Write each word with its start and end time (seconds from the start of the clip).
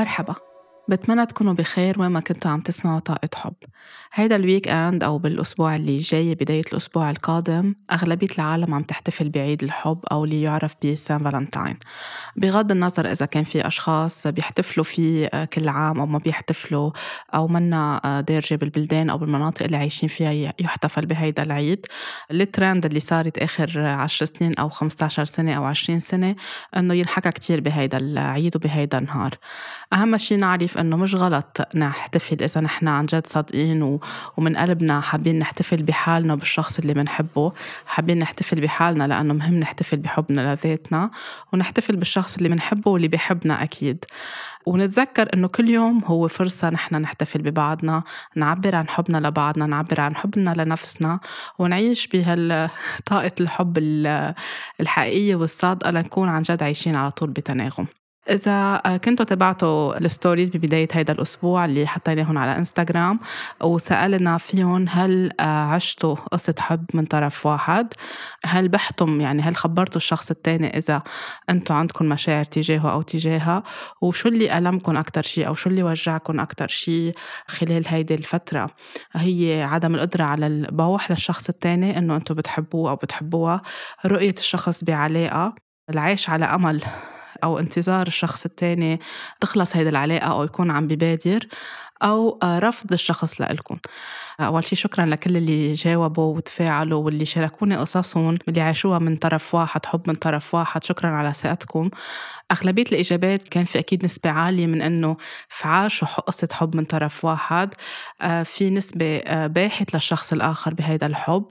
مرحبا. 0.00 0.49
بتمنى 0.90 1.26
تكونوا 1.26 1.52
بخير 1.52 2.00
وين 2.00 2.10
ما 2.10 2.20
كنتوا 2.20 2.50
عم 2.50 2.60
تسمعوا 2.60 2.98
طاقة 2.98 3.28
حب. 3.34 3.54
هيدا 4.12 4.36
ال 4.36 4.68
weekend 4.68 5.04
أو 5.04 5.18
بالأسبوع 5.18 5.76
اللي 5.76 5.96
جاي 5.96 6.34
بداية 6.34 6.62
الأسبوع 6.72 7.10
القادم 7.10 7.74
أغلبية 7.92 8.28
العالم 8.38 8.74
عم 8.74 8.82
تحتفل 8.82 9.28
بعيد 9.28 9.62
الحب 9.62 9.98
أو 10.12 10.24
اللي 10.24 10.42
يعرف 10.42 10.74
ب 10.84 10.91
Saint 10.91 11.24
Valentine. 11.24 11.76
بغض 12.36 12.70
النظر 12.70 13.10
إذا 13.10 13.26
كان 13.26 13.44
في 13.44 13.66
أشخاص 13.66 14.26
بيحتفلوا 14.26 14.84
فيه 14.84 15.28
كل 15.44 15.68
عام 15.68 16.00
أو 16.00 16.06
ما 16.06 16.18
بيحتفلوا 16.18 16.90
أو 17.34 17.48
منا 17.48 18.00
دارجة 18.28 18.54
بالبلدان 18.54 19.10
أو 19.10 19.18
بالمناطق 19.18 19.62
اللي 19.62 19.76
عايشين 19.76 20.08
فيها 20.08 20.52
يحتفل 20.60 21.06
بهيدا 21.06 21.42
العيد. 21.42 21.86
الترند 22.30 22.86
اللي 22.86 23.00
صارت 23.00 23.38
آخر 23.38 23.80
عشر 23.80 24.26
سنين 24.26 24.54
أو 24.58 24.68
15 24.68 25.24
سنة 25.24 25.54
أو 25.54 25.64
20 25.64 26.00
سنة 26.00 26.36
إنه 26.76 26.94
ينحكى 26.94 27.30
كتير 27.30 27.60
بهيدا 27.60 27.98
العيد 27.98 28.56
وبهيدا 28.56 28.98
النهار. 28.98 29.34
أهم 29.92 30.16
شي 30.16 30.36
نعرف 30.36 30.79
إنه 30.80 30.96
مش 30.96 31.14
غلط 31.14 31.74
نحتفل 31.74 32.42
إذا 32.42 32.60
نحن 32.60 32.88
عن 32.88 33.06
جد 33.06 33.26
صادقين 33.26 33.98
ومن 34.36 34.56
قلبنا 34.56 35.00
حابين 35.00 35.38
نحتفل 35.38 35.82
بحالنا 35.82 36.32
وبالشخص 36.32 36.78
اللي 36.78 36.94
بنحبه. 36.94 37.52
حابين 37.86 38.18
نحتفل 38.18 38.60
بحالنا 38.60 39.04
لأنه 39.04 39.34
مهم 39.34 39.54
نحتفل 39.54 39.96
بحبنا 39.96 40.54
لذاتنا 40.54 41.10
ونحتفل 41.52 41.96
بالشخص 41.96 42.36
اللي 42.36 42.48
بنحبه 42.48 42.90
واللي 42.90 43.08
بيحبنا 43.08 43.62
أكيد. 43.62 44.04
ونتذكر 44.66 45.28
إنه 45.34 45.48
كل 45.48 45.70
يوم 45.70 46.04
هو 46.04 46.28
فرصة 46.28 46.70
نحن 46.70 46.94
نحتفل 46.96 47.42
ببعضنا 47.42 48.02
نعبر 48.36 48.76
عن 48.76 48.88
حبنا 48.88 49.28
لبعضنا 49.28 49.66
نعبر 49.66 50.00
عن 50.00 50.16
حبنا 50.16 50.54
لنفسنا 50.56 51.20
ونعيش 51.58 52.06
بهالطاقة 52.06 53.32
الحب 53.40 53.78
الحقيقية 54.80 55.36
والصادقة 55.36 55.90
لنكون 55.90 56.28
عن 56.28 56.42
جد 56.42 56.62
عايشين 56.62 56.96
على 56.96 57.10
طول 57.10 57.30
بتناغم. 57.30 57.86
إذا 58.30 58.82
آه، 58.86 58.96
كنتوا 58.96 59.24
تبعتوا 59.24 59.98
الستوريز 59.98 60.50
ببداية 60.50 60.88
هيدا 60.92 61.12
الأسبوع 61.12 61.64
اللي 61.64 61.86
حطيناهم 61.86 62.38
على 62.38 62.56
إنستغرام 62.56 63.20
وسألنا 63.62 64.38
فيهم 64.38 64.86
هل 64.88 65.32
آه، 65.40 65.44
عشتوا 65.44 66.14
قصة 66.14 66.54
حب 66.58 66.84
من 66.94 67.04
طرف 67.04 67.46
واحد؟ 67.46 67.94
هل 68.44 68.68
بحتم 68.68 69.20
يعني 69.20 69.42
هل 69.42 69.56
خبرتوا 69.56 69.96
الشخص 69.96 70.30
التاني 70.30 70.78
إذا 70.78 71.02
أنتوا 71.50 71.76
عندكم 71.76 72.04
مشاعر 72.04 72.44
تجاهه 72.44 72.92
أو 72.92 73.02
تجاهها؟ 73.02 73.62
وشو 74.02 74.28
اللي 74.28 74.58
ألمكم 74.58 74.96
أكتر 74.96 75.22
شيء 75.22 75.46
أو 75.46 75.54
شو 75.54 75.70
اللي 75.70 75.82
وجعكم 75.82 76.40
أكتر 76.40 76.68
شيء 76.68 77.14
خلال 77.46 77.88
هيدي 77.88 78.14
الفترة؟ 78.14 78.70
هي 79.12 79.62
عدم 79.62 79.94
القدرة 79.94 80.24
على 80.24 80.46
البوح 80.46 81.10
للشخص 81.10 81.48
التاني 81.48 81.98
إنه 81.98 82.16
أنتوا 82.16 82.36
بتحبوه 82.36 82.90
أو 82.90 82.96
بتحبوها 82.96 83.62
رؤية 84.06 84.34
الشخص 84.38 84.84
بعلاقة 84.84 85.54
العيش 85.90 86.30
على 86.30 86.44
أمل. 86.44 86.80
أو 87.44 87.58
انتظار 87.58 88.06
الشخص 88.06 88.44
التاني 88.44 89.00
تخلص 89.40 89.76
هيدي 89.76 89.88
العلاقة 89.88 90.26
أو 90.26 90.44
يكون 90.44 90.70
عم 90.70 90.86
ببادر. 90.86 91.46
أو 92.02 92.38
رفض 92.44 92.92
الشخص 92.92 93.40
لإلكم. 93.40 93.78
أول 94.40 94.64
شي 94.64 94.76
شكرا 94.76 95.06
لكل 95.06 95.36
اللي 95.36 95.72
جاوبوا 95.72 96.36
وتفاعلوا 96.36 97.04
واللي 97.04 97.24
شاركوني 97.24 97.76
قصصهم 97.76 98.34
اللي 98.48 98.60
عاشوها 98.60 98.98
من 98.98 99.16
طرف 99.16 99.54
واحد 99.54 99.86
حب 99.86 100.00
من 100.08 100.14
طرف 100.14 100.54
واحد. 100.54 100.84
شكرا 100.84 101.10
على 101.10 101.32
ثقتكم 101.32 101.90
أغلبية 102.52 102.84
الإجابات 102.92 103.48
كان 103.48 103.64
في 103.64 103.78
أكيد 103.78 104.04
نسبة 104.04 104.30
عالية 104.30 104.66
من 104.66 104.82
أنه 104.82 105.16
عاشوا 105.64 106.08
قصة 106.08 106.48
حب 106.52 106.76
من 106.76 106.84
طرف 106.84 107.24
واحد. 107.24 107.74
آه، 108.22 108.42
في 108.42 108.70
نسبة 108.70 109.16
آه، 109.18 109.46
باحت 109.46 109.94
للشخص 109.94 110.32
الآخر 110.32 110.74
بهيدا 110.74 111.06
الحب. 111.06 111.44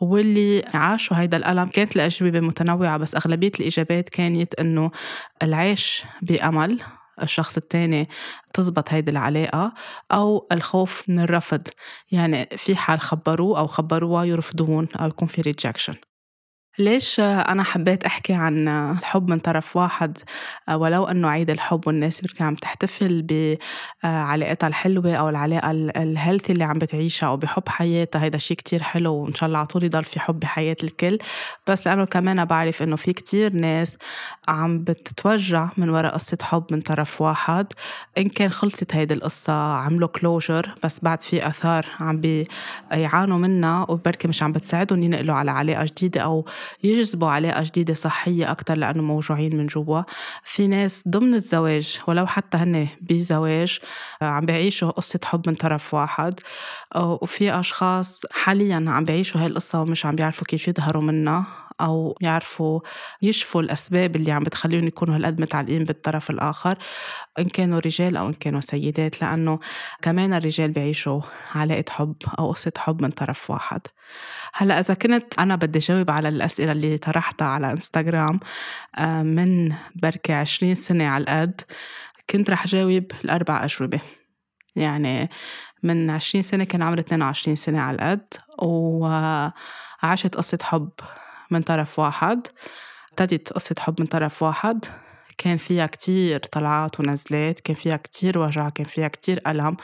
واللي 0.00 0.64
عاشوا 0.74 1.16
هيدا 1.18 1.36
الألم 1.36 1.68
كانت 1.68 1.96
الأجوبة 1.96 2.40
متنوعة 2.40 2.96
بس 2.98 3.14
أغلبية 3.14 3.52
الإجابات 3.60 4.08
كانت 4.08 4.54
أنه 4.54 4.90
العيش 5.42 6.04
بأمل. 6.22 6.82
الشخص 7.22 7.56
التاني 7.56 8.08
تزبط 8.54 8.92
هيدي 8.92 9.10
العلاقة 9.10 9.74
أو 10.12 10.46
الخوف 10.52 11.08
من 11.08 11.18
الرفض. 11.20 11.62
يعني 12.12 12.48
في 12.56 12.76
حال 12.76 13.00
خبروه 13.00 13.58
أو 13.58 13.66
خبروها 13.66 14.24
يرفضون 14.24 14.88
أو 15.00 15.06
يكون 15.08 15.28
في 15.28 15.40
rejection 15.40 15.94
ليش 16.78 17.20
أنا 17.20 17.62
حبيت 17.62 18.04
أحكي 18.04 18.32
عن 18.32 18.68
الحب 18.68 19.28
من 19.30 19.38
طرف 19.38 19.76
واحد؟ 19.76 20.18
ولو 20.72 21.04
أنه 21.04 21.28
عيد 21.28 21.50
الحب 21.50 21.86
والناس 21.86 22.20
بتكون 22.20 22.46
عم 22.46 22.54
تحتفل 22.54 23.26
بعلاقتها 24.02 24.66
الحلوة 24.66 25.14
أو 25.14 25.28
العلاقة 25.28 25.70
ال 25.70 25.80
healthy 25.80 26.52
اللي 26.52 26.64
عم 26.64 26.78
بتعيشها 26.78 27.26
أو 27.26 27.36
بحب 27.36 27.68
حياتها 27.68 28.22
هيدا 28.22 28.38
شيء 28.38 28.56
كتير 28.56 28.82
حلو 28.82 29.14
وإن 29.14 29.32
شاء 29.32 29.46
الله 29.46 29.58
على 29.58 29.66
طول 29.66 29.84
يضل 29.84 30.04
في 30.04 30.20
حب 30.20 30.40
بحياة 30.40 30.76
الكل. 30.82 31.18
بس 31.66 31.86
لأنه 31.86 32.04
كمان 32.04 32.44
بعرف 32.44 32.82
إنه 32.82 32.96
في 32.96 33.12
كتير 33.12 33.52
ناس 33.52 33.98
عم 34.48 34.84
بتتوجع 34.84 35.68
من 35.76 35.88
وراء 35.90 36.14
قصة 36.14 36.38
حب 36.42 36.64
من 36.70 36.80
طرف 36.80 37.20
واحد. 37.20 37.66
إن 38.18 38.28
كان 38.28 38.50
خلصت 38.50 38.94
هيدي 38.94 39.14
القصة 39.14 39.52
عملوا 39.52 40.08
كلوجر 40.08 40.74
بس 40.84 41.00
بعد 41.02 41.22
في 41.22 41.46
أثار 41.46 41.86
عم 42.00 42.20
بيعانوا 42.20 43.38
منها 43.38 43.86
وبركي 43.90 44.28
مش 44.28 44.42
عم 44.42 44.52
بتساعدهم 44.52 45.02
ينقلوا 45.02 45.34
على 45.34 45.50
علاقة 45.50 45.84
جديدة 45.84 46.20
أو 46.20 46.46
يجذبوا 46.82 47.28
علاقة 47.28 47.62
جديدة 47.62 47.94
صحية 47.94 48.50
أكتر 48.50 48.78
لأنه 48.78 49.02
موجوعين 49.02 49.56
من 49.56 49.66
جوا. 49.66 50.02
في 50.42 50.66
ناس 50.66 51.04
ضمن 51.08 51.34
الزواج 51.34 52.00
ولو 52.06 52.26
حتى 52.26 52.56
هن 52.58 52.88
بزواج 53.00 53.80
عم 54.22 54.46
بيعيشوا 54.46 54.90
قصة 54.90 55.20
حب 55.24 55.48
من 55.48 55.54
طرف 55.54 55.94
واحد. 55.94 56.40
وفي 56.96 57.60
أشخاص 57.60 58.22
حاليا 58.30 58.84
عم 58.88 59.04
بيعيشوا 59.04 59.40
هاي 59.40 59.46
القصة 59.46 59.82
ومش 59.82 60.06
عم 60.06 60.16
بيعرفوا 60.16 60.46
كيف 60.46 60.68
يظهروا 60.68 61.02
منها. 61.02 61.61
أو 61.80 62.18
يعرفوا 62.20 62.80
يشفوا 63.22 63.62
الأسباب 63.62 64.16
اللي 64.16 64.32
عم 64.32 64.42
بتخليهم 64.42 64.86
يكونوا 64.86 65.16
هالقد 65.16 65.40
متعلقين 65.40 65.84
بالطرف 65.84 66.30
الآخر 66.30 66.78
إن 67.38 67.44
كانوا 67.44 67.80
رجال 67.80 68.16
أو 68.16 68.28
إن 68.28 68.32
كانوا 68.32 68.60
سيدات 68.60 69.22
لأنه 69.22 69.58
كمان 70.02 70.34
الرجال 70.34 70.70
بيعيشوا 70.70 71.20
علاقة 71.54 71.84
حب 71.90 72.16
أو 72.38 72.52
قصة 72.52 72.72
حب 72.78 73.02
من 73.02 73.10
طرف 73.10 73.50
واحد. 73.50 73.80
هلأ 74.54 74.80
إذا 74.80 74.94
كنت 74.94 75.38
أنا 75.38 75.56
بدي 75.56 75.78
جاوب 75.78 76.10
على 76.10 76.28
الأسئلة 76.28 76.72
اللي 76.72 76.98
طرحتها 76.98 77.46
على 77.46 77.72
إنستغرام 77.72 78.40
آه، 78.98 79.22
من 79.22 79.74
بركة 79.94 80.34
عشرين 80.34 80.74
سنة 80.74 81.04
على 81.04 81.22
القد 81.22 81.60
كنت 82.30 82.50
رح 82.50 82.66
جاوب 82.66 83.04
الأربع 83.24 83.64
أجوبة. 83.64 84.00
يعني 84.76 85.30
من 85.82 86.10
عشرين 86.10 86.42
سنة 86.42 86.64
كان 86.64 86.82
عمري 86.82 87.00
22 87.00 87.56
سنة 87.56 87.80
على 87.80 87.94
القد 87.94 88.34
وعشت 88.62 90.34
قصة 90.34 90.58
حب 90.62 90.90
من 91.52 91.62
طرف 91.62 91.98
واحد. 91.98 92.46
ابتدت 93.10 93.52
قصة 93.52 93.74
حب 93.78 94.00
من 94.00 94.06
طرف 94.06 94.42
واحد. 94.42 94.84
كان 95.38 95.56
فيها 95.56 95.86
كتير 95.86 96.38
طلعات 96.38 97.00
ونزلات 97.00 97.60
كان 97.60 97.76
فيها 97.76 97.96
كتير 97.96 98.38
وجع 98.38 98.68
كان 98.68 98.86
فيها 98.86 99.08
كتير 99.08 99.40
ألم. 99.46 99.76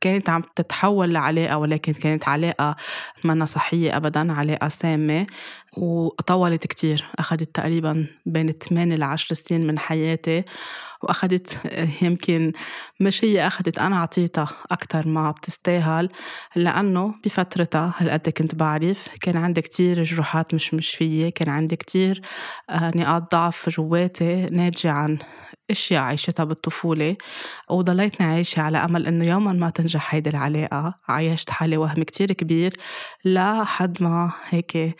كانت 0.00 0.28
عم 0.28 0.42
تتحول 0.56 1.14
لعلاقة 1.14 1.58
ولكن 1.58 1.92
كانت 1.92 2.28
علاقة 2.28 2.76
منا 3.24 3.44
صحية 3.44 3.96
أبدا 3.96 4.32
علاقة 4.32 4.68
سامة. 4.68 5.26
وطولت 5.76 6.66
كتير. 6.66 7.04
أخذت 7.18 7.54
تقريبا 7.54 8.06
بين 8.26 8.52
8 8.52 8.96
ل 8.96 9.02
10 9.02 9.34
سنين 9.34 9.66
من 9.66 9.78
حياتي. 9.78 10.44
وأخذت 11.02 11.58
يمكن 12.02 12.52
مش 13.00 13.24
هي 13.24 13.46
أخذت 13.46 13.78
أنا 13.78 13.96
أعطيتها 13.96 14.48
أكتر 14.70 15.08
ما 15.08 15.30
بتستاهل 15.30 16.08
لأنه 16.56 17.14
بفترتها 17.24 17.94
هالقد 17.98 18.28
كنت 18.28 18.54
بعرف 18.54 19.08
كان 19.20 19.36
عندي 19.36 19.62
كتير 19.62 20.02
جروحات 20.02 20.54
مش 20.54 20.74
مش 20.74 20.90
فيي 20.90 21.30
كان 21.30 21.48
عندي 21.48 21.76
كتير 21.76 22.20
آه، 22.70 22.92
نقاط 22.96 23.32
ضعف 23.32 23.68
جواتي 23.68 24.46
ناتجة 24.50 24.90
عن 24.90 25.18
أشياء 25.70 26.02
عايشتها 26.02 26.44
بالطفولة 26.44 27.16
وضليتني 27.70 28.26
عايشه 28.26 28.60
على 28.62 28.78
أمل 28.78 29.06
إنه 29.06 29.24
يوما 29.24 29.52
ما 29.52 29.70
تنجح 29.70 30.14
هيدي 30.14 30.30
العلاقة. 30.30 30.94
عايشت 31.08 31.50
حالي 31.50 31.76
وهم 31.76 32.02
كتير 32.02 32.32
كبير 32.32 32.72
لحد 33.24 34.02
ما 34.02 34.32
هيك 34.50 34.96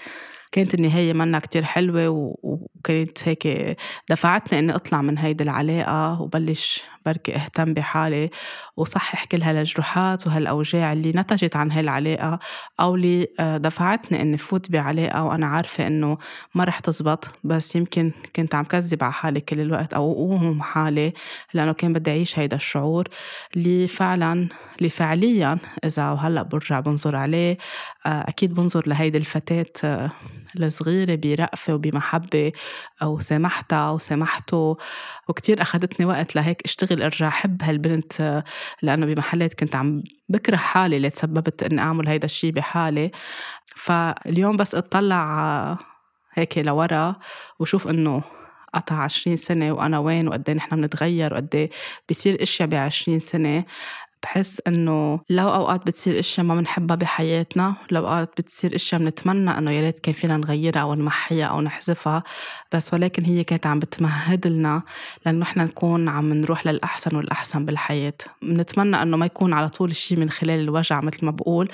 كانت 0.52 0.74
النهاية 0.74 1.12
منا 1.12 1.38
كتير 1.38 1.64
حلوة 1.64 2.08
وكانت 2.42 3.28
هيك 3.28 3.76
دفعتني 4.10 4.58
إني 4.58 4.74
أطلع 4.74 5.02
من 5.02 5.18
هيدي 5.18 5.44
العلاقة 5.44 6.22
وبلش 6.22 6.82
بركي 7.06 7.36
أهتم 7.36 7.74
بحالي 7.74 8.30
وصحح 8.76 9.24
كل 9.24 9.42
هالجروحات 9.42 10.26
وهالأوجاع 10.26 10.92
اللي 10.92 11.12
نتجت 11.16 11.56
عن 11.56 11.70
هالعلاقة 11.72 12.38
أو 12.80 12.94
اللي 12.94 13.28
آه، 13.40 13.56
دفعتني 13.56 14.22
إني 14.22 14.36
فوت 14.36 14.70
بعلاقة 14.70 15.24
وأنا 15.24 15.46
عارفة 15.46 15.86
إنه 15.86 16.18
ما 16.54 16.64
رح 16.64 16.78
تزبط. 16.80 17.28
بس 17.44 17.76
يمكن 17.76 18.12
كنت 18.36 18.54
عم 18.54 18.64
كذب 18.64 19.04
على 19.04 19.12
حالي 19.12 19.40
كل 19.40 19.60
الوقت 19.60 19.94
أو 19.94 20.12
أوهم 20.12 20.62
حالي 20.62 21.12
لأنه 21.54 21.72
كان 21.72 21.92
بدي 21.92 22.10
أعيش 22.10 22.38
هيدا 22.38 22.56
الشعور 22.56 23.08
اللي 23.56 23.88
فعلا 23.88 24.48
اللي 24.78 24.90
فعليا 24.90 25.58
إذا 25.84 26.02
هلأ 26.12 26.42
برجع 26.42 26.80
بنظر 26.80 27.16
عليه 27.16 27.58
آه، 28.06 28.08
أكيد 28.28 28.54
بنظر 28.54 28.88
لهيدي 28.88 29.18
الفتاة 29.18 29.66
آه، 29.84 30.10
الصغيرة 30.56 31.14
برأفة 31.14 31.74
وبمحبة 31.74 32.52
وسامحتها 33.02 33.90
وسامحته 33.90 34.76
وكتير 35.28 35.62
أخذتني 35.62 36.06
وقت 36.06 36.36
لهيك 36.36 36.62
أشتغل 36.64 37.02
أرجع 37.02 37.28
أحب 37.28 37.62
هالبنت 37.62 38.42
لأنه 38.82 39.06
بمحلات 39.06 39.54
كنت 39.54 39.76
عم 39.76 40.02
بكره 40.28 40.56
حالي 40.56 40.96
اللي 40.96 41.10
تسببت 41.10 41.62
إني 41.62 41.80
أعمل 41.80 42.08
هيدا 42.08 42.24
الشي 42.24 42.50
بحالي. 42.50 43.10
فاليوم 43.76 44.56
بس 44.56 44.74
أطلع 44.74 45.78
هيك 46.34 46.58
لورا 46.58 47.16
وشوف 47.58 47.88
إنه 47.88 48.22
قطع 48.74 48.94
عشرين 48.96 49.36
سنة 49.36 49.72
وأنا 49.72 49.98
وين 49.98 50.28
وقد 50.28 50.48
إيه 50.48 50.56
نحن 50.56 50.76
بنتغير 50.76 51.32
وقد 51.34 51.54
إيه 51.54 51.70
بصير 52.10 52.42
أشياء 52.42 52.68
بعشرين 52.68 53.18
سنة. 53.18 53.64
بحس 54.22 54.62
إنه 54.66 55.20
لو 55.30 55.48
أوقات 55.54 55.86
بتصير 55.86 56.18
إشياء 56.18 56.46
ما 56.46 56.54
بنحبها 56.54 56.96
بحياتنا 56.96 57.74
لو 57.90 58.00
أوقات 58.08 58.40
بتصير 58.40 58.74
إشياء 58.74 59.00
بنتمنى 59.00 59.58
إنه 59.58 59.70
يا 59.70 59.80
ريت 59.80 59.98
كان 59.98 60.14
فينا 60.14 60.36
نغيرها 60.36 60.80
أو 60.80 60.94
نمحيها 60.94 61.46
أو 61.46 61.60
نحذفها 61.60 62.22
بس 62.72 62.94
ولكن 62.94 63.24
هي 63.24 63.44
كانت 63.44 63.66
عم 63.66 63.78
بتمهد 63.78 64.46
لنا 64.46 64.82
لأنه 65.26 65.38
نحن 65.38 65.60
نكون 65.60 66.08
عم 66.08 66.32
نروح 66.32 66.66
للأحسن 66.66 67.16
والأحسن 67.16 67.64
بالحياة. 67.64 68.14
بنتمنى 68.42 69.02
إنه 69.02 69.16
ما 69.16 69.26
يكون 69.26 69.52
على 69.52 69.68
طول 69.68 69.90
الشيء 69.90 70.18
من 70.18 70.30
خلال 70.30 70.60
الوجع 70.60 71.00
مثل 71.00 71.24
ما 71.26 71.30
بقول 71.30 71.68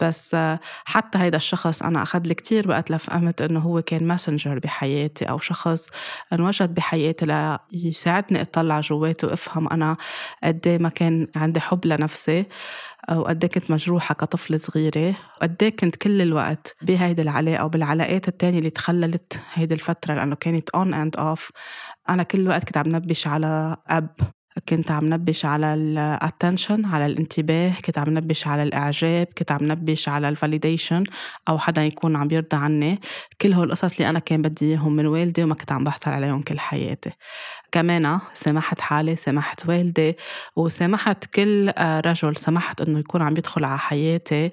بس 0.00 0.36
حتى 0.84 1.18
هيدا 1.18 1.36
الشخص 1.36 1.82
أنا 1.82 2.02
أخذ 2.02 2.20
لي 2.20 2.34
كثير 2.34 2.70
وقت 2.70 2.90
لفهمت 2.90 3.42
إنه 3.42 3.60
هو 3.60 3.82
كان 3.82 4.06
ماسنجر 4.06 4.58
بحياتي 4.58 5.24
أو 5.24 5.38
شخص 5.38 5.88
انوجد 6.32 6.74
بحياتي 6.74 7.56
ليساعدني 7.72 8.40
أطلع 8.40 8.80
جواتي 8.80 9.26
وأفهم 9.26 9.68
أنا 9.68 9.96
قد 10.44 10.66
إيه 10.66 10.78
ما 10.78 10.88
كان 10.88 11.26
عندي 11.36 11.60
حب 11.60 11.86
لنفسي. 11.96 12.44
وقد 13.12 13.46
كنت 13.46 13.70
مجروحة 13.70 14.14
كطفلة 14.14 14.56
صغيرة. 14.58 15.16
وقد 15.36 15.64
كنت 15.80 15.96
كل 15.96 16.22
الوقت 16.22 16.76
بهيدي 16.82 17.22
العلاقة 17.22 17.64
وبالعلاقات 17.64 18.28
التانية 18.28 18.58
اللي 18.58 18.70
تخللت 18.70 19.40
هيدي 19.54 19.74
الفترة 19.74 20.14
لأنه 20.14 20.34
كانت 20.34 20.70
on 20.76 20.94
and 20.94 21.20
off. 21.20 21.50
أنا 22.08 22.22
كل 22.22 22.40
الوقت 22.40 22.64
كنت 22.64 22.76
عم 22.76 22.88
نبش 22.96 23.26
على 23.26 23.76
أب. 23.88 24.10
كنت 24.68 24.90
عم 24.90 25.14
نبش 25.14 25.44
على 25.44 25.74
ال 25.74 25.85
attention 25.85 26.86
على 26.86 27.06
الانتباه 27.06 27.72
كنت 27.84 27.98
عم 27.98 28.18
نبش 28.18 28.46
على 28.46 28.62
الإعجاب 28.62 29.26
كنت 29.38 29.52
عم 29.52 29.72
نبش 29.72 30.08
على 30.08 30.28
ال 30.28 30.35
validation 30.35 31.04
أو 31.48 31.58
حدا 31.58 31.84
يكون 31.84 32.16
عم 32.16 32.28
يرضى 32.30 32.56
عني. 32.56 33.00
كل 33.40 33.52
هول 33.52 33.66
القصص 33.66 33.92
اللي 33.92 34.08
أنا 34.08 34.18
كان 34.18 34.42
بدي 34.42 34.64
إياهم 34.70 34.92
من 34.92 35.06
والدي 35.06 35.44
وما 35.44 35.54
كنت 35.54 35.72
عم 35.72 35.84
بحصل 35.84 36.10
عليهم 36.10 36.42
كل 36.42 36.58
حياتي. 36.60 37.10
كمان 37.72 38.18
سامحت 38.34 38.80
حالي 38.80 39.16
سامحت 39.16 39.68
والدي 39.68 40.16
وسامحت 40.56 41.26
كل 41.26 41.72
رجل 42.06 42.36
سمحت 42.36 42.80
إنه 42.80 42.98
يكون 42.98 43.22
عم 43.22 43.32
يدخل 43.32 43.64
على 43.64 43.78
حياتي 43.78 44.50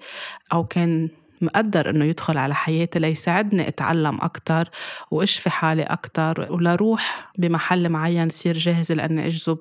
أو 0.53 0.63
كان 0.63 1.09
مقدر 1.41 1.89
إنه 1.89 2.05
يدخل 2.05 2.37
على 2.37 2.55
حياتي 2.55 2.99
ليساعدني 2.99 3.67
أتعلم 3.67 4.15
أكثر 4.21 4.69
واشفي 5.11 5.49
حالي 5.49 5.83
أكثر 5.83 6.47
ولاروح 6.51 7.31
بمحل 7.37 7.89
معين 7.89 8.29
صير 8.29 8.57
جاهزه 8.57 8.95
لأني 8.95 9.27
أجذب 9.27 9.57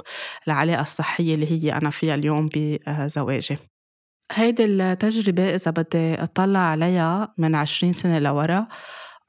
العلاقة 0.46 0.82
الصحية 0.82 1.34
اللي 1.34 1.50
هي 1.52 1.72
أنا 1.72 1.90
فيها 1.90 2.14
اليوم 2.14 2.50
بزواجي. 2.54 3.58
هيدي 4.32 4.64
التجربة 4.64 5.54
إذا 5.54 5.70
بدي 5.70 6.14
أطلع 6.14 6.60
عليها 6.60 7.34
من 7.38 7.54
عشرين 7.54 7.92
سنة 7.92 8.18
لورا 8.18 8.66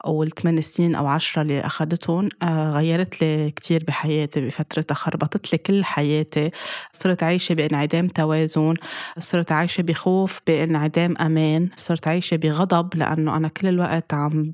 أو 0.06 0.22
الثمان 0.22 0.60
سنين 0.60 0.94
أو 0.94 1.06
عشرة 1.06 1.42
اللي 1.42 1.60
أخدتهم 1.60 2.28
آه، 2.42 2.70
غيرت 2.72 3.22
لي 3.22 3.50
كتير 3.50 3.84
بحياتي 3.84 4.40
بفترتها 4.40 4.94
خربطت 4.94 5.52
لي 5.52 5.58
كل 5.58 5.84
حياتي 5.84 6.50
صرت 6.92 7.22
عايشة 7.22 7.54
بانعدام 7.54 8.08
توازن 8.08 8.74
صرت 9.18 9.52
عايشة 9.52 9.82
بخوف 9.82 10.40
بانعدام 10.46 11.16
أمان 11.16 11.68
صرت 11.76 12.08
عايشة 12.08 12.36
بغضب 12.36 12.96
لأنه 12.96 13.36
أنا 13.36 13.48
كل 13.48 13.68
الوقت 13.68 14.14
عم. 14.14 14.50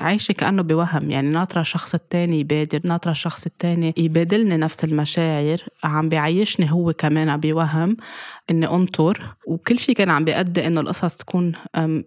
عايشة 0.00 0.32
كأنه 0.32 0.62
بوهم 0.62 1.10
يعني 1.10 1.28
ناطرة 1.28 1.60
الشخص 1.60 1.94
التاني 1.94 2.40
يبادر 2.40 2.80
ناطرة 2.84 3.10
الشخص 3.10 3.46
التاني 3.46 3.94
يبادلني 3.96 4.56
نفس 4.56 4.84
المشاعر 4.84 5.58
عم 5.84 6.08
بيعيشني 6.08 6.72
هو 6.72 6.92
كمان 6.92 7.36
بوهم 7.36 7.96
إني 8.50 8.66
أنطر 8.66 9.36
وكل 9.46 9.78
شيء 9.78 9.94
كان 9.94 10.10
عم 10.10 10.24
بيأدي 10.24 10.66
إنه 10.66 10.80
القصص 10.80 11.16
تكون 11.16 11.52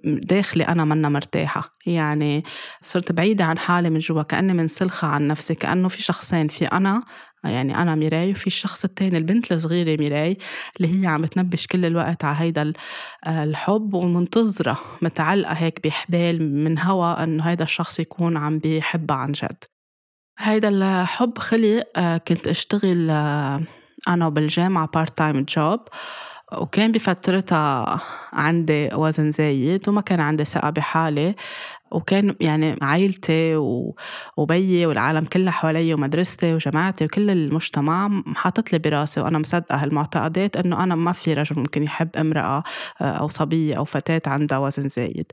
داخلي 0.05 0.63
أنا 0.63 0.85
منا 0.85 1.09
مرتاحة. 1.09 1.77
يعني 1.85 2.43
صرت 2.83 3.11
بعيدة 3.11 3.45
عن 3.45 3.57
حالي 3.57 3.89
من 3.89 3.99
جوا 3.99 4.23
كأني 4.23 4.53
منسلخة 4.53 5.07
عن 5.07 5.27
نفسي 5.27 5.55
كأنه 5.55 5.87
في 5.87 6.01
شخصين 6.01 6.47
في 6.47 6.65
أنا 6.65 7.03
يعني 7.43 7.77
أنا 7.77 7.95
ميراي 7.95 8.31
وفي 8.31 8.47
الشخص 8.47 8.83
التاني 8.83 9.17
البنت 9.17 9.51
الصغيرة 9.51 10.01
ميراي 10.01 10.37
اللي 10.77 11.01
هي 11.01 11.07
عم 11.07 11.25
تنبش 11.25 11.67
كل 11.67 11.85
الوقت 11.85 12.23
على 12.25 12.37
هيدا 12.39 12.73
الحب 13.27 13.93
ومنتظرة 13.93 14.79
متعلقة 15.01 15.53
هيك 15.53 15.87
بحبال 15.87 16.63
من 16.63 16.79
هوا 16.79 17.23
إنه 17.23 17.43
هيدا 17.43 17.63
الشخص 17.63 17.99
يكون 17.99 18.37
عم 18.37 18.59
بيحبها 18.59 19.17
عن 19.17 19.31
جد. 19.31 19.63
هيدا 20.39 20.69
الحب 20.69 21.37
خلق 21.37 21.83
آه، 21.97 22.17
كنت 22.17 22.47
أشتغل 22.47 23.09
آه، 23.09 23.61
أنا 24.07 24.29
بالجامعة 24.29 24.89
part 24.93 25.17
time 25.17 25.45
job 25.49 25.79
وكان 26.57 26.91
بفترتها 26.91 28.01
عندي 28.33 28.89
وزن 28.93 29.31
زايد 29.31 29.89
وما 29.89 30.01
كان 30.01 30.19
عندي 30.19 30.45
ثقة 30.45 30.69
بحالي. 30.69 31.35
وكان 31.93 32.35
يعني 32.39 32.75
عائلتي 32.81 33.55
وبيي 34.37 34.85
والعالم 34.85 35.25
كلها 35.25 35.51
حوالي 35.51 35.93
ومدرستي 35.93 36.53
وجماعتي 36.53 37.05
وكل 37.05 37.29
المجتمع 37.29 38.23
حاطط 38.35 38.73
لي 38.73 38.79
براسي 38.79 39.21
وأنا 39.21 39.39
مصدقة 39.39 39.75
هالمعتقدات 39.75 40.57
إنه 40.57 40.83
أنا 40.83 40.95
ما 40.95 41.11
في 41.11 41.33
رجل 41.33 41.55
ممكن 41.55 41.83
يحب 41.83 42.09
امرأة 42.17 42.63
آه، 43.01 43.03
أو 43.03 43.29
صبية 43.29 43.77
أو 43.77 43.85
فتاة 43.85 44.21
عندها 44.27 44.57
وزن 44.57 44.87
زايد. 44.87 45.31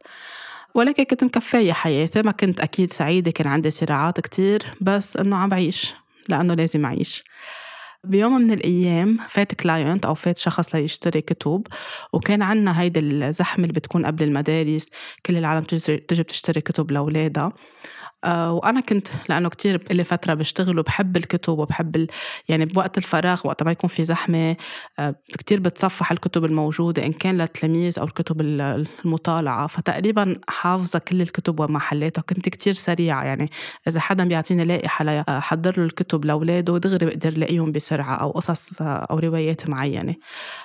ولكن 0.74 1.04
كنت 1.04 1.24
مكفية 1.24 1.72
حياتي 1.72 2.22
ما 2.22 2.32
كنت 2.32 2.60
أكيد 2.60 2.92
سعيدة 2.92 3.30
كان 3.30 3.46
عندي 3.46 3.70
صراعات 3.70 4.20
كتير 4.20 4.62
بس 4.80 5.16
إنه 5.16 5.36
عم 5.36 5.48
بعيش 5.48 5.94
لأنه 6.28 6.54
لازم 6.54 6.84
أعيش. 6.84 7.24
بيوم 8.04 8.32
من 8.40 8.50
الأيام 8.52 9.18
فات 9.28 9.54
كلاينت 9.54 10.06
أو 10.06 10.14
فات 10.14 10.38
شخص 10.38 10.74
ليشتري 10.74 11.20
كتب 11.20 11.66
وكان 12.12 12.42
عنا 12.42 12.80
هيدي 12.80 13.00
الزحمة 13.00 13.64
اللي 13.64 13.72
بتكون 13.72 14.06
قبل 14.06 14.24
المدارس 14.24 14.88
كل 15.26 15.36
العالم 15.36 15.62
تجي 15.64 16.22
بتشتري 16.22 16.60
كتب 16.60 16.90
لأولادها. 16.90 17.52
آه، 18.24 18.52
وأنا 18.52 18.80
كنت 18.80 19.08
لأنه 19.28 19.48
كتير 19.48 19.86
لي 19.90 20.04
فترة 20.04 20.34
بشتغل 20.34 20.78
وبحب 20.78 21.16
الكتب 21.16 21.58
وبحب 21.58 21.96
ال... 21.96 22.06
يعني 22.48 22.64
بوقت 22.64 22.98
الفراغ 22.98 23.40
وقت 23.46 23.62
ما 23.62 23.70
يكون 23.70 23.88
في 23.90 24.04
زحمة 24.04 24.56
آه، 24.98 25.14
كتير 25.38 25.60
بتصفح 25.60 26.12
الكتب 26.12 26.44
الموجودة 26.44 27.06
إن 27.06 27.12
كان 27.12 27.38
للتلاميذ 27.38 27.98
أو 27.98 28.04
الكتب 28.04 28.40
المطالعة. 28.40 29.66
فتقريبا 29.66 30.36
حافظة 30.48 30.98
كل 30.98 31.20
الكتب 31.22 31.60
ومحلاتها 31.60 32.22
كنت 32.22 32.48
كتير 32.48 32.74
سريعة 32.74 33.24
يعني 33.24 33.50
إذا 33.88 34.00
حدا 34.00 34.24
بيعطيني 34.24 34.64
لائحة 34.64 35.04
لأحضر 35.04 35.78
له 35.78 35.84
الكتب 35.84 36.24
لأولاده 36.24 36.78
دغري 36.78 37.06
بقدر 37.06 37.38
لاقيهم 37.38 37.72
بسرعة 37.72 38.14
أو 38.14 38.30
قصص 38.30 38.82
أو 38.82 39.18
روايات 39.18 39.68
معينة. 39.70 40.14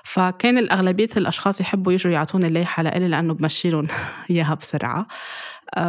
فكان 0.04 0.58
الأغلبية 0.58 1.10
الأشخاص 1.18 1.62
يحبوا 1.62 1.92
يجوا 1.94 2.12
يعطوني 2.12 2.48
اللائحة 2.48 2.84
لإلي 2.84 3.08
لأنه 3.08 3.34
بمشي 3.34 3.70
لهم 3.70 3.88
إياها 4.30 4.54
بسرعة. 4.54 5.00
آه، 5.00 5.08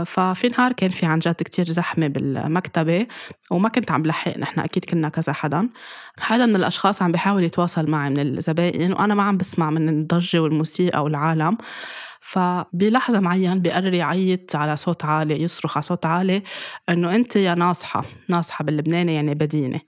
ففي 0.06 0.49
نهار 0.49 0.73
كان 0.73 0.90
في 0.90 1.06
عن 1.06 1.19
جد 1.19 1.34
كتير 1.34 1.64
زحمة 1.64 2.06
بالمكتبة 2.06 3.06
وما 3.50 3.69
كنت 3.69 3.91
عم 3.91 4.06
لحق 4.06 4.39
نحن 4.39 4.60
أكيد 4.60 4.84
كنا 4.84 5.08
كذا 5.08 5.32
حدا. 5.32 5.69
حدا 6.20 6.46
من 6.46 6.56
الأشخاص 6.56 7.03
عم 7.03 7.12
بيحاول 7.12 7.44
يتواصل 7.44 7.91
معي 7.91 8.10
من 8.10 8.19
الزبائن 8.19 8.93
وأنا 8.93 9.15
ما 9.15 9.22
عم 9.22 9.36
بسمع 9.36 9.70
من 9.70 9.89
الضجة 9.89 10.43
والموسيقى 10.43 11.05
والعالم. 11.05 11.56
فبلحظة 12.20 13.20
معين 13.20 13.60
بيقرر 13.60 13.94
يعيط 13.94 14.56
على 14.56 14.77
صوت 14.77 15.05
عالي 15.05 15.43
يصرخ 15.43 15.77
على 15.77 15.82
صوت 15.82 16.06
عالي 16.06 16.43
إنه 16.89 17.15
أنت 17.15 17.36
يا 17.36 17.55
ناصحة 17.55 18.05
ناصحة 18.29 18.65
باللبناني 18.65 19.15
يعني 19.15 19.34
بدينة. 19.34 19.81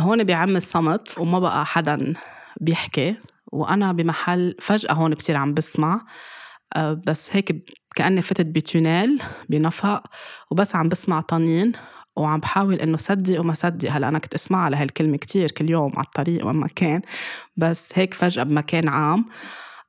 هون 0.00 0.24
بيعم 0.24 0.56
الصمت 0.56 1.18
وما 1.18 1.38
بقى 1.38 1.66
حدا 1.66 2.14
بيحكي 2.60 3.16
وأنا 3.52 3.92
بمحل 3.92 4.56
فجأة 4.60 4.92
هون 4.92 5.14
بصير 5.14 5.36
عم 5.36 5.54
بسمع. 5.54 6.06
آه، 6.76 7.02
بس 7.06 7.36
هيك 7.36 7.64
كأني 7.96 8.22
فتت 8.22 8.46
بتونيل 8.46 9.22
بنفق 9.48 10.02
وبس 10.50 10.76
عم 10.76 10.88
بسمع 10.88 11.20
طنين 11.20 11.72
وعم 12.16 12.40
بحاول 12.40 12.74
إنه 12.74 12.96
صدق 12.96 13.40
وما 13.40 13.54
صدق. 13.54 13.90
هلأ 13.92 14.08
أنا 14.08 14.18
كنت 14.18 14.34
اسمعها 14.34 14.70
لهالكلمه 14.70 15.16
كتير 15.16 15.50
كل 15.50 15.70
يوم 15.70 15.92
على 15.96 16.04
الطريق 16.04 16.46
وما 16.46 16.66
كان. 16.76 17.02
بس 17.56 17.92
هيك 17.94 18.14
فجأة 18.14 18.42
بمكان 18.42 18.88
عام 18.88 19.24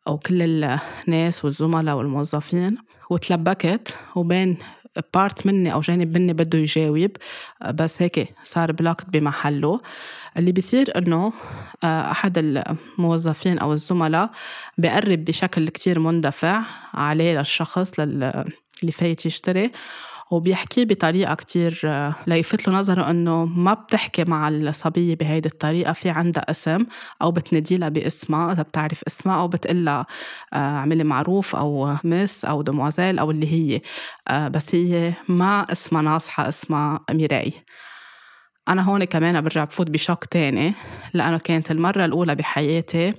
وكل 0.07 0.41
الناس 0.41 1.45
والزملاء 1.45 1.95
والموظفين 1.95 2.77
وتلبكت 3.09 3.97
وبين 4.15 4.57
part 5.13 5.45
مني 5.45 5.73
أو 5.73 5.79
جانب 5.79 6.17
مني 6.17 6.33
بده 6.33 6.59
يجاوب. 6.59 7.11
بس 7.73 8.01
هيك 8.01 8.33
صار 8.43 8.71
blocked 8.71 9.09
بمحله. 9.09 9.81
اللي 10.37 10.51
بيصير 10.51 10.97
إنه 10.97 11.33
آه، 11.83 12.11
أحد 12.11 12.37
الموظفين 12.37 13.59
أو 13.59 13.73
الزملاء 13.73 14.29
بقرب 14.77 15.25
بشكل 15.25 15.69
كتير 15.69 15.99
مندفع 15.99 16.63
عليه 16.93 17.39
للشخص 17.39 17.99
اللي 17.99 18.91
فايت 18.91 19.25
يشتري. 19.25 19.71
وبيحكيه 20.31 20.85
بطريقة 20.85 21.35
كتير 21.35 21.81
آه، 21.85 22.15
ليفت 22.27 22.67
له 22.67 22.73
نظره 22.73 23.09
إنه 23.09 23.45
ما 23.45 23.73
بتحكي 23.73 24.23
مع 24.23 24.47
الصبية 24.49 25.15
بهيدي 25.15 25.49
الطريقة 25.49 25.93
في 25.93 26.09
عندها 26.09 26.51
اسم 26.51 26.85
أو 27.21 27.31
بتنادي 27.31 27.77
لها 27.77 27.89
باسمها 27.89 28.51
إذا 28.51 28.63
بتعرف 28.63 29.03
اسمها 29.07 29.41
أو 29.41 29.47
بتقلها 29.47 30.05
آه، 30.53 30.55
اعملي 30.55 31.03
معروف 31.03 31.55
أو 31.55 31.95
مس 32.03 32.45
أو 32.45 32.61
دموازيل 32.61 33.19
أو 33.19 33.31
اللي 33.31 33.51
هي 33.51 33.81
آه، 34.27 34.47
بس 34.47 34.75
هي 34.75 35.13
ما 35.27 35.71
اسمها 35.71 36.01
ناصحة 36.01 36.47
اسمها 36.49 36.99
ميراي. 37.11 37.53
أنا 38.67 38.81
هون 38.81 39.03
كمان 39.03 39.41
برجع 39.41 39.63
بفوت 39.63 39.89
بشوك 39.89 40.25
تاني 40.25 40.73
لأنه 41.13 41.37
كانت 41.37 41.71
المرة 41.71 42.05
الأولى 42.05 42.35
بحياتي 42.35 43.13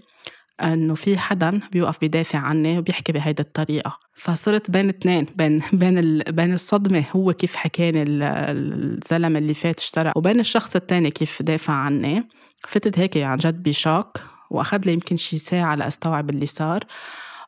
إنه 0.61 0.95
في 0.95 1.19
حدا 1.19 1.61
بيوقف 1.73 2.01
بيدافع 2.01 2.39
عني 2.39 2.79
وبيحكي 2.79 3.13
بهيدي 3.13 3.43
الطريقة. 3.43 3.99
فصرت 4.15 4.71
بين 4.71 4.89
اثنين 4.89 5.27
بين 5.37 5.63
بين 5.73 5.99
ال... 5.99 6.23
بين 6.33 6.53
الصدمة 6.53 7.05
هو 7.17 7.33
كيف 7.33 7.57
حكاني 7.57 8.05
الزلمة 8.07 9.39
اللي 9.39 9.55
فات 9.55 9.81
اشترى 9.81 10.13
وبين 10.17 10.41
الشخص 10.41 10.77
الثاني 10.77 11.11
كيف 11.11 11.43
دافع 11.43 11.73
عني. 11.73 12.29
فتت 12.69 12.99
هيك 12.99 13.17
عن 13.17 13.37
جد 13.37 13.63
بشوك 13.63 14.21
وأخذ 14.51 14.81
لي 14.87 14.93
يمكن 14.93 15.17
شي 15.17 15.39
ساعة 15.39 15.75
لاستوعب 15.75 16.31
اللي 16.31 16.47
صار. 16.47 16.85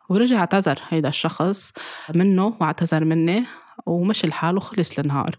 ورجع 0.08 0.40
اعتذر 0.40 0.78
هيدا 0.88 1.08
الشخص 1.08 1.72
منه 2.14 2.56
واعتذر 2.60 3.04
مني 3.04 3.44
ومشي 3.86 4.26
الحال 4.26 4.56
وخلص 4.56 4.98
النهار. 4.98 5.36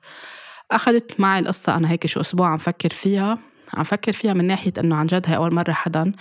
أخذت 0.71 1.19
معي 1.19 1.39
القصة 1.39 1.75
أنا 1.75 1.91
هيك 1.91 2.07
شو 2.07 2.19
أسبوع 2.21 2.49
عم 2.49 2.57
فكر 2.57 2.89
فيها. 2.89 3.37
عم 3.73 3.83
فكر 3.83 4.11
فيها 4.11 4.33
من 4.33 4.45
ناحية 4.45 4.73
إنه 4.79 4.95
عن 4.95 5.05
جد 5.05 5.23
هي 5.27 5.35
أول 5.35 5.53
مرة 5.53 5.71
حدا 5.71 6.11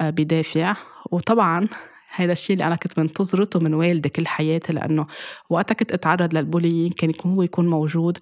آه، 0.00 0.10
بدافع. 0.10 0.76
وطبعا 1.10 1.68
هيدا 2.14 2.32
الشيء 2.32 2.56
اللي 2.56 2.66
أنا 2.66 2.76
كنت 2.76 2.98
منتظرته 2.98 3.60
من 3.60 3.74
والدي 3.74 4.08
كل 4.08 4.26
حياتي 4.26 4.72
لأنه 4.72 5.06
وقتها 5.50 5.74
كنت 5.74 5.92
أتعرض 5.92 6.34
للبوليين 6.34 6.90
كان 6.92 7.10
يكون 7.10 7.32
هو 7.32 7.42
يكون 7.42 7.68
موجود 7.68 8.18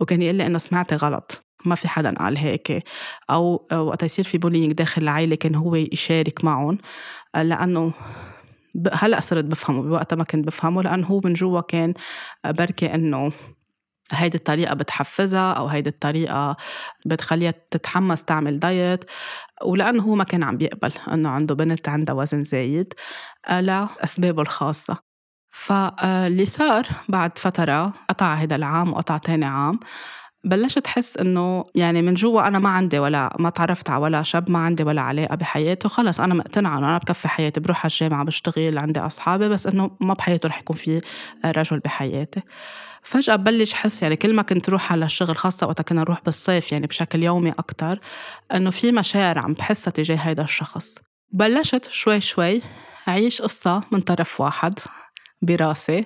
وكان 0.00 0.22
يقول 0.22 0.34
لي 0.34 0.46
إنه 0.46 0.58
سمعتي 0.58 0.94
غلط. 0.94 1.44
ما 1.64 1.74
في 1.74 1.88
حدا 1.88 2.14
قال 2.14 2.36
هيك. 2.38 2.84
أو 3.30 3.66
وقت 3.72 4.02
يصير 4.02 4.24
في 4.24 4.38
bullying 4.38 4.72
داخل 4.72 5.02
العائلة 5.02 5.36
كان 5.36 5.54
هو 5.54 5.74
يشارك 5.74 6.44
معهم. 6.44 6.78
آه، 7.34 7.42
لأنه 7.42 7.92
هلأ 8.92 9.20
صرت 9.20 9.44
بفهمه 9.44 9.82
بوقتها 9.82 10.16
ما 10.16 10.24
كنت 10.24 10.46
بفهمه 10.46 10.82
لأنه 10.82 11.06
هو 11.06 11.20
من 11.24 11.32
جوا 11.32 11.60
كان 11.60 11.94
آه، 12.44 12.50
بركي 12.50 12.94
إنه 12.94 13.32
هيدي 14.12 14.38
الطريقة 14.38 14.74
بتحفزها 14.74 15.52
أو 15.52 15.66
هيدي 15.66 15.88
الطريقة 15.90 16.56
بتخليها 17.06 17.54
تتحمس 17.70 18.24
تعمل 18.24 18.58
دايت 18.58 19.04
ولأنه 19.64 20.02
هو 20.02 20.14
ما 20.14 20.24
كان 20.24 20.42
عم 20.42 20.56
بيقبل 20.56 20.92
إنه 21.12 21.28
عنده 21.30 21.54
بنت 21.54 21.88
عندها 21.88 22.14
وزن 22.14 22.44
زايد 22.44 22.94
آه، 23.48 23.60
لأسبابه 23.60 24.42
الخاصة. 24.42 24.98
فاللي 25.50 26.44
صار 26.44 26.86
بعد 27.08 27.38
فترة 27.38 27.92
قطع 28.08 28.34
هذا 28.34 28.56
العام 28.56 28.92
وقطع 28.92 29.18
تاني 29.18 29.44
عام 29.44 29.80
بلشت 30.44 30.86
أحس 30.86 31.16
إنه 31.16 31.64
يعني 31.74 32.02
من 32.02 32.14
جوا 32.14 32.48
أنا 32.48 32.58
ما 32.58 32.68
عندي 32.68 32.98
ولا 32.98 33.36
ما 33.38 33.50
تعرفت 33.50 33.90
على 33.90 34.02
ولا 34.02 34.22
شاب 34.22 34.50
ما 34.50 34.58
عندي 34.58 34.82
ولا 34.84 35.02
علاقة 35.02 35.34
بحياته 35.36 35.88
خلص 35.88 36.20
أنا 36.20 36.34
مقتنعة 36.34 36.78
إنه 36.78 36.88
أنا 36.88 36.98
بكفي 36.98 37.28
حياتي 37.28 37.60
بروح 37.60 37.78
على 37.84 37.92
الجامعة 37.92 38.24
بشتغل 38.24 38.78
عندي 38.78 39.00
أصحابي 39.00 39.48
بس 39.48 39.66
إنه 39.66 39.90
ما 40.00 40.14
بحياته 40.14 40.48
رح 40.48 40.58
يكون 40.60 40.76
في 40.76 41.00
رجل 41.44 41.78
بحياتي. 41.78 42.42
فجأة 43.08 43.36
ببلش 43.36 43.72
حس 43.74 44.02
يعني 44.02 44.16
كل 44.16 44.34
ما 44.34 44.42
كنت 44.42 44.70
روح 44.70 44.92
على 44.92 45.04
الشغل 45.04 45.36
خاصة 45.36 45.66
وقتها 45.66 45.82
كنا 45.82 46.00
نروح 46.00 46.20
بالصيف 46.24 46.72
يعني 46.72 46.86
بشكل 46.86 47.22
يومي 47.22 47.50
أكتر 47.50 48.00
إنه 48.54 48.70
في 48.70 48.92
مشاعر 48.92 49.38
عم 49.38 49.52
بحسها 49.52 49.90
تجاه 49.90 50.16
هيدا 50.16 50.42
الشخص. 50.42 50.94
بلشت 51.30 51.90
شوي 51.90 52.20
شوي 52.20 52.62
أعيش 53.08 53.42
قصة 53.42 53.82
من 53.92 54.00
طرف 54.00 54.40
واحد 54.40 54.78
براسي 55.42 56.04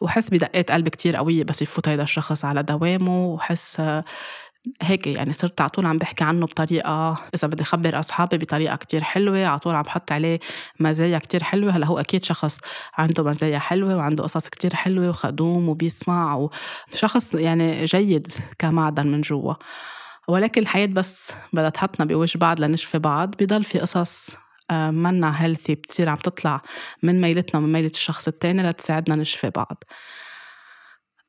وحس 0.00 0.30
بدقات 0.30 0.72
قلب 0.72 0.88
كتير 0.88 1.16
قوية 1.16 1.44
بس 1.44 1.62
يفوت 1.62 1.88
هيدا 1.88 2.02
الشخص 2.02 2.44
على 2.44 2.62
دوامه 2.62 3.26
وحس 3.26 3.80
هيك 4.82 5.06
يعني 5.06 5.32
صرت 5.32 5.60
على 5.60 5.70
طول 5.70 5.86
عم 5.86 5.98
بحكي 5.98 6.24
عنه 6.24 6.46
بطريقة 6.46 7.18
إذا 7.34 7.48
بدي 7.48 7.62
أخبر 7.62 7.98
أصحابي 7.98 8.38
بطريقة 8.38 8.76
كتير 8.76 9.02
حلوة 9.02 9.46
على 9.46 9.58
طول 9.58 9.74
عم 9.74 9.82
بحط 9.82 10.12
عليه 10.12 10.40
مزايا 10.80 11.18
كتير 11.18 11.42
حلوة. 11.42 11.76
هلأ 11.76 11.86
هو 11.86 11.98
أكيد 11.98 12.24
شخص 12.24 12.58
عنده 12.94 13.24
مزايا 13.24 13.58
حلوة 13.58 13.96
وعنده 13.96 14.24
قصص 14.24 14.48
كتير 14.48 14.74
حلوة 14.74 15.08
وخدوم 15.08 15.68
وبيسمع 15.68 16.48
وشخص 16.92 17.34
يعني 17.34 17.84
جيد 17.84 18.32
كمعدن 18.58 19.06
من 19.06 19.20
جوا. 19.20 19.54
ولكن 20.28 20.60
الحياة 20.62 20.86
بس 20.86 21.32
بدها 21.52 21.70
تحطنا 21.70 22.06
بوجه 22.06 22.38
بعض 22.38 22.60
لنشفي 22.60 22.98
بعض. 22.98 23.34
بضل 23.40 23.64
في 23.64 23.78
قصص 23.78 24.36
آه، 24.70 24.90
منا 24.90 25.44
healthy 25.44 25.74
بتصير 25.74 26.08
عم 26.08 26.16
تطلع 26.16 26.62
من 27.02 27.20
ميلتنا 27.20 27.60
ومن 27.60 27.72
ميلة 27.72 27.90
الشخص 27.94 28.28
التاني 28.28 28.62
لتساعدنا 28.62 29.16
نشفي 29.16 29.50
بعض. 29.50 29.84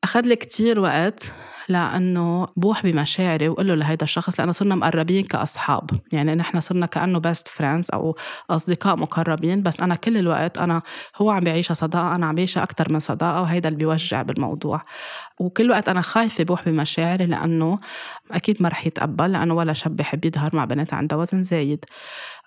أخذ 0.04 0.20
لي 0.20 0.36
كتير 0.36 0.80
وقت 0.80 1.32
لأنه 1.68 2.46
بوح 2.56 2.82
بمشاعري 2.82 3.48
وقول 3.48 3.68
له 3.68 3.74
لهيدا 3.74 4.04
الشخص 4.04 4.40
لأنه 4.40 4.52
صرنا 4.52 4.74
مقربين 4.74 5.24
كأصحاب. 5.24 5.90
يعني 6.12 6.34
نحن 6.34 6.60
صرنا 6.60 6.86
كأنه 6.86 7.18
best 7.18 7.48
friends 7.48 7.88
أو 7.94 8.16
أصدقاء 8.50 8.96
مقربين 8.96 9.62
بس 9.62 9.80
أنا 9.80 9.94
كل 9.94 10.16
الوقت 10.16 10.58
أنا 10.58 10.82
هو 11.16 11.30
عم 11.30 11.44
بيعيشها 11.44 11.74
صداقة 11.74 12.14
أنا 12.14 12.26
عم 12.26 12.34
بعيشها 12.34 12.62
أكتر 12.62 12.92
من 12.92 12.98
صداقة 12.98 13.42
وهيدا 13.42 13.68
اللي 13.68 13.78
بيوجع 13.78 14.22
بالموضوع. 14.22 14.82
وكل 15.40 15.70
وقت 15.70 15.88
أنا 15.88 16.00
خايفة 16.00 16.44
بوح 16.44 16.68
بمشاعري 16.68 17.26
لأنه 17.26 17.78
أكيد 18.30 18.62
ما 18.62 18.68
رح 18.68 18.86
يتقبل 18.86 19.32
لأنه 19.32 19.54
ولا 19.54 19.72
شاب 19.72 19.96
بحب 19.96 20.24
يظهر 20.24 20.56
مع 20.56 20.64
بنت 20.64 20.94
عندها 20.94 21.18
وزن 21.18 21.42
زايد. 21.42 21.84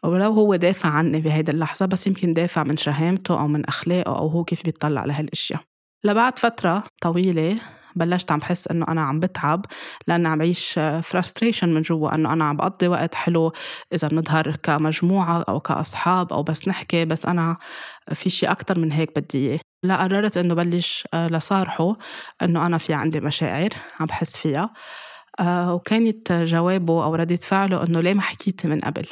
ولو 0.04 0.34
هو 0.34 0.56
دافع 0.56 0.90
عني 0.90 1.22
بهيدي 1.22 1.52
اللحظة 1.52 1.86
بس 1.86 2.08
يمكن 2.08 2.34
دافع 2.34 2.64
من 2.64 2.78
شهامته 2.78 3.40
أو 3.40 3.48
من 3.48 3.66
أخلاقه 3.66 4.18
أو 4.18 4.28
هو 4.28 4.44
كيف 4.44 4.64
بيطلع 4.64 5.06
لهالأشياء. 5.06 5.69
لبعد 6.04 6.40
فترة 6.40 6.84
طويلة 7.02 7.60
بلشت 7.96 8.32
عم 8.32 8.40
بحس 8.40 8.68
إنه 8.68 8.86
أنا 8.90 9.02
عم 9.02 9.20
بتعب 9.20 9.66
لأن 10.08 10.26
عم 10.26 10.38
بعيش 10.38 10.80
فرستريشن 11.04 11.70
من 11.70 11.82
جوا 11.82 12.16
إنه 12.16 12.34
أنا 12.34 12.46
عم 12.46 12.58
بقضي 12.58 12.88
وقت 12.88 13.16
حلو 13.16 13.52
إذا 13.94 14.08
بنظهر 14.08 14.56
كمجموعة 14.56 15.42
أو 15.50 15.60
كأصحاب 15.60 16.34
أو 16.34 16.44
بس 16.44 16.68
نحكي 16.68 17.06
بس 17.06 17.26
أنا 17.26 17.58
في 18.14 18.30
شيء 18.30 18.52
أكثر 18.52 18.80
من 18.80 18.92
هيك 18.92 19.20
بدي 19.20 19.50
إياه. 19.50 19.60
لا 19.84 20.04
قررت 20.04 20.38
إنه 20.38 20.54
بلش 20.54 21.08
آه، 21.14 21.28
لصارحه 21.28 21.98
إنه 22.42 22.66
أنا 22.66 22.78
في 22.78 22.94
عندي 22.94 23.20
مشاعر 23.22 23.70
عم 24.00 24.06
بحس 24.06 24.38
فيها 24.38 24.74
آه، 25.40 25.74
وكانت 25.74 26.32
جوابه 26.32 27.04
أو 27.04 27.16
ردة 27.16 27.36
فعله 27.36 27.84
إنه 27.84 28.02
ليه 28.02 28.14
ما 28.14 28.22
حكيتي 28.22 28.68
من 28.68 28.80
قبل؟ 28.80 29.06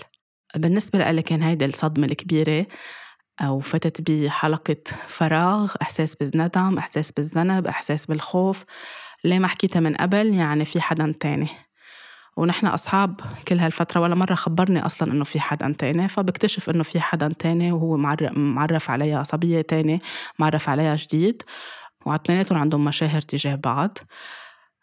بالنسبة 0.56 1.12
لي 1.12 1.22
كان 1.22 1.42
هيدي 1.44 1.66
الصدمة 1.66 2.08
الكبيرة. 2.08 2.66
أو 3.42 3.60
فتت 3.60 4.12
بحلقة 4.12 4.76
فراغ 5.08 5.74
إحساس 5.82 6.16
بالندم 6.16 6.78
إحساس 6.78 7.12
بالذنب 7.12 7.68
إحساس 7.68 8.06
بالخوف. 8.06 8.66
ليه 9.24 9.40
ما 9.40 9.48
حكيتها 9.48 9.80
من 9.80 9.96
قبل 9.96 10.34
يعني 10.34 10.66
في 10.66 10.82
حدا 10.82 11.14
تاني. 11.20 11.48
ونحن 12.38 12.68
أصحاب 12.68 13.22
كل 13.48 13.60
هالفترة 13.60 14.02
ولا 14.02 14.16
مرة 14.16 14.36
خبرني 14.36 14.86
أصلا 14.86 15.12
إنه 15.12 15.24
في 15.24 15.40
حدا 15.40 15.76
تاني 15.78 16.08
فبكتشف 16.08 16.70
إنه 16.70 16.84
في 16.84 17.00
حدا 17.00 17.34
تاني 17.40 17.72
وهو 17.72 17.98
متعرف 18.36 18.90
عليها 18.90 19.24
صبية 19.24 19.62
تاني 19.62 20.02
متعرف 20.40 20.70
عليها 20.70 20.96
جديد 20.96 21.44
وتنيناتهم 22.06 22.58
عندهم 22.58 22.86
مشاعر 22.86 23.22
تجاه 23.22 23.56
بعض. 23.56 23.98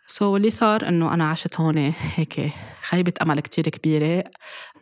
so, 0.06 0.36
اللي 0.36 0.50
صار 0.50 0.88
إنه 0.88 1.14
أنا 1.14 1.30
عشت 1.30 1.60
هون 1.60 1.78
هيك 2.16 2.52
خيبة 2.82 3.12
أمل 3.22 3.40
كتير 3.40 3.64
كبيرة 3.68 4.24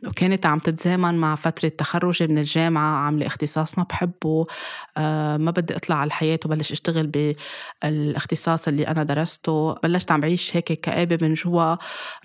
وكانت 0.06 0.46
عم 0.46 0.58
تتزامن 0.58 1.14
مع 1.14 1.34
فترة 1.34 1.68
تخرجي 1.68 2.26
من 2.26 2.38
الجامعة 2.38 2.96
عاملة 3.06 3.26
اختصاص 3.26 3.78
ما 3.78 3.84
بحبه 3.84 4.46
آه 4.96 5.36
ما 5.36 5.50
بدي 5.50 5.76
أطلع 5.76 5.96
على 5.96 6.06
الحياة 6.08 6.38
وبلش 6.44 6.72
أشتغل 6.72 7.34
بالاختصاص 7.82 8.68
اللي 8.68 8.88
أنا 8.88 9.02
درسته. 9.02 9.72
بلشت 9.74 10.12
عم 10.12 10.20
بعيش 10.20 10.56
هيك 10.56 10.72
كآبة 10.72 11.18
من 11.28 11.34
جوا 11.34 11.76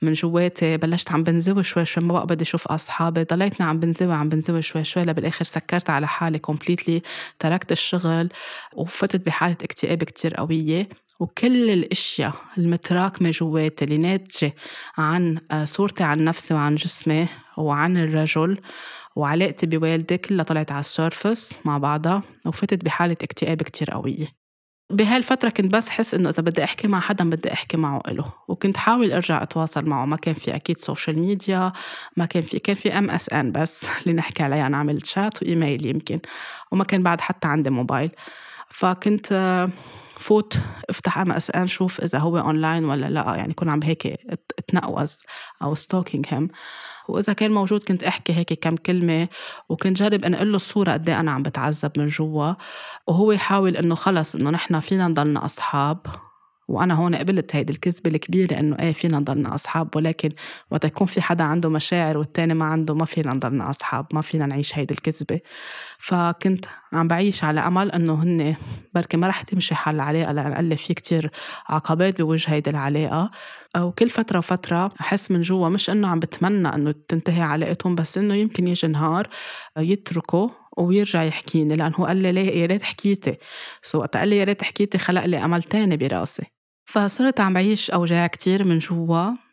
من 0.02 0.14
جواتي 0.14 0.78
بلشت 0.78 1.12
عم 1.12 1.24
بنزوي 1.24 1.64
شوي 1.64 1.86
شوي 1.86 2.04
ما 2.04 2.14
بقى 2.14 2.26
بدي 2.28 2.44
أشوف 2.44 2.68
أصحابي. 2.68 3.24
ضليتني 3.24 3.66
عم 3.68 3.80
بنزوي 3.80 4.14
عم 4.14 4.30
بنزوي 4.30 4.62
شوي 4.62 4.84
شوي 4.84 5.04
لبالآخر 5.04 5.46
سكرت 5.46 5.90
على 5.90 6.08
حالي 6.08 6.40
completely 6.40 7.02
تركت 7.40 7.72
الشغل 7.72 8.30
وفتت 8.74 9.26
بحالة 9.26 9.58
اكتئاب 9.64 10.04
كتير 10.04 10.34
قوية. 10.36 10.90
وكل 11.20 11.70
الأشياء 11.70 12.34
المتراكمة 12.58 13.30
جواتي 13.30 13.86
اللي 13.86 13.98
ناتجة 13.98 14.54
عن 14.98 15.38
آه، 15.52 15.66
صورتي 15.66 16.04
عن 16.04 16.24
نفسي 16.24 16.54
وعن 16.54 16.76
جسمي 16.76 17.28
وعن 17.58 17.98
الرجل 17.98 18.58
وعلاقتي 19.16 19.66
بوالدي 19.66 20.18
كلها 20.18 20.46
طلعت 20.46 20.72
على 20.72 20.80
ال 20.80 20.89
surface 20.89 21.58
مع 21.66 21.78
بعضها 21.78 22.22
وفتت 22.46 22.86
بحالة 22.86 23.18
اكتئاب 23.24 23.64
كتير 23.64 23.92
قوية. 23.92 24.38
بهالفترة 24.90 25.50
كنت 25.50 25.74
بس 25.74 25.90
حس 25.90 26.14
إنه 26.14 26.30
إذا 26.30 26.44
بدي 26.44 26.64
أحكي 26.64 26.88
مع 26.88 27.00
حدا 27.00 27.30
بدي 27.30 27.54
أحكي 27.54 27.78
معه 27.78 28.02
إله 28.08 28.34
وكنت 28.48 28.78
حاول 28.78 29.12
أرجع 29.12 29.44
أتواصل 29.44 29.86
معه. 29.86 30.06
ما 30.06 30.16
كان 30.16 30.34
في 30.34 30.56
أكيد 30.56 30.80
social 30.80 31.20
media 31.20 31.74
ما 32.18 32.26
كان 32.26 32.44
في 32.44 32.60
كان 32.60 32.76
في 32.76 32.98
MSN 32.98 33.52
بس 33.52 33.86
اللي 34.02 34.14
نحكي 34.14 34.44
عليها 34.44 34.70
نعمل 34.70 35.08
chat 35.08 35.42
و 35.44 35.51
email 35.51 35.86
يمكن 35.86 36.20
وما 36.72 36.84
كان 36.84 37.04
بعد 37.04 37.22
حتى 37.22 37.48
عندي 37.48 37.70
موبايل. 37.70 38.12
فكنت 38.70 39.28
آه، 39.32 39.70
فوت 40.20 40.58
افتح 40.90 41.18
MSN 41.18 41.68
شوف 41.68 42.02
إذا 42.02 42.20
هو 42.20 42.38
اونلاين 42.38 42.86
ولا 42.86 43.10
لأ. 43.10 43.36
يعني 43.36 43.54
كون 43.54 43.70
عم 43.70 43.84
هيك 43.84 44.20
اتنقوز. 44.60 45.18
أو 45.62 45.76
stalking 45.76 46.26
him 46.30 46.50
وإذا 47.08 47.34
كان 47.34 47.52
موجود 47.52 47.84
كنت 47.84 48.04
أحكي 48.04 48.34
هيك 48.34 48.54
كم 48.54 48.76
كلمة 48.76 49.28
وكنت 49.70 49.98
جرب 49.98 50.26
انقل 50.26 50.50
له 50.50 50.56
الصورة 50.56 50.92
قد 50.92 51.10
إيه 51.10 51.20
أنا 51.20 51.32
عم 51.32 51.44
بتعذب 51.44 51.92
من 51.98 52.08
جوا. 52.08 52.54
وهو 53.08 53.32
يحاول 53.32 53.78
إنه 53.78 53.96
خلص 53.96 54.36
إنه 54.36 54.50
نحن 54.50 54.80
فينا 54.80 55.08
نضلنا 55.08 55.46
أصحاب. 55.46 56.27
وأنا 56.68 56.94
هون 56.94 57.16
قبلت 57.16 57.56
هيدي 57.56 57.74
الكذبة 57.74 58.10
الكبيرة 58.10 58.60
إنه 58.60 58.76
إيه 58.80 58.92
فينا 58.92 59.20
نضلنا 59.20 59.56
أصحاب 59.56 59.96
ولكن 59.96 60.30
وقت 60.72 60.86
يكون 60.86 61.08
في 61.08 61.22
حدا 61.22 61.44
عنده 61.44 61.70
مشاعر 61.70 62.18
والتاني 62.18 62.54
ما 62.54 62.66
عنده 62.66 62.94
ما 62.96 63.06
فينا 63.06 63.34
نضلنا 63.34 63.70
أصحاب 63.70 64.06
ما 64.14 64.22
فينا 64.22 64.46
نعيش 64.46 64.78
هيدي 64.78 64.94
الكذبة. 64.94 65.40
فكنت 66.00 66.66
عم 66.94 67.08
بعيش 67.08 67.44
على 67.44 67.60
أمل 67.60 67.92
إنه 67.92 68.24
هن 68.24 68.56
بركي 68.96 69.18
ما 69.18 69.28
رح 69.28 69.42
تمشي 69.42 69.76
حال 69.76 69.96
العلاقه 69.96 70.32
لأن 70.32 70.54
قال 70.54 70.78
في 70.78 70.94
كتير 70.94 71.32
عقبات 71.70 72.22
بوجه 72.22 72.52
هيدي 72.52 72.70
العلاقة. 72.70 73.32
وكل 73.78 74.10
فترة 74.10 74.38
وفترة 74.38 74.92
أحس 75.02 75.32
من 75.32 75.42
جوا 75.42 75.70
مش 75.70 75.90
إنه 75.90 76.08
عم 76.08 76.20
بتمنى 76.20 76.76
إنه 76.76 76.96
تنتهي 77.08 77.42
علاقتهم 77.42 77.96
بس 77.96 78.18
إنه 78.18 78.36
يمكن 78.36 78.68
يجي 78.68 78.88
نهار 78.88 79.28
يتركوا 79.78 80.50
ويرجع 80.78 81.24
يحكيني 81.24 81.76
لأنه 81.76 81.96
قال 81.96 82.18
لي 82.18 82.60
يا 82.60 82.66
ريت 82.66 82.84
حكيتي. 82.84 83.38
so 83.82 84.00
وقت 84.00 84.18
قال 84.18 84.28
لي 84.28 84.38
يا 84.38 84.44
ريت 84.44 84.64
حكيتي 84.64 84.98
خلق 84.98 85.26
لي 85.26 85.46
أمل 85.46 85.64
تاني 85.64 85.98
براسي. 85.98 86.57
فصرت 86.90 87.40
عم 87.40 87.54
بعيش 87.54 87.92
أوجاع 87.92 88.28
كتير 88.28 88.68
من 88.68 88.78
جوا. 88.78 89.47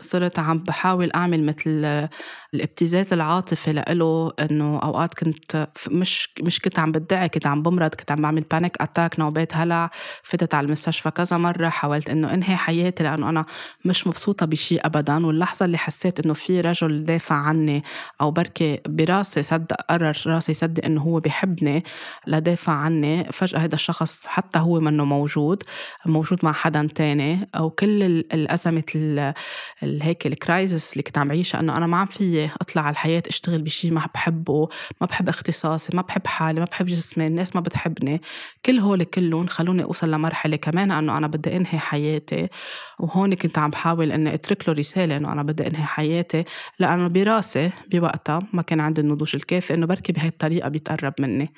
صرت 0.00 0.38
عم 0.38 0.58
بحاول 0.58 1.10
أعمل 1.14 1.44
مثل 1.46 2.08
الابتزاز 2.54 3.12
العاطفي 3.12 3.72
لإله 3.72 4.32
إنه 4.40 4.78
أوقات 4.78 5.14
كنت 5.14 5.68
مش 5.90 6.28
مش 6.40 6.60
كنت 6.60 6.78
عم 6.78 6.92
بدعي 6.92 7.28
كنت 7.28 7.46
عم 7.46 7.62
بمرض 7.62 7.94
كنت 7.94 8.10
عم 8.10 8.22
بعمل 8.22 8.40
panic 8.40 8.82
attack 8.82 9.18
نوبات 9.20 9.56
هلع 9.56 9.90
فتت 10.22 10.54
على 10.54 10.64
المستشفى 10.64 11.10
كذا 11.10 11.36
مرة 11.36 11.68
حاولت 11.68 12.10
إنه 12.10 12.34
أنهي 12.34 12.56
حياتي 12.56 13.02
لأنه 13.04 13.28
أنا 13.28 13.44
مش 13.84 14.06
مبسوطة 14.06 14.46
بشيء 14.46 14.86
أبدا 14.86 15.26
واللحظة 15.26 15.64
اللي 15.64 15.78
حسيت 15.78 16.20
إنه 16.20 16.34
في 16.34 16.60
رجل 16.60 17.04
دافع 17.04 17.34
عني 17.34 17.84
أو 18.20 18.30
بركي 18.30 18.80
براسي 18.88 19.42
صدق 19.42 19.76
قرر 19.90 20.16
راسي 20.26 20.52
يصدق 20.52 20.84
إنه 20.84 21.00
هو 21.00 21.20
بيحبني 21.20 21.84
لدافع 22.26 22.72
عني 22.72 23.24
فجأة 23.32 23.58
هذا 23.58 23.74
الشخص 23.74 24.26
حتى 24.26 24.58
هو 24.58 24.80
منه 24.80 25.04
موجود 25.04 25.62
موجود 26.06 26.38
مع 26.42 26.52
حدا 26.52 26.88
تاني 26.94 27.48
أو 27.54 27.70
كل 27.70 28.02
الأزمة 28.02 28.84
هيك 30.02 30.26
الكرايزس 30.26 30.92
اللي 30.92 31.02
كنت 31.02 31.18
عم 31.18 31.30
عيشها 31.32 31.60
إنه 31.60 31.76
أنا 31.76 31.86
ما 31.86 31.96
عم 31.96 32.06
في 32.06 32.50
أطلع 32.60 32.82
على 32.82 32.92
الحياة 32.92 33.22
أشتغل 33.26 33.62
بشيء 33.62 33.92
ما 33.92 34.06
بحبه 34.14 34.68
ما 35.00 35.06
بحب 35.06 35.28
اختصاصي 35.28 35.96
ما 35.96 36.02
بحب 36.02 36.26
حالي 36.26 36.60
ما 36.60 36.66
بحب 36.66 36.86
جسمي 36.86 37.26
الناس 37.26 37.54
ما 37.56 37.60
بتحبني. 37.60 38.20
كل 38.66 38.78
هول 38.78 39.04
كلهم 39.04 39.46
خلوني 39.46 39.84
أوصل 39.84 40.10
لمرحلة 40.10 40.56
كمان 40.56 40.90
إنه 40.90 41.18
أنا 41.18 41.26
بدي 41.26 41.56
أنهي 41.56 41.78
حياتي. 41.78 42.48
وهون 42.98 43.34
كنت 43.34 43.58
عم 43.58 43.70
بحاول 43.70 44.12
إني 44.12 44.34
أترك 44.34 44.68
له 44.68 44.74
رسالة 44.74 45.16
إنه 45.16 45.32
أنا 45.32 45.42
بدي 45.42 45.66
أنهي 45.66 45.84
حياتي 45.84 46.44
لأنه 46.78 47.08
براسي 47.08 47.70
بوقتها 47.92 48.40
ما 48.52 48.62
كان 48.62 48.80
عندي 48.80 49.00
النضوج 49.00 49.36
الكافي 49.36 49.74
إنه 49.74 49.86
بركي 49.86 50.12
بهي 50.12 50.28
الطريقة 50.28 50.68
بيتقرب 50.68 51.14
مني. 51.18 51.52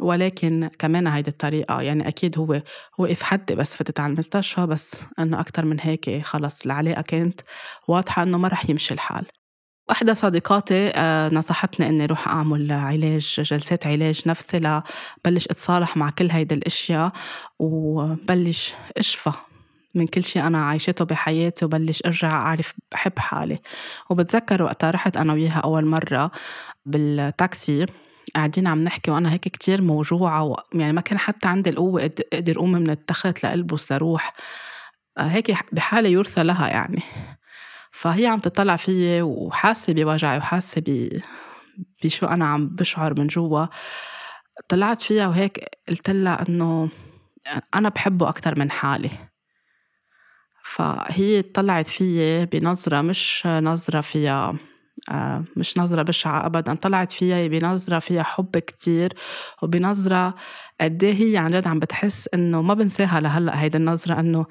ولكن 0.00 0.70
كمان 0.78 1.06
هيدي 1.06 1.30
الطريقة 1.30 1.80
يعني 1.82 2.08
أكيد 2.08 2.38
هو 2.38 2.62
وقف 2.98 3.22
حدي 3.22 3.54
بس 3.54 3.76
فتت 3.76 4.00
على 4.00 4.12
المستشفى 4.12 4.66
بس 4.66 4.96
إنه 5.18 5.40
أكتر 5.40 5.64
من 5.64 5.80
هيك 5.80 6.22
خلص 6.22 6.64
العلاقة 6.66 7.02
كانت 7.02 7.40
واضحة 7.88 8.22
إنه 8.22 8.38
ما 8.38 8.48
رح 8.48 8.70
يمشي 8.70 8.94
الحال. 8.94 9.26
وحدة 9.90 10.12
صديقاتي 10.12 10.88
آه، 10.94 11.28
نصحتني 11.28 11.88
إني 11.88 12.06
روح 12.06 12.28
أعمل 12.28 12.72
علاج 12.72 13.34
جلسات 13.38 13.86
علاج 13.86 14.22
نفسي 14.26 14.58
لبلش 14.58 15.46
أتصالح 15.46 15.96
مع 15.96 16.10
كل 16.10 16.30
هيدي 16.30 16.54
الأشياء 16.54 17.12
وبلش 17.58 18.74
أشفى 18.96 19.32
من 19.94 20.06
كل 20.06 20.24
شيء 20.24 20.46
أنا 20.46 20.64
عايشته 20.64 21.04
بحياتي 21.04 21.64
وبلش 21.64 22.02
أرجع 22.06 22.30
أعرف 22.30 22.74
بحب 22.92 23.18
حالي. 23.18 23.58
وبتذكر 24.10 24.62
وقتها 24.62 24.90
رحت 24.90 25.16
أنا 25.16 25.32
وياها 25.32 25.58
أول 25.64 25.84
مرة 25.86 26.30
بالتاكسي. 26.86 27.86
قاعدين 28.34 28.66
عم 28.66 28.84
نحكي 28.84 29.10
وأنا 29.10 29.32
هيك 29.32 29.40
كتير 29.40 29.82
موجوعة 29.82 30.42
و... 30.44 30.56
يعني 30.74 30.92
ما 30.92 31.00
كان 31.00 31.18
حتى 31.18 31.48
عندي 31.48 31.70
القوة 31.70 32.10
أقدر 32.32 32.56
أقوم 32.56 32.72
من 32.72 32.90
التخت 32.90 33.44
لألبس 33.44 33.92
لروح 33.92 34.32
آه، 35.18 35.22
هيك 35.22 35.74
بحالة 35.74 36.08
يرثى 36.08 36.42
لها 36.42 36.68
يعني. 36.68 37.02
فهي 37.92 38.26
عم 38.26 38.38
تطلع 38.38 38.76
فيي 38.76 39.22
وحاسة 39.22 39.92
بوجعي 39.92 40.38
وحاسة 40.38 40.80
ب 40.86 41.20
بشو 42.04 42.26
أنا 42.26 42.46
عم 42.46 42.68
بشعر 42.68 43.20
من 43.20 43.26
جوا. 43.26 43.66
طلعت 44.68 45.00
فيها 45.00 45.28
وهيك 45.28 45.64
قلت 45.88 46.10
لها 46.10 46.48
إنه 46.48 46.88
أنا 47.74 47.88
بحبه 47.88 48.28
أكثر 48.28 48.58
من 48.58 48.70
حالي. 48.70 49.10
فهي 50.64 51.42
طلعت 51.42 51.88
فيي 51.88 52.46
بنظرة 52.46 53.00
مش 53.02 53.46
نظرة 53.46 54.00
فيها 54.00 54.54
مش 55.56 55.78
نظرة 55.78 56.02
بشعة 56.02 56.46
أبدا. 56.46 56.74
طلعت 56.74 57.12
فيها 57.12 57.46
بنظرة 57.48 57.98
فيها 57.98 58.22
حب 58.22 58.58
كتير 58.58 59.12
وبنظرة 59.62 60.34
قد 60.80 61.04
إيه 61.04 61.14
هي 61.32 61.36
عن 61.36 61.50
جد 61.50 61.68
عم 61.68 61.78
بتحس 61.78 62.28
إنه 62.34 62.62
ما 62.62 62.74
بنساها 62.74 63.20
لهلأ 63.20 63.60
هيدي 63.62 63.76
النظرة 63.76 64.20
إنه 64.20 64.46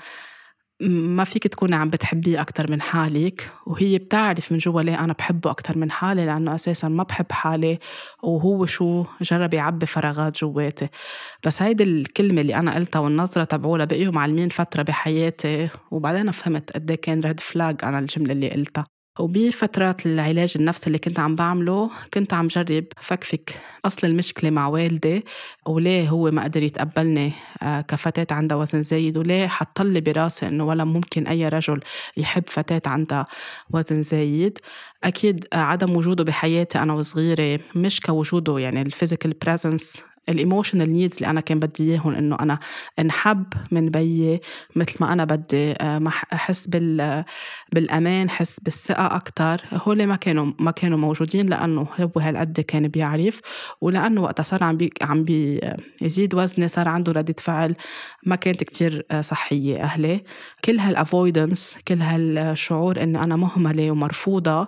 ما 0.82 1.24
فيك 1.24 1.48
تكوني 1.48 1.76
عم 1.76 1.90
بتحبيه 1.90 2.42
أكتر 2.42 2.72
من 2.72 2.82
حالك. 2.82 3.50
وهي 3.68 3.98
بتعرف 3.98 4.52
من 4.52 4.58
جوا 4.58 4.82
ليه 4.82 5.00
أنا 5.04 5.13
بحبه 5.13 5.50
أكتر 5.52 5.78
من 5.78 5.92
حالي 5.92 6.26
لأنه 6.26 6.56
أساسا 6.56 6.88
ما 6.88 7.04
بحب 7.04 7.32
حالي 7.32 7.80
وهو 8.24 8.66
شو 8.66 9.06
جرب 9.22 9.54
يعبي 9.54 9.86
فراغات 9.86 10.38
جواتي. 10.39 10.88
بس 11.46 11.62
هيدي 11.62 11.84
الكلمة 11.84 12.42
اللي 12.42 12.56
أنا 12.56 12.76
قلتها 12.76 13.00
والنظرة 13.00 13.44
تبعولها 13.44 13.86
بقيوا 13.86 14.13
معلمين 14.13 14.50
فترة 14.50 14.84
بحياتي 14.84 15.70
وبعدين 15.92 16.32
فهمت 16.32 16.72
قد 16.72 16.92
إيه 16.92 17.02
كان 17.02 17.22
ريد 17.22 17.39
فلاج 17.39 17.78
أنا 17.84 18.00
الجملة 18.00 18.34
اللي 18.34 18.50
قلتها. 18.52 18.92
وبفترات 19.19 20.06
العلاج 20.06 20.54
النفسي 20.56 20.88
اللي 20.88 20.97
كنت 20.97 21.19
عم 21.19 21.36
بعمله 21.36 21.89
كنت 22.13 22.34
عم 22.34 22.47
جرب 22.47 22.86
فكفك. 22.97 23.60
أصل 23.86 24.08
المشكلة 24.08 24.49
مع 24.49 24.67
والدي 24.67 25.26
وليه 25.65 26.10
هو 26.10 26.32
ما 26.32 26.43
قدر 26.43 26.63
يتقبلني 26.63 27.32
آه، 27.63 27.82
كفتاة 27.82 28.36
عندها 28.36 28.58
وزن 28.58 28.84
زايد 28.84 29.17
وليه 29.17 29.47
حطلي 29.47 30.02
براسي 30.02 30.47
إنه 30.47 30.63
ولا 30.65 30.84
ممكن 30.84 31.28
أي 31.28 31.47
رجل 31.49 31.80
يحب 32.17 32.43
فتاة 32.47 32.82
عندها 32.86 33.28
وزن 33.71 34.04
زايد. 34.04 34.60
أكيد 35.04 35.47
عدم 35.54 35.97
وجوده 35.97 36.23
بحياتي 36.23 36.80
أنا 36.80 36.93
وصغيرة 36.93 37.60
مش 37.76 38.02
كوجوده 38.02 38.60
يعني 38.60 38.82
ال 38.82 38.87
physical 38.87 39.34
presence 39.34 40.04
ال 40.30 40.36
emotional 40.36 40.93
needs 40.93 41.15
اللي 41.16 41.30
أنا 41.30 41.42
كان 41.42 41.60
بدي 41.60 41.92
اياهم 41.92 42.16
إنه 42.16 42.36
أنا 42.40 42.60
انحب 43.00 43.46
من 43.72 43.90
بيي 43.90 44.42
مثل 44.76 44.96
ما 45.00 45.14
أنا 45.14 45.26
بدي 45.26 45.72
آه، 45.72 46.02
أحس 46.34 46.68
بال 46.68 47.24
بالأمان 47.74 48.30
حس 48.30 48.60
بالثقة 48.60 49.06
أكثر 49.06 49.62
هول 49.74 50.06
ما 50.06 50.16
كانوا 50.16 50.52
ما 50.60 50.72
كانوا 50.72 50.98
موجودين 50.98 51.50
لأنه 51.50 51.88
هو 52.00 52.20
هالقد 52.20 52.60
كان 52.60 52.88
بيعرف. 52.88 53.42
ولأنه 53.82 54.22
وقتها 54.22 54.44
صار 54.44 54.64
عم 54.64 54.78
بي 54.78 54.90
عم 55.02 55.24
بيزيد 55.24 56.36
وزني 56.36 56.68
صار 56.68 56.88
عنده 56.88 57.12
ردة 57.12 57.36
فعل 57.38 57.76
ما 58.26 58.36
كانت 58.36 58.64
كتير 58.64 59.06
آه، 59.12 59.22
صحية 59.22 59.84
أهلي. 59.84 60.24
كل 60.66 60.80
ها 60.80 60.88
ال 60.88 60.97
avoidance 60.97 61.78
كل 61.88 62.02
هالشعور 62.02 63.04
اني 63.04 63.24
أنا 63.24 63.36
مهملة 63.36 63.92
ومرفوضة 63.92 64.68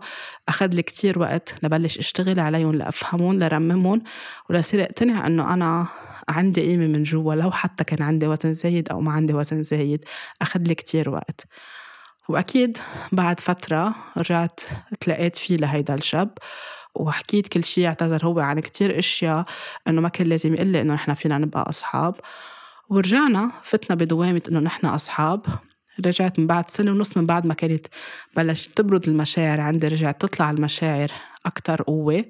أخذ 0.50 0.68
لي 0.68 0.82
كتير 0.82 1.20
وقت 1.20 1.56
لبلش 1.64 1.98
أشتغل 1.98 2.40
عليهم 2.40 2.76
لأفهمهم 2.76 3.40
لرممهم. 3.40 4.02
ولصير 4.50 4.84
أقتنع 4.84 5.28
إنه 5.28 5.44
أنا 5.54 5.88
عندي 6.30 6.62
قيمة 6.62 6.88
من 6.88 7.04
جوا 7.04 7.36
لو 7.36 7.52
حتى 7.52 7.84
كان 7.84 8.02
عندي 8.02 8.28
وزن 8.28 8.54
زايد 8.54 8.90
أو 8.90 9.02
ما 9.02 9.12
عندي 9.12 9.34
وزن 9.34 9.64
زايد 9.64 10.06
أخذ 10.42 10.60
لي 10.60 10.76
كتير 10.76 11.10
وقت. 11.10 11.48
وأكيد 12.30 12.78
بعد 13.12 13.40
فترة 13.40 13.96
رجعت 14.18 14.60
تلاقيت 15.00 15.38
فيه 15.38 15.58
لهيدا 15.58 15.94
الشاب 15.94 16.38
وحكيت 16.96 17.48
كل 17.48 17.64
شيء 17.64 17.88
اعتذر 17.88 18.26
هو 18.26 18.40
عن 18.40 18.60
كتير 18.60 19.00
اشياء 19.00 19.46
إنه 19.88 20.02
ما 20.02 20.10
كان 20.10 20.28
لازم 20.28 20.54
يقول 20.54 20.68
لي 20.68 20.82
إنه 20.82 20.94
نحن 20.94 21.14
فينا 21.14 21.38
نبقى 21.38 21.70
أصحاب. 21.70 22.16
ورجعنا 22.90 23.52
فتنا 23.64 23.96
بدوامة 23.96 24.42
إنه 24.50 24.60
نحن 24.60 24.86
أصحاب. 24.86 25.46
رجعت 26.06 26.40
من 26.40 26.48
بعد 26.48 26.72
سنة 26.72 26.92
ونص 26.92 27.18
من 27.18 27.26
بعد 27.26 27.46
ما 27.46 27.54
كانت 27.54 27.88
بلشت 28.36 28.78
تبرد 28.78 29.08
المشاعر 29.10 29.62
عندي 29.62 29.88
رجعت 29.88 30.22
تطلع 30.22 30.52
المشاعر 30.52 31.12
أكتر 31.46 31.82
قوة. 31.82 32.26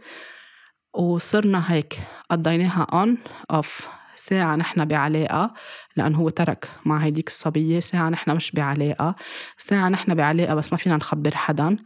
وصرنا 0.95 1.73
هيك 1.73 1.99
قضيناها 2.29 2.87
on 2.93 3.17
off 3.51 3.87
ساعة 4.15 4.55
نحن 4.55 4.85
بعلاقة 4.85 5.53
لأنه 5.95 6.17
هو 6.17 6.29
ترك 6.29 6.69
مع 6.85 6.97
هيديك 6.97 7.27
الصبية 7.27 7.79
ساعة 7.79 8.09
نحن 8.09 8.31
مش 8.31 8.51
بعلاقة 8.51 9.15
ساعة 9.57 9.89
نحن 9.89 10.15
بعلاقة 10.15 10.55
بس 10.55 10.71
ما 10.71 10.77
فينا 10.77 10.95
نخبر 10.95 11.35
حدا. 11.35 11.77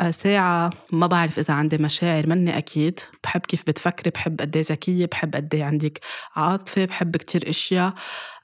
آه، 0.00 0.10
ساعة 0.10 0.70
ما 0.92 1.06
بعرف 1.06 1.38
إذا 1.38 1.54
عندي 1.54 1.78
مشاعر 1.78 2.26
مني 2.26 2.58
أكيد. 2.58 3.00
بحب 3.24 3.40
كيف 3.40 3.62
بتفكري 3.66 4.10
بحب 4.10 4.40
قد 4.40 4.56
ذكية 4.56 5.06
بحب 5.06 5.36
قد 5.36 5.56
عندك 5.56 6.00
عاطفة 6.36 6.84
بحب 6.84 7.16
كتير 7.16 7.48
أشياء 7.50 7.94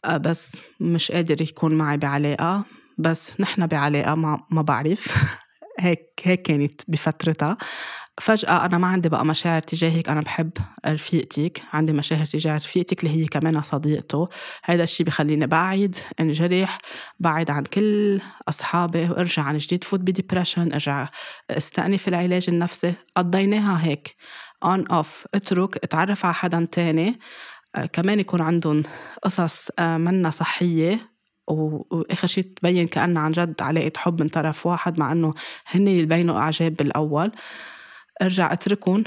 آه، 0.04 0.16
بس 0.16 0.62
مش 0.80 1.12
قادر 1.12 1.42
يكون 1.42 1.74
معي 1.74 1.96
بعلاقة. 1.96 2.64
بس 2.98 3.40
نحن 3.40 3.66
بعلاقة 3.66 4.14
ما, 4.14 4.40
ما 4.50 4.62
بعرف. 4.62 5.14
هيك 5.80 6.20
هيك 6.24 6.42
كانت 6.42 6.80
بفترتها. 6.88 7.56
فجأة 8.18 8.64
أنا 8.66 8.78
ما 8.78 8.86
عندي 8.86 9.08
بقى 9.08 9.26
مشاعر 9.26 9.60
تجاهك 9.62 10.08
أنا 10.08 10.20
بحب 10.20 10.50
رفيقتك 10.86 11.62
عندي 11.72 11.92
مشاعر 11.92 12.24
تجاه 12.24 12.56
رفيقتك 12.56 13.04
اللي 13.04 13.22
هي 13.22 13.26
كمان 13.26 13.62
صديقته. 13.62 14.28
هذا 14.64 14.82
الشيء 14.82 15.06
بخليني 15.06 15.46
بعد 15.46 15.96
انجرح 16.20 16.78
بعد 17.20 17.50
عن 17.50 17.64
كل 17.64 18.20
أصحابي 18.48 19.10
وارجع 19.10 19.42
عن 19.42 19.56
جديد 19.56 19.84
فوت 19.84 20.00
ب 20.00 20.07
depression 20.07 20.72
ارجع 20.72 21.08
استأنف 21.50 22.08
العلاج 22.08 22.44
النفسي. 22.48 22.94
قضيناها 23.16 23.86
هيك 23.86 24.16
on 24.64 24.86
off 24.86 25.26
اترك 25.34 25.76
اتعرف 25.84 26.24
على 26.24 26.34
حدا 26.34 26.68
تاني. 26.72 27.18
آه، 27.76 27.86
كمان 27.86 28.20
يكون 28.20 28.40
عندهم 28.40 28.82
قصص 29.22 29.68
آه، 29.78 29.96
منا 29.96 30.30
صحية. 30.30 31.10
وآخر 31.48 32.26
شيء 32.26 32.44
تبين 32.44 32.86
كأنها 32.86 33.22
عن 33.22 33.32
جد 33.32 33.62
علاقة 33.62 33.92
حب 33.96 34.22
من 34.22 34.28
طرف 34.28 34.66
واحد 34.66 34.98
مع 34.98 35.12
إنه 35.12 35.34
هن 35.66 35.88
يبينوا 35.88 36.38
أعجاب 36.38 36.74
بالأول. 36.76 37.32
أرجع 38.22 38.52
أتركهم 38.52 39.04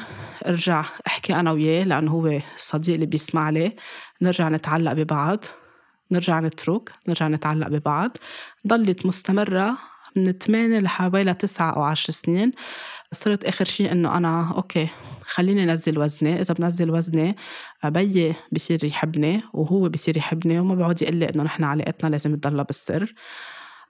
أرجع 0.48 0.86
أحكي 1.08 1.36
أنا 1.36 1.52
وياه 1.52 1.84
لأنه 1.84 2.12
هو 2.12 2.40
الصديق 2.56 2.94
اللي 2.94 3.06
بيسمع 3.06 3.50
لي. 3.50 3.76
نرجع 4.22 4.50
نتعلق 4.50 4.94
ببعض 4.94 5.46
نرجع 6.12 6.40
نترك 6.40 6.92
نرجع 7.08 7.28
نتعلق 7.28 7.68
ببعض. 7.68 8.18
ضلت 8.68 9.06
مستمرة 9.06 9.78
من 10.16 10.32
8 10.32 10.80
لحوالي 10.80 11.34
9 11.34 11.72
أو 11.76 11.84
10 11.84 12.12
سنين. 12.12 12.52
صرت 13.12 13.46
آخر 13.46 13.66
شيء 13.66 13.92
إنه 13.92 14.18
أنا 14.18 14.54
أوكي 14.56 14.88
خليني 15.22 15.66
نزل 15.66 16.00
وزني. 16.00 16.42
إذا 16.42 16.54
بنزل 16.54 16.92
وزني 16.92 17.36
بيي 17.86 18.36
بصير 18.52 18.86
يحبني 18.86 19.42
وهو 19.54 19.90
بصير 19.90 20.18
يحبني 20.18 20.60
وما 20.60 20.76
بيقعد 20.76 21.02
يقول 21.02 21.16
لي 21.16 21.30
إنه 21.30 21.44
نحن 21.44 21.64
علاقتنا 21.64 22.10
لازم 22.10 22.36
تضلها 22.36 22.64
بالسر. 22.64 23.14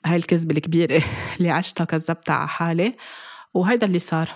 هاي 0.05 0.15
الكذبة 0.15 0.55
الكبيرة 0.57 1.03
اللي 1.38 1.49
عشتها 1.49 1.86
كذبتها 1.86 2.36
على 2.36 2.47
حالي. 2.47 2.95
وهيدا 3.53 3.88
اللي 3.88 3.99
صار. 3.99 4.29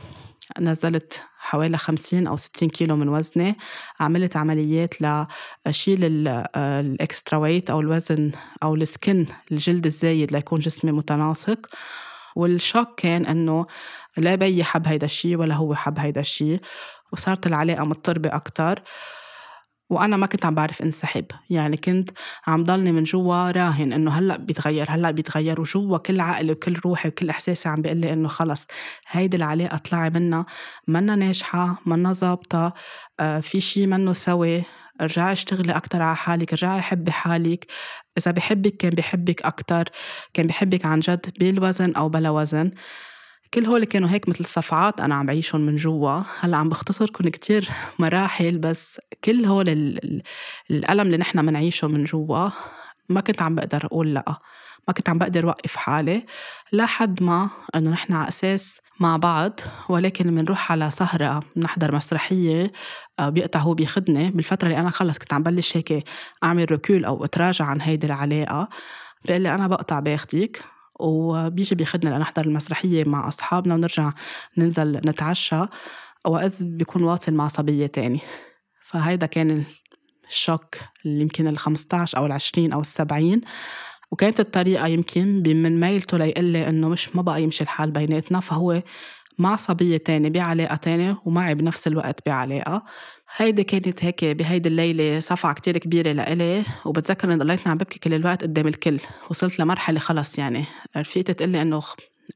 نزلت 0.60 1.22
حوالي 1.38 1.78
50 1.78 2.28
أو 2.28 2.38
60 2.38 2.70
كيلو 2.70 2.96
من 2.96 3.10
وزني. 3.10 3.58
عملت 4.00 4.38
عمليات 4.38 4.94
لأشيل 5.02 6.00
الإكسترا 6.56 7.38
ويت 7.40 7.70
أو 7.70 7.80
الوزن 7.80 8.32
أو 8.64 8.76
السكن 8.76 9.26
الجلد 9.52 9.86
الزايد 9.86 10.32
ليكون 10.32 10.60
جسمي 10.60 10.92
متناسق. 10.92 11.68
والشوك 12.36 12.88
كان 12.98 13.26
إنه 13.26 13.66
لا 14.18 14.36
بي 14.36 14.64
حب 14.64 14.88
هيدا 14.88 15.06
الشيء 15.06 15.36
ولا 15.36 15.56
هو 15.56 15.76
حب 15.76 16.00
هيدا 16.00 16.22
الشيء. 16.22 16.62
وصارت 17.14 17.48
العلاقة 17.48 17.84
مضطربة 17.84 18.30
أكتر. 18.36 18.82
وأنا 19.90 20.18
ما 20.18 20.26
كنت 20.28 20.46
عم 20.46 20.56
بعرف 20.56 20.82
انسحب. 20.82 21.26
يعني 21.50 21.78
كنت 21.78 22.10
عم 22.48 22.64
ضلني 22.64 22.92
من 22.92 23.04
جوا 23.04 23.52
راهن 23.52 23.94
إنه 23.94 24.12
هلأ 24.12 24.38
بيتغير 24.38 24.86
هلأ 24.90 25.12
بيتغير 25.12 25.62
وجوا 25.62 25.98
كل 25.98 26.20
عقلي 26.20 26.52
وكل 26.52 26.76
روحي 26.86 27.10
وكل 27.10 27.30
إحساسي 27.30 27.70
عم 27.70 27.82
بيقول 27.82 27.98
لي 27.98 28.14
إنه 28.14 28.28
خلص 28.28 28.66
هيدي 29.08 29.38
العلاقة 29.38 29.78
طلعي 29.78 30.10
منها. 30.10 30.46
منا 30.88 31.16
ناجحة 31.16 31.82
منا 31.86 32.14
ظابطة 32.14 32.74
آه 33.20 33.40
في 33.40 33.62
شيء 33.62 33.88
منه 33.88 34.14
سوي. 34.14 34.64
ارجعي 35.02 35.32
اشتغلي 35.32 35.72
أكتر 35.78 36.02
على 36.02 36.16
حالك 36.16 36.52
ارجعي 36.54 36.82
حبي 36.82 37.12
حالك. 37.12 37.66
إذا 38.18 38.32
بحبك 38.32 38.78
كان 38.78 38.90
بحبك 38.92 39.42
أكتر 39.42 39.84
كان 40.34 40.48
بحبك 40.48 40.86
عن 40.86 41.00
جد 41.00 41.26
بالوزن 41.40 41.94
أو 41.96 42.10
بلا 42.10 42.30
وزن. 42.30 42.72
كل 43.54 43.66
هول 43.66 43.84
كانوا 43.84 44.10
هيك 44.10 44.30
مثل 44.30 44.46
صفعات 44.46 45.00
أنا 45.02 45.16
عم 45.16 45.26
بعيشهم 45.26 45.62
من 45.62 45.76
جوا. 45.76 46.22
هلأ 46.40 46.58
عم 46.58 46.70
بختصركم 46.70 47.30
كتير 47.30 47.70
مراحل 48.00 48.58
بس 48.58 49.02
كل 49.24 49.46
هول 49.46 49.70
الألم 50.72 51.02
اللي 51.06 51.18
نحن 51.18 51.46
منعيشه 51.46 51.88
من 51.88 52.04
جوا 52.04 52.50
ما 53.10 53.22
كنت 53.22 53.42
عم 53.42 53.56
بقدر 53.56 53.86
أقول 53.86 54.14
لأ. 54.14 54.38
ما 54.88 54.94
كنت 54.94 55.10
عم 55.10 55.18
بقدر 55.18 55.46
وقف 55.46 55.76
حالي 55.76 56.26
لحد 56.74 57.24
ما 57.24 57.50
إنه 57.76 57.92
نحن 57.92 58.14
على 58.14 58.28
أساس 58.28 58.80
مع 59.00 59.18
بعض 59.18 59.60
ولكن 59.90 60.36
بنروح 60.36 60.72
على 60.72 60.92
سهرة 60.92 61.40
بنحضر 61.56 61.96
مسرحية 61.96 62.72
آه، 63.20 63.30
بيقطع 63.30 63.60
هو 63.60 63.74
بياخدني. 63.74 64.32
بالفترة 64.32 64.68
اللي 64.68 64.80
أنا 64.80 64.90
خلص 64.90 65.18
كنت 65.18 65.34
عم 65.34 65.44
بلش 65.44 65.78
هيك 65.78 66.04
أعمل 66.44 66.72
ركول 66.72 67.06
أو 67.06 67.26
أتراجع 67.26 67.66
عن 67.66 67.82
هيدي 67.82 68.08
العلاقة. 68.08 68.70
بيقول 69.26 69.42
لي 69.42 69.56
أنا 69.56 69.68
بقطع 69.68 70.00
باخدك 70.00 70.62
وبيجي 71.00 71.76
بياخدنا 71.76 72.16
لنحضر 72.16 72.46
المسرحية 72.46 73.04
مع 73.04 73.28
أصحابنا 73.28 73.76
ونرجع 73.76 74.12
ننزل 74.58 74.92
نتعشى 74.92 75.62
وإذ 76.26 76.66
بيكون 76.66 77.04
واصل 77.04 77.34
مع 77.34 77.48
صبية 77.48 77.88
تاني. 77.88 78.20
فهيدا 78.86 79.26
كان 79.26 79.64
الشوك 80.28 80.76
اللي 81.06 81.22
يمكن 81.22 81.48
ال 81.48 81.58
15 81.58 82.18
أو 82.18 82.26
ال 82.26 82.32
20 82.32 82.74
أو 82.74 82.80
ال 82.80 82.86
70 82.86 83.42
وكانت 84.12 84.40
الطريقة 84.40 84.88
يمكن 84.88 85.44
من 85.46 85.80
ميلته 85.80 86.18
ليقول 86.18 86.46
لي 86.46 86.70
إنه 86.70 86.90
مش 86.90 87.16
ما 87.16 87.22
بقى 87.22 87.44
يمشي 87.44 87.64
الحال 87.64 87.92
بيناتنا. 87.92 88.40
فهو 88.40 88.82
مع 89.38 89.56
صبية 89.56 89.98
تانية 89.98 90.30
بعلاقة 90.30 90.76
تانية 90.76 91.22
ومعي 91.26 91.56
بنفس 91.56 91.88
الوقت 91.88 92.26
بعلاقة. 92.26 92.84
هيدي 93.38 93.64
كانت 93.64 94.06
هيك 94.06 94.26
بهيدي 94.26 94.70
الليلة 94.70 95.20
صفعة 95.20 95.54
كتير 95.54 95.78
كبيرة 95.78 96.12
لإلي 96.12 96.64
وبتذكر 96.86 97.28
إني 97.28 97.36
ضليتني 97.38 97.72
عم 97.72 97.78
ببكي 97.78 98.00
كل 98.00 98.14
الوقت 98.14 98.44
قدام 98.44 98.68
الكل. 98.68 99.00
وصلت 99.30 99.60
لمرحلة 99.60 100.00
خلص 100.00 100.38
يعني. 100.38 100.66
رفيقتي 100.98 101.34
تقلي 101.34 101.62
إنه 101.62 101.82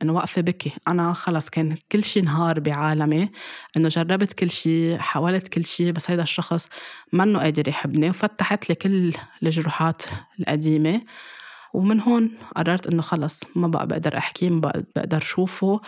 إنه 0.02 0.14
واقفة 0.14 0.42
بكي. 0.42 0.72
أنا 0.88 1.14
خلص 1.14 1.50
كان 1.50 1.78
كل 1.92 2.04
شيء 2.04 2.24
نهار 2.24 2.60
بعالمي. 2.60 3.32
إنه 3.78 3.88
جربت 3.88 4.34
كل 4.34 4.50
شيء 4.50 4.98
حاولت 4.98 5.48
كل 5.48 5.66
شيء 5.66 5.92
بس 5.92 6.12
هيدا 6.12 6.24
الشخص 6.24 6.70
منه 7.14 7.40
قادر 7.40 7.70
يحبني 7.70 8.10
وفتحت 8.10 8.70
لي 8.70 8.76
كل 8.76 9.14
الجروحات 9.44 10.02
القديمة. 10.40 11.02
ومن 11.74 12.02
هون 12.02 12.32
قررت 12.56 12.88
إنه 12.88 13.02
خلص 13.02 13.40
ما 13.56 13.68
بقى 13.68 13.88
بقدر 13.88 14.18
أحكي 14.18 14.50
ما 14.50 14.60
بقى 14.60 14.84
بقدر 14.96 15.20
شوفه. 15.20 15.82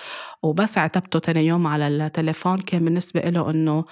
وبس 0.44 0.78
عتبته 0.78 1.20
تاني 1.20 1.48
يوم 1.48 1.68
على 1.68 1.88
التليفون 1.88 2.58
كان 2.58 2.86
بالنسبة 2.86 3.20
له 3.22 3.50
إنه 3.50 3.86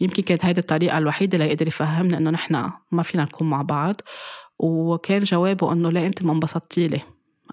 يمكن 0.00 0.22
كانت 0.22 0.44
هيدي 0.44 0.60
الطريقة 0.60 0.98
الوحيدة 0.98 1.38
اللي 1.38 1.48
يقدر 1.48 1.66
يفهمنا 1.66 2.18
إنه 2.18 2.30
نحن 2.30 2.70
ما 2.92 3.02
فينا 3.02 3.24
نكون 3.24 3.50
مع 3.50 3.62
بعض. 3.62 4.00
وكان 4.58 5.22
جوابه 5.22 5.72
إنه 5.72 5.90
لا 5.90 6.06
أنت 6.06 6.22
ما 6.22 6.32
انبسطتي 6.32 6.88
لي. 6.88 7.00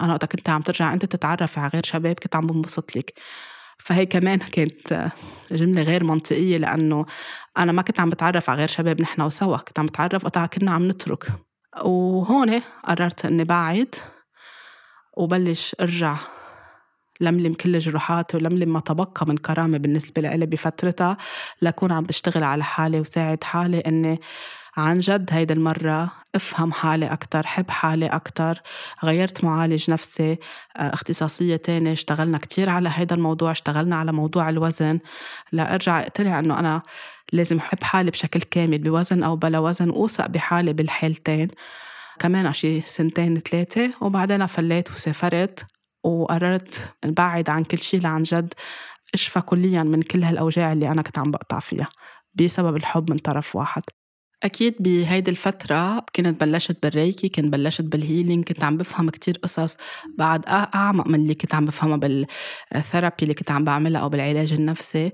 أنا 0.01 0.13
وقتها 0.13 0.27
كنت 0.27 0.49
عم 0.49 0.61
ترجع 0.61 0.93
أنت 0.93 1.05
تتعرفي 1.05 1.59
على 1.59 1.69
غير 1.73 1.83
شباب 1.85 2.15
كنت 2.15 2.35
عم 2.35 2.47
بنبسط 2.47 2.95
لك. 2.95 3.13
فهي 3.79 4.05
كمان 4.05 4.37
كانت 4.39 5.11
جملة 5.51 5.81
غير 5.83 6.03
منطقية 6.03 6.57
لأنه 6.57 7.05
أنا 7.57 7.71
ما 7.71 7.81
كنت 7.81 7.99
عم 7.99 8.09
بتعرف 8.09 8.49
على 8.49 8.59
غير 8.59 8.67
شباب 8.67 9.01
نحن 9.01 9.21
وسوا 9.21 9.57
كنت 9.57 9.79
عم 9.79 9.85
بتعرف 9.85 10.23
وقتها 10.23 10.45
كنا 10.45 10.71
عم 10.71 10.87
نترك. 10.87 11.27
وهون 11.77 12.61
قررت 12.87 13.25
إني 13.25 13.43
بعد 13.43 13.95
وبلش 15.17 15.75
أرجع 15.81 16.17
لملم 17.21 17.53
كل 17.53 17.79
جروحاتي 17.79 18.37
ولملم 18.37 18.73
ما 18.73 18.79
تبقى 18.79 19.25
من 19.27 19.37
كرامة 19.37 19.77
بالنسبة 19.77 20.21
لإلي 20.21 20.45
بفترتها 20.45 21.17
لأكون 21.61 21.91
عم 21.91 22.03
بشتغل 22.03 22.43
على 22.43 22.63
حالي 22.63 22.99
وساعد 22.99 23.43
حالي 23.43 23.79
إني 23.79 24.19
عن 24.77 24.99
جد 24.99 25.29
هيدي 25.31 25.53
المرة 25.53 26.11
افهم 26.35 26.71
حالي 26.71 27.05
أكتر 27.05 27.47
حب 27.47 27.71
حالي 27.71 28.05
أكتر 28.05 28.61
غيرت 29.03 29.43
معالج 29.43 29.91
نفسي 29.91 30.31
آه، 30.77 30.93
اختصاصية 30.93 31.55
تانية 31.55 31.91
اشتغلنا 31.91 32.37
كتير 32.37 32.69
على 32.69 32.89
هيدا 32.93 33.15
الموضوع 33.15 33.51
اشتغلنا 33.51 33.95
على 33.95 34.11
موضوع 34.11 34.49
الوزن. 34.49 34.99
لأرجع 35.51 35.99
اقتنع 36.01 36.39
أنه 36.39 36.59
أنا 36.59 36.81
لازم 37.33 37.57
أحب 37.57 37.83
حالي 37.83 38.11
بشكل 38.11 38.41
كامل 38.41 38.77
بوزن 38.77 39.23
أو 39.23 39.35
بلا 39.35 39.59
وزن 39.59 39.89
وأوثق 39.89 40.27
بحالي 40.27 40.73
بالحالتين. 40.73 41.47
كمان 42.19 42.53
شي 42.53 42.81
سنتين 42.81 43.39
ثلاثة 43.39 43.91
وبعدين 44.01 44.45
فليت 44.45 44.91
وسافرت 44.91 45.65
وقررت 46.03 46.93
بعد 47.05 47.49
عن 47.49 47.63
كل 47.63 47.77
شيء 47.77 48.01
لعن 48.01 48.23
جد 48.23 48.53
إشفى 49.13 49.41
كليا 49.41 49.83
من 49.83 50.01
كل 50.01 50.23
هالأوجاع 50.23 50.73
اللي 50.73 50.91
أنا 50.91 51.01
كنت 51.01 51.17
عم 51.19 51.31
بقطع 51.31 51.59
فيها 51.59 51.89
بسبب 52.35 52.75
الحب 52.75 53.09
من 53.11 53.17
طرف 53.17 53.55
واحد. 53.55 53.83
أكيد 54.43 54.75
بهيدي 54.79 55.31
الفترة 55.31 56.05
كنت 56.15 56.41
بلشت 56.43 56.77
بال 56.83 56.96
Reiki 56.96 57.29
كنت 57.29 57.45
بلشت 57.53 57.81
بال 57.81 57.95
healing 57.95 58.43
كنت 58.45 58.63
عم 58.63 58.77
بفهم 58.77 59.09
كتير 59.09 59.37
قصص 59.43 59.77
بعد 60.17 60.45
أعمق 60.47 61.07
من 61.07 61.15
اللي 61.15 61.35
كنت 61.35 61.55
عم 61.55 61.65
بفهمها 61.65 61.97
بال 61.97 62.24
therapy 62.24 63.15
اللي 63.21 63.33
كنت 63.33 63.51
عم 63.51 63.63
بعملها 63.63 64.01
أو 64.01 64.09
بالعلاج 64.09 64.53
النفسي. 64.53 65.11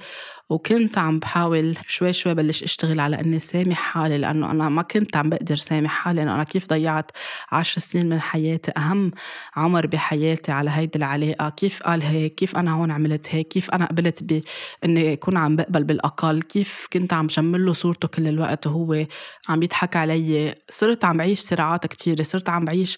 وكنت 0.49 0.97
عم 0.97 1.19
بحاول 1.19 1.77
شوي 1.87 2.13
شوي 2.13 2.33
بلش 2.33 2.63
أشتغل 2.63 2.99
على 2.99 3.19
إني 3.19 3.39
سامح 3.39 3.77
حالي 3.77 4.17
لأنه 4.17 4.51
أنا 4.51 4.69
ما 4.69 4.81
كنت 4.81 5.17
عم 5.17 5.29
بقدر 5.29 5.55
سامح 5.55 5.91
حالي. 5.91 6.19
لأنه 6.21 6.35
أنا 6.35 6.43
كيف 6.43 6.67
ضيعت 6.67 7.11
عشر 7.51 7.81
سنين 7.81 8.09
من 8.09 8.21
حياتي؟ 8.21 8.71
أهم 8.77 9.11
عمر 9.55 9.87
بحياتي 9.87 10.51
على 10.51 10.69
هيدي 10.69 10.97
العلاقة؟ 10.97 11.49
كيف 11.49 11.83
قال 11.83 12.01
هيك؟ 12.03 12.35
كيف 12.35 12.55
أنا 12.57 12.73
هون 12.73 12.91
عملت 12.91 13.27
هيك؟ 13.29 13.47
كيف 13.47 13.71
أنا 13.71 13.85
قبلت 13.85 14.23
بإني 14.23 15.13
أكون 15.13 15.37
عم 15.37 15.55
بقبل 15.55 15.83
بالأقل؟ 15.83 16.41
كيف 16.41 16.87
كنت 16.93 17.13
عم 17.13 17.27
جمل 17.27 17.65
له 17.65 17.73
صورته 17.73 18.07
كل 18.07 18.27
الوقت 18.27 18.67
وهو 18.67 19.05
عم 19.49 19.63
يضحك 19.63 19.95
علي. 19.95 20.55
صرت 20.71 21.05
عم 21.05 21.17
بعيش 21.17 21.39
صراعات 21.39 21.87
كتيرة. 21.87 22.23
صرت 22.23 22.49
عم 22.49 22.65
بعيش 22.65 22.97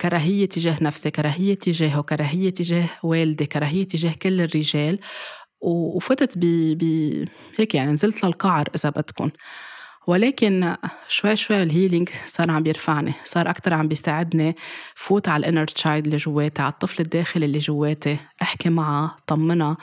كراهية 0.00 0.46
تجاه 0.48 0.76
نفسي 0.82 1.10
كراهية 1.10 1.54
تجاهه 1.54 2.02
كراهية 2.02 2.50
تجاه 2.50 2.88
والدي 3.02 3.46
كراهية 3.46 3.86
تجاه 3.86 4.12
كل 4.22 4.40
الرجال. 4.40 4.98
وفتت 5.60 6.38
ب 6.38 6.40
ب 6.78 7.24
هيك 7.58 7.74
يعني 7.74 7.92
نزلت 7.92 8.24
للقعر 8.24 8.68
إذا 8.74 8.90
بدكم 8.90 9.30
ولكن 10.06 10.76
شوي 11.08 11.36
شوي 11.36 11.62
ال 11.62 11.68
healing 11.68 12.08
صار 12.26 12.50
عم 12.50 12.62
بيرفعني 12.62 13.12
صار 13.24 13.50
أكتر 13.50 13.74
عم 13.74 13.88
بيساعدني 13.88 14.56
فوت 14.94 15.28
على 15.28 15.40
ال 15.40 15.44
inner 15.44 15.66
child 15.66 16.06
اللي 16.06 16.16
جواتي 16.16 16.62
على 16.62 16.72
الطفل 16.72 17.02
الداخلي 17.02 17.46
اللي 17.46 17.58
جواتي 17.58 18.16
أحكي 18.42 18.68
معها 18.70 19.16
طمنها 19.26 19.76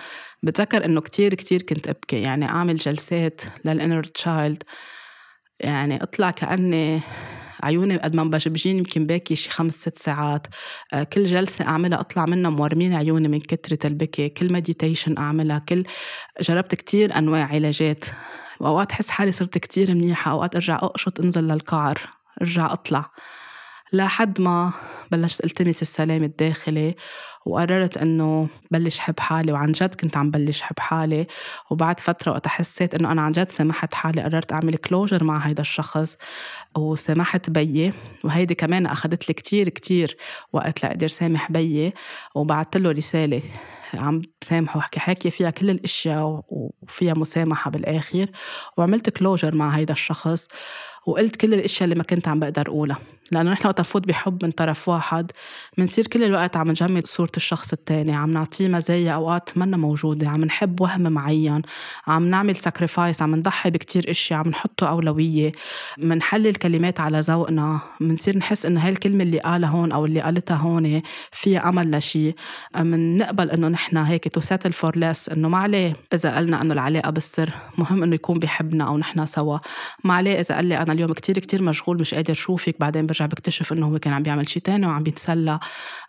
بتذكر 0.43 0.85
إنه 0.85 1.01
كتير 1.01 1.33
كتير 1.33 1.61
كنت 1.61 1.87
أبكي. 1.87 2.21
يعني 2.21 2.45
أعمل 2.45 2.75
جلسات 2.75 3.41
لل 3.65 3.76
inner 3.76 4.03
child 4.03 4.63
يعني 5.59 6.03
اطلع 6.03 6.31
كأني 6.31 7.01
عيوني 7.63 7.97
قد 7.97 8.15
ما 8.15 8.23
بجيني 8.23 8.79
يمكن 8.79 9.05
باكي 9.05 9.35
شي 9.35 9.49
خمس 9.49 9.73
ست 9.73 9.97
ساعات. 9.97 10.47
آه، 10.93 11.03
كل 11.03 11.25
جلسة 11.25 11.65
أعملها 11.65 11.99
أطلع 11.99 12.25
منها 12.25 12.49
مورمين 12.49 12.93
عيوني 12.93 13.27
من 13.27 13.39
كترة 13.39 13.79
البكي 13.85 14.29
كل 14.29 14.53
meditation 14.53 15.17
أعملها 15.17 15.59
كل 15.59 15.83
جربت 16.41 16.75
كتير 16.75 17.17
أنواع 17.17 17.45
علاجات. 17.45 18.05
وأوقات 18.59 18.91
حس 18.91 19.09
حالي 19.09 19.31
صرت 19.31 19.57
كتير 19.57 19.95
منيحة 19.95 20.31
أوقات 20.31 20.55
أرجع 20.55 20.75
أقشط 20.75 21.19
أنزل 21.19 21.43
للقعر 21.43 21.99
أرجع 22.41 22.73
أطلع. 22.73 23.11
لحد 23.93 24.41
ما 24.41 24.73
بلشت 25.11 25.45
التمس 25.45 25.81
السلام 25.81 26.23
الداخلي 26.23 26.95
وقررت 27.47 27.97
إنه 27.97 28.47
بلش 28.71 28.99
حب 28.99 29.19
حالي 29.19 29.51
وعن 29.51 29.71
جد 29.71 29.95
كنت 29.95 30.17
عم 30.17 30.31
بلش 30.31 30.61
حب 30.61 30.79
حالي. 30.79 31.27
وبعد 31.69 31.99
فترة 31.99 32.31
وقت 32.31 32.47
حسيت 32.47 32.95
إنه 32.95 33.11
أنا 33.11 33.21
عن 33.21 33.31
جد 33.31 33.51
سامحت 33.51 33.93
حالي 33.93 34.21
قررت 34.21 34.53
أعمل 34.53 34.75
closure 34.75 35.23
مع 35.23 35.37
هيدا 35.37 35.61
الشخص 35.61 36.17
وسامحت 36.77 37.49
بيي. 37.49 37.93
وهيدي 38.23 38.55
كمان 38.55 38.85
أخذت 38.85 39.27
لي 39.27 39.33
كتير 39.33 39.69
كتير 39.69 40.17
وقت 40.53 40.83
لأقدر 40.83 41.07
سامح 41.07 41.51
بيي. 41.51 41.93
وبعثت 42.35 42.77
له 42.77 42.91
رسالة 42.91 43.41
عم 43.93 44.21
بسامحه 44.41 44.77
وحكي 44.77 44.99
حكي 44.99 45.31
فيها 45.31 45.49
كل 45.49 45.69
الأشياء 45.69 46.43
وفيها 46.49 47.13
مسامحة 47.13 47.71
بالآخر. 47.71 48.25
وعملت 48.77 49.09
closure 49.09 49.55
مع 49.55 49.69
هيدا 49.69 49.93
الشخص 49.93 50.47
وقلت 51.05 51.35
كل 51.35 51.53
الأشياء 51.53 51.83
اللي 51.83 51.95
ما 51.95 52.03
كنت 52.03 52.27
عم 52.27 52.39
بقدر 52.39 52.67
أقولها. 52.67 52.97
لأنه 53.31 53.51
نحن 53.51 53.67
وقت 53.67 53.79
نفوت 53.79 54.07
بحب 54.07 54.45
من 54.45 54.51
طرف 54.51 54.89
واحد 54.89 55.31
بنصير 55.77 56.07
كل 56.07 56.23
الوقت 56.23 56.57
عم 56.57 56.69
نجمل 56.69 57.07
صورة 57.07 57.31
الشخص 57.37 57.73
الثاني 57.73 58.15
عم 58.15 58.31
نعطيه 58.31 58.67
مزايا 58.67 59.11
أوقات 59.13 59.57
منا 59.57 59.77
موجودة 59.77 60.29
عم 60.29 60.45
نحب 60.45 60.81
وهم 60.81 61.01
معين 61.01 61.61
عم 62.07 62.27
نعمل 62.27 62.55
sacrifice 62.55 63.21
عم 63.21 63.35
نضحي 63.35 63.69
بكتير 63.69 64.09
إشياء 64.09 64.39
عم 64.39 64.47
نحطه 64.49 64.89
أولوية 64.89 65.51
بنحلل 65.97 66.55
كلمات 66.55 66.99
على 66.99 67.19
ذوقنا 67.19 67.79
بنصير 68.01 68.37
نحس 68.37 68.65
إنه 68.65 68.85
هاي 68.85 68.89
الكلمة 68.89 69.23
اللي 69.23 69.39
قالها 69.39 69.69
هون 69.69 69.91
أو 69.91 70.05
اللي 70.05 70.21
قالتها 70.21 70.57
هون 70.57 71.01
فيها 71.31 71.69
أمل 71.69 71.97
لشيء 71.97 72.35
بنقبل 72.75 73.51
إنه 73.51 73.67
نحن 73.67 73.97
هيك 73.97 74.27
to 74.27 74.41
settle 74.41 74.73
for 74.73 74.97
less 74.97 75.29
إنه 75.29 75.49
ما 75.49 75.57
عليه 75.57 75.95
إذا 76.13 76.37
قلنا 76.37 76.61
إنه 76.61 76.73
العلاقة 76.73 77.09
بالسر 77.09 77.49
مهم 77.77 78.03
إنه 78.03 78.15
يكون 78.15 78.39
بحبنا 78.39 78.87
أو 78.87 78.97
نحن 78.97 79.25
سوا. 79.25 79.57
ما 80.03 80.13
عليه 80.13 80.39
إذا 80.39 80.55
قال 80.55 80.65
لي 80.65 80.77
أنا 80.77 80.93
اليوم 80.93 81.13
كتير 81.13 81.39
كتير 81.39 81.63
مشغول 81.63 81.99
مش 81.99 82.13
قادر 82.13 82.33
شوفك 82.33 82.75
بعدين 82.79 83.05
برجع 83.17 83.25
بكتشف 83.25 83.73
إنه 83.73 83.87
هو 83.87 83.99
كان 83.99 84.13
عم 84.13 84.23
بيعمل 84.23 84.49
شيء 84.49 84.61
تاني 84.63 84.87
وعم 84.87 85.03
بيتسلى. 85.03 85.59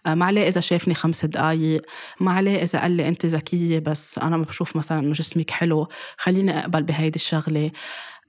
آه، 0.06 0.14
ما 0.14 0.24
عليه 0.26 0.48
إذا 0.48 0.60
شافني 0.60 0.94
خمس 0.94 1.24
دقايق 1.24 1.82
ما 2.20 2.32
عليه 2.32 2.62
إذا 2.62 2.80
قال 2.80 2.90
لي 2.92 3.08
أنت 3.08 3.26
ذكية 3.26 3.78
بس 3.78 4.18
أنا 4.18 4.38
بشوف 4.38 4.76
مثلا 4.76 4.98
إنه 4.98 5.12
جسمك 5.12 5.50
حلو. 5.50 5.88
خليني 6.18 6.58
أقبل 6.60 6.82
بهيدي 6.82 7.16
الشغلة. 7.16 7.70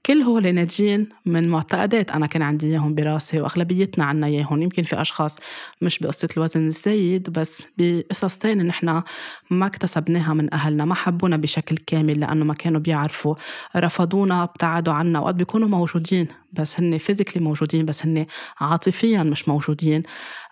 كل 0.06 0.22
هول 0.22 0.54
ناجين 0.54 1.08
من 1.26 1.48
معتقدات. 1.48 2.10
أنا 2.10 2.26
كان 2.26 2.42
عندي 2.42 2.66
إياهم 2.66 2.94
براسي 2.94 3.40
وأغلبيتنا 3.40 4.04
عنا 4.04 4.26
إياهم 4.26 4.62
يمكن 4.62 4.82
في 4.82 5.00
أشخاص 5.00 5.36
مش 5.82 5.98
بقصة 5.98 6.28
الوزن 6.36 6.66
الزايد 6.66 7.30
بس 7.30 7.66
بقصص 7.78 8.36
تانية 8.38 8.62
نحن 8.64 9.02
ما 9.50 9.66
اكتسبناها 9.66 10.34
من 10.34 10.54
أهلنا 10.54 10.84
ما 10.84 10.94
حبونا 10.94 11.36
بشكل 11.36 11.76
كامل 11.76 12.20
لأنه 12.20 12.44
ما 12.44 12.54
كانوا 12.54 12.80
بيعرفوا 12.80 13.34
رفضونا 13.76 14.42
ابتعدوا 14.42 14.94
عنا 14.94 15.20
وقت 15.20 15.34
بيكونوا 15.34 15.68
موجودين 15.68 16.28
بس 16.52 16.80
هن 16.80 16.98
فيزيكلي 16.98 17.44
موجودين 17.44 17.84
بس 17.84 18.06
هن 18.06 18.26
عاطفيا 18.60 19.22
مش 19.22 19.48
موجودين. 19.48 20.02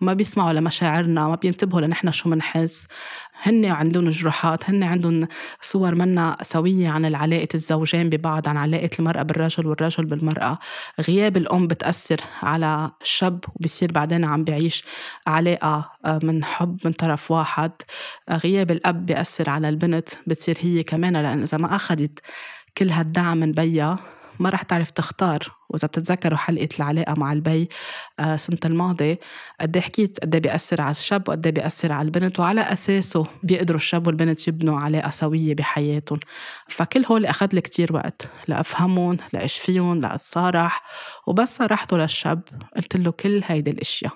ما 0.01 0.15
بيسمعوا 0.15 0.53
لمشاعرنا 0.53 1.29
ما 1.29 1.35
بينتبهوا 1.35 1.81
لنحن 1.81 2.11
شو 2.11 2.29
منحس. 2.29 2.87
هن 3.43 3.65
عندهم 3.65 4.09
جروحات 4.09 4.71
هن 4.71 4.83
عندهم 4.83 5.29
صور 5.61 5.95
منا 5.95 6.37
سوية 6.43 6.89
عن 6.89 7.05
العلاقة 7.05 7.49
الزوجين 7.55 8.09
ببعض 8.09 8.49
عن 8.49 8.57
علاقة 8.57 8.91
المرأة 8.99 9.23
بالرجل 9.23 9.67
والرجل 9.67 10.05
بالمرأة. 10.05 10.59
غياب 11.01 11.37
الأم 11.37 11.67
بتأثر 11.67 12.21
على 12.43 12.91
الشاب 13.03 13.45
وبصير 13.57 13.93
بعدين 13.93 14.25
عم 14.25 14.45
بيعيش 14.45 14.85
علاقة 15.27 15.91
آه، 16.05 16.21
من 16.23 16.45
حب 16.45 16.79
من 16.85 16.93
طرف 16.93 17.31
واحد. 17.31 17.73
غياب 18.31 18.71
الأب 18.71 19.07
بيأثر 19.07 19.51
على 19.51 19.69
البنت 19.69 20.09
بتصير 20.27 20.59
هي 20.61 20.83
كمان 20.83 21.17
لأن 21.17 21.43
إذا 21.43 21.59
ما 21.59 21.77
أخذت 21.77 22.19
كل 22.79 22.91
هالدعم 22.91 23.37
من 23.37 23.53
بيها 23.53 23.99
ما 24.39 24.51
رح 24.51 24.63
تعرف 24.63 24.91
تختار 24.91 25.39
وإذا 25.69 25.89
بتتذكروا 25.89 26.39
حلقة 26.39 26.69
العلاقة 26.79 27.15
مع 27.15 27.33
البي 27.33 27.69
آه، 28.21 28.37
سنة 28.37 28.59
الماضي 28.65 29.19
قد 29.61 29.77
إيه 29.77 29.83
حكيت 29.83 30.21
قد 30.21 30.35
إيه 30.35 30.43
بيأثر 30.43 30.81
على 30.81 30.91
الشاب 30.91 31.29
وقد 31.29 31.47
إيه 31.47 31.55
بيأثر 31.55 31.93
على 31.93 32.07
البنت 32.07 32.41
وعلى 32.41 32.61
أساسه 32.61 33.27
بيقدروا 33.43 33.79
الشاب 33.79 34.07
والبنت 34.07 34.49
يبنوا 34.49 34.81
علاقة 34.81 35.11
سوية 35.11 35.55
بحياتهم. 35.55 36.19
فكل 36.69 37.05
هول 37.05 37.27
أخذ 37.27 37.49
لي 37.53 37.61
كتير 37.61 37.93
وقت 37.93 38.29
لأفهمهم 38.49 39.17
لأش 39.33 39.59
فيهم 39.59 40.01
لأتصارح 40.01 40.83
وبس 41.27 41.57
صرحته 41.57 41.99
للشاب 41.99 42.43
قلت 42.77 42.97
له 42.97 43.11
كل 43.11 43.43
هيدي 43.47 43.71
الأشياء 43.71 44.13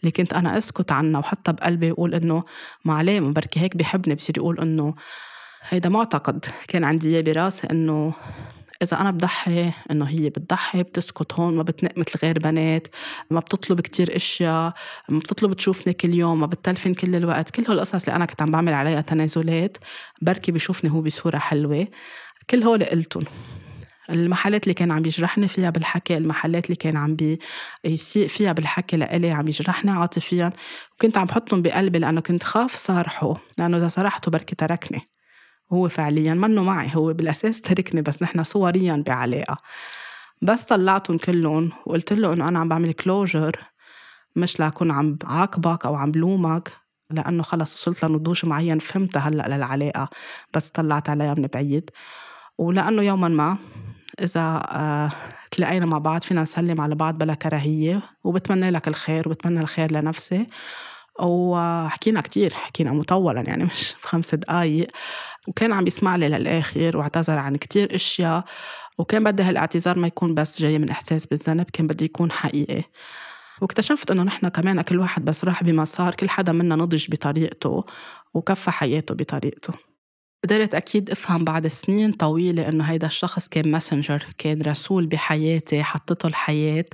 اللي 0.00 0.10
كنت 0.10 0.32
أنا 0.32 0.58
أسكت 0.58 0.92
عنها 0.92 1.20
وحتى 1.20 1.52
بقلبي 1.52 1.90
أقول 1.90 2.14
إنه 2.14 2.44
ما 2.84 2.94
عليه 2.94 3.20
بركي 3.20 3.60
هيك 3.60 3.76
بحبني 3.76 4.14
بصير 4.14 4.38
يقول 4.38 4.60
إنه 4.60 4.94
هيدا 5.68 5.88
معتقد 5.88 6.44
كان 6.68 6.84
عندي 6.84 7.08
إياه 7.08 7.20
براسي 7.20 7.66
إنه 7.70 8.14
إذا 8.82 9.00
أنا 9.00 9.10
بضحي 9.10 9.72
إنه 9.90 10.04
هي 10.04 10.30
بتضحي 10.30 10.82
بتسكت 10.82 11.32
هون 11.34 11.56
ما 11.56 11.62
بتنق 11.62 11.98
مثل 11.98 12.18
غير 12.22 12.38
بنات 12.38 12.88
ما 13.30 13.40
بتطلب 13.40 13.80
كتير 13.80 14.16
أشياء 14.16 14.72
ما 15.08 15.18
بتطلب 15.18 15.52
تشوفني 15.52 15.92
كل 15.92 16.14
يوم 16.14 16.40
ما 16.40 16.46
بتلفن 16.46 16.94
كل 16.94 17.14
الوقت. 17.16 17.50
كل 17.50 17.64
هالقصص 17.68 17.94
اللي 18.04 18.16
أنا 18.16 18.26
كنت 18.26 18.42
عم 18.42 18.50
بعمل 18.50 18.72
عليها 18.72 19.00
تنازلات 19.00 19.76
بركي 20.22 20.52
بيشوفني 20.52 20.90
هو 20.90 21.00
بصورة 21.00 21.38
حلوة. 21.38 21.88
كل 22.50 22.62
هول 22.62 22.84
قلتن 22.84 23.24
المحلات 24.10 24.62
اللي 24.64 24.74
كان 24.74 24.90
عم 24.90 25.04
يجرحني 25.06 25.48
فيها 25.48 25.70
بالحكي 25.70 26.16
المحلات 26.16 26.64
اللي 26.66 26.76
كان 26.76 26.96
عم 26.96 27.16
بيسيء 27.84 28.26
فيها 28.28 28.52
بالحكي 28.52 28.96
لإلي 28.96 29.30
عم 29.30 29.48
يجرحني 29.48 29.90
عاطفيا. 29.90 30.52
وكنت 30.94 31.18
عم 31.18 31.24
بحطهم 31.24 31.62
بقلبي 31.62 31.98
لأنه 31.98 32.20
كنت 32.20 32.42
خاف 32.42 32.74
صارحه 32.74 33.34
لأنه 33.58 33.76
إذا 33.76 33.88
صرحته 33.88 34.30
بركي 34.30 34.54
تركني. 34.56 35.15
هو 35.72 35.88
فعليا 35.88 36.34
منه 36.34 36.62
معي 36.62 36.90
هو 36.96 37.12
بالأساس 37.12 37.60
تركني 37.60 38.02
بس 38.02 38.22
نحن 38.22 38.42
صوريا 38.42 39.04
بعلاقة. 39.06 39.56
بس 40.42 40.64
طلعتهم 40.64 41.18
كلهم 41.18 41.72
وقلت 41.86 42.12
له 42.12 42.32
إنه 42.32 42.48
أنا 42.48 42.58
عم 42.58 42.68
بعمل 42.68 42.92
كلوجر 42.92 43.56
مش 44.36 44.60
لأكون 44.60 44.90
عم 44.90 45.14
بعاقبك 45.14 45.86
أو 45.86 45.94
عم 45.96 46.10
بلومك 46.10 46.72
لأنه 47.10 47.42
خلص 47.42 47.74
وصلت 47.74 48.04
لنضوج 48.04 48.46
معين 48.46 48.78
فهمتها 48.78 49.20
هلأ 49.20 49.56
للعلاقة 49.56 50.08
بس 50.54 50.68
طلعت 50.68 51.08
عليها 51.10 51.34
من 51.34 51.46
بعيد. 51.54 51.90
ولأنه 52.58 53.02
يوما 53.02 53.28
ما 53.28 53.56
إذا 54.20 54.66
آه 54.70 55.12
تلاقينا 55.50 55.86
مع 55.86 55.98
بعض 55.98 56.22
فينا 56.22 56.42
نسلم 56.42 56.80
على 56.80 56.94
بعض 56.94 57.18
بلا 57.18 57.34
كراهية 57.34 58.02
وبتمنى 58.24 58.70
لك 58.70 58.88
الخير 58.88 59.28
وبتمنى 59.28 59.60
الخير 59.60 59.92
لنفسي. 59.92 60.46
وحكينا 61.20 62.20
كتير 62.20 62.54
حكينا 62.54 62.92
مطولا 62.92 63.40
يعني 63.40 63.64
مش 63.64 63.94
بخمس 64.02 64.34
دقايق. 64.34 64.88
وكان 65.46 65.72
عم 65.72 65.86
يسمع 65.86 66.16
لي 66.16 66.28
للآخر 66.28 66.96
واعتذر 66.96 67.38
عن 67.38 67.56
كتير 67.56 67.94
أشياء 67.94 68.44
وكان 68.98 69.24
بدي 69.24 69.42
هالاعتذار 69.42 69.98
ما 69.98 70.06
يكون 70.06 70.34
بس 70.34 70.60
جاي 70.60 70.78
من 70.78 70.90
إحساس 70.90 71.26
بالذنب 71.26 71.66
كان 71.72 71.86
بدي 71.86 72.04
يكون 72.04 72.32
حقيقي. 72.32 72.82
واكتشفت 73.60 74.10
إنه 74.10 74.22
نحن 74.22 74.48
كمان 74.48 74.82
كل 74.82 74.98
واحد 74.98 75.24
بس 75.24 75.44
راح 75.44 75.62
بمسار 75.64 76.14
كل 76.14 76.28
حدا 76.28 76.52
منا 76.52 76.76
نضج 76.76 77.10
بطريقته 77.10 77.84
وكفى 78.34 78.70
حياته 78.70 79.14
بطريقته. 79.14 79.72
قدرت 80.44 80.74
أكيد 80.74 81.10
أفهم 81.10 81.44
بعد 81.44 81.66
سنين 81.66 82.12
طويلة 82.12 82.68
إنه 82.68 82.84
هيدا 82.84 83.06
الشخص 83.06 83.48
كان 83.48 83.70
ماسنجر 83.70 84.26
كان 84.38 84.62
رسول 84.62 85.06
بحياتي 85.06 85.82
حطته 85.82 86.26
الحياة 86.26 86.84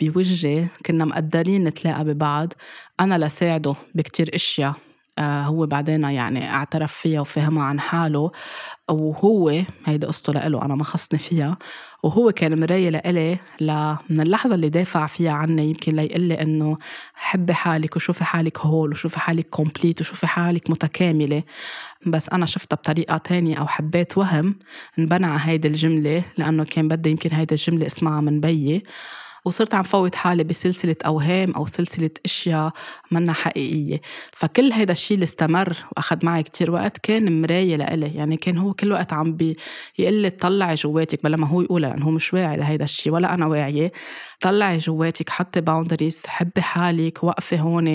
بوجهي 0.00 0.66
كنا 0.86 1.04
مقدرين 1.04 1.64
نتلاقى 1.64 2.04
ببعض 2.04 2.52
أنا 3.00 3.18
لساعده 3.18 3.74
بكتير 3.94 4.34
أشياء. 4.34 4.74
هو 5.20 5.66
بعدين 5.66 6.04
يعني 6.04 6.50
اعترف 6.50 6.92
فيها 6.92 7.20
وفهمها 7.20 7.62
عن 7.64 7.80
حاله 7.80 8.30
وهو 8.90 9.62
هيدي 9.84 10.06
قصته 10.06 10.32
لإله 10.32 10.62
أنا 10.62 10.74
ما 10.74 10.84
خصني 10.84 11.18
فيها. 11.18 11.58
وهو 12.02 12.32
كان 12.32 12.60
مراية 12.60 12.90
لإلي 12.90 13.38
من 14.10 14.20
اللحظة 14.20 14.54
اللي 14.54 14.68
دافع 14.68 15.06
فيها 15.06 15.32
عني 15.32 15.68
يمكن 15.68 15.92
ليقول 15.96 16.20
لي 16.20 16.42
إنه 16.42 16.78
حبي 17.14 17.54
حالك 17.54 17.96
وشوفي 17.96 18.24
حالك 18.24 18.58
هول 18.60 18.90
وشوفي 18.92 19.20
حالك 19.20 19.48
كومبليت 19.48 20.00
وشوفي 20.00 20.26
حالك 20.26 20.70
متكاملة. 20.70 21.42
بس 22.06 22.28
أنا 22.28 22.46
شفتها 22.46 22.76
بطريقة 22.76 23.16
تانية 23.18 23.56
أو 23.56 23.66
حبيت 23.66 24.18
وهم 24.18 24.56
انبنى 24.98 25.26
هيدي 25.40 25.68
الجملة 25.68 26.24
لأنه 26.38 26.64
كان 26.64 26.88
بدي 26.88 27.10
يمكن 27.10 27.32
هيدي 27.32 27.54
الجملة 27.54 27.86
اسمعها 27.86 28.20
من 28.20 28.40
بيي. 28.40 28.82
وصرت 29.44 29.74
عم 29.74 29.82
فوت 29.82 30.14
حالي 30.14 30.44
بسلسلة 30.44 30.96
أوهام 31.06 31.50
أو 31.52 31.66
سلسلة 31.66 32.10
أشياء 32.24 32.72
منا 33.10 33.32
حقيقية. 33.32 34.00
فكل 34.32 34.72
هيدا 34.72 34.92
الشيء 34.92 35.14
اللي 35.14 35.24
استمر 35.24 35.76
وأخذ 35.96 36.18
معي 36.26 36.42
كتير 36.42 36.70
وقت 36.70 36.98
كان 36.98 37.42
مراية 37.42 37.76
لإلي. 37.76 38.14
يعني 38.14 38.36
كان 38.36 38.58
هو 38.58 38.72
كل 38.74 38.92
وقت 38.92 39.12
عم 39.12 39.36
بيقول 39.36 40.14
لي 40.14 40.30
طلعي 40.30 40.74
جواتك 40.74 41.22
بلا 41.24 41.36
ما 41.36 41.46
هو 41.46 41.60
يقولها 41.62 41.90
لأنه 41.90 42.06
هو 42.06 42.10
مش 42.10 42.34
واعي 42.34 42.56
لهيدا 42.56 42.84
الشيء 42.84 43.12
ولا 43.12 43.34
أنا 43.34 43.46
واعية. 43.46 43.92
طلعي 44.40 44.78
جواتك 44.78 45.30
حطي 45.30 45.60
boundaries 45.60 46.22
حبي 46.26 46.62
حالك 46.62 47.24
وقفي 47.24 47.60
هون. 47.60 47.88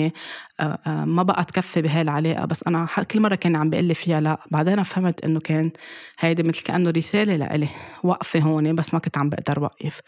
آه، 0.60 0.78
آه، 0.86 1.04
ما 1.04 1.22
بقى 1.22 1.44
تكفي 1.44 1.82
بهاي 1.82 2.00
العلاقة 2.02 2.44
بس 2.46 2.62
أنا 2.66 2.86
كل 3.10 3.20
مرة 3.20 3.34
كان 3.34 3.56
عم 3.56 3.70
بيقول 3.70 3.84
لي 3.84 3.94
فيها 3.94 4.20
لا. 4.20 4.38
بعدين 4.50 4.82
فهمت 4.82 5.24
إنه 5.24 5.40
كان 5.40 5.70
هيدي 6.20 6.42
مثل 6.42 6.62
كأنه 6.62 6.90
رسالة 6.90 7.36
لإلي. 7.36 7.68
وقفي 8.04 8.42
هون 8.42 8.74
بس 8.74 8.94
ما 8.94 9.00
كنت 9.00 9.18
عم 9.18 9.28
بقدر 9.30 9.60
وقف. 9.62 10.00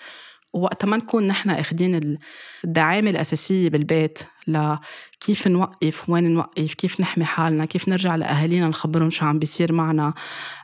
ووقت 0.52 0.84
ما 0.84 0.96
نكون 0.96 1.26
نحن 1.26 1.50
أخدين 1.50 2.18
الدعامة 2.64 3.10
الأساسية 3.10 3.70
بالبيت 3.70 4.18
لكيف 4.46 5.48
نوقف؟ 5.48 6.10
وين 6.10 6.34
نوقف؟ 6.34 6.74
كيف 6.74 7.00
نحمي 7.00 7.24
حالنا؟ 7.24 7.64
كيف 7.64 7.88
نرجع 7.88 8.16
لأهالينا 8.16 8.68
نخبرهم 8.68 9.10
شو 9.10 9.26
عم 9.26 9.38
بيصير 9.38 9.72
معنا؟ 9.72 10.14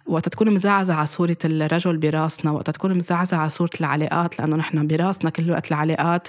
وقت 0.07 0.29
تكون 0.29 0.51
مزعزعة 0.55 0.97
على 0.97 1.07
صورة 1.07 1.37
الرجل 1.45 1.97
براسنا 1.97 2.51
وقت 2.51 2.71
تكون 2.71 2.95
مزعزعة 2.95 3.39
على 3.39 3.49
صورة 3.49 3.71
العلاقات 3.81 4.39
لأنه 4.39 4.57
نحن 4.57 4.87
براسنا 4.87 5.31
كل 5.31 5.51
وقت 5.51 5.69
العلاقات 5.71 6.29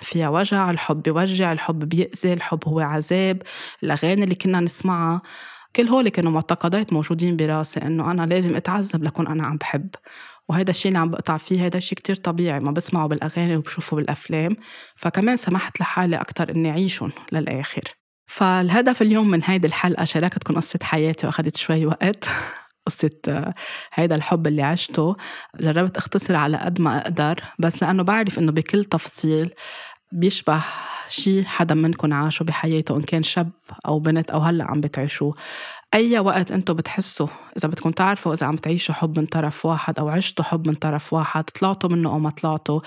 فيها 0.00 0.28
وجع 0.28 0.70
الحب 0.70 1.02
بيوجع 1.02 1.52
الحب 1.52 1.78
بيأذي 1.78 2.32
الحب 2.32 2.60
هو 2.68 2.80
عذاب 2.80 3.42
الأغاني 3.82 4.24
اللي 4.24 4.34
كنا 4.34 4.60
نسمعها 4.60 5.22
كل 5.76 5.88
هول 5.88 6.08
كانوا 6.08 6.32
معتقدات 6.32 6.92
موجودين 6.92 7.36
براسي 7.36 7.80
إنه 7.80 8.10
أنا 8.10 8.26
لازم 8.26 8.56
أتعذب 8.56 9.04
لكون 9.04 9.26
أنا 9.26 9.46
عم 9.46 9.56
بحب. 9.56 9.88
وهذا 10.48 10.70
الشيء 10.70 10.88
اللي 10.88 10.98
عم 10.98 11.10
بقطع 11.10 11.36
فيه 11.36 11.66
هذا 11.66 11.76
الشيء 11.76 11.98
كتير 11.98 12.16
طبيعي 12.16 12.60
ما 12.60 12.72
بسمعه 12.72 13.08
بالأغاني 13.08 13.56
وبشوفه 13.56 13.96
بالأفلام 13.96 14.56
فكمان 14.96 15.36
سمحت 15.36 15.80
لحالي 15.80 16.16
أكتر 16.16 16.50
إني 16.50 16.70
أعيشهم 16.70 17.12
للآخر. 17.32 17.82
فالهدف 18.26 19.02
اليوم 19.02 19.30
من 19.30 19.40
هيدي 19.44 19.66
الحلقة 19.66 20.04
شاركتكم 20.04 20.54
قصة 20.54 20.78
حياتي 20.82 21.26
وأخذت 21.26 21.56
شوي 21.56 21.86
وقت. 21.86 22.28
قصة 22.86 23.54
هيدا 23.92 24.14
الحب 24.14 24.46
اللي 24.46 24.62
عشته. 24.62 25.16
جربت 25.60 25.96
أختصر 25.96 26.36
على 26.36 26.56
قد 26.56 26.80
ما 26.80 26.98
أقدر 26.98 27.40
بس 27.58 27.82
لأنه 27.82 28.02
بعرف 28.02 28.38
إنه 28.38 28.52
بكل 28.52 28.84
تفصيل 28.84 29.54
بيشبه 30.12 30.64
شي 31.08 31.44
حدا 31.46 31.74
منكم 31.74 32.12
عاشه 32.12 32.42
بحياته 32.42 32.96
إن 32.96 33.02
كان 33.02 33.22
شاب 33.22 33.50
أو 33.86 33.98
بنت 33.98 34.30
أو 34.30 34.40
هلأ 34.40 34.64
عم 34.64 34.80
بتعيشوه. 34.80 35.34
أي 35.94 36.18
وقت 36.18 36.52
أنتم 36.52 36.74
بتحسوا 36.74 37.28
إذا 37.56 37.68
بدكم 37.68 37.90
تعرفوا 37.90 38.34
إذا 38.34 38.46
عم 38.46 38.56
تعيشوا 38.56 38.94
حب 38.94 39.18
من 39.18 39.26
طرف 39.26 39.66
واحد 39.66 39.98
أو 39.98 40.08
عشتوا 40.08 40.44
حب 40.44 40.68
من 40.68 40.74
طرف 40.74 41.12
واحد 41.12 41.44
طلعتوا 41.44 41.90
منه 41.90 42.10
أو 42.10 42.18
ما 42.18 42.30
طلعتوا 42.30 42.80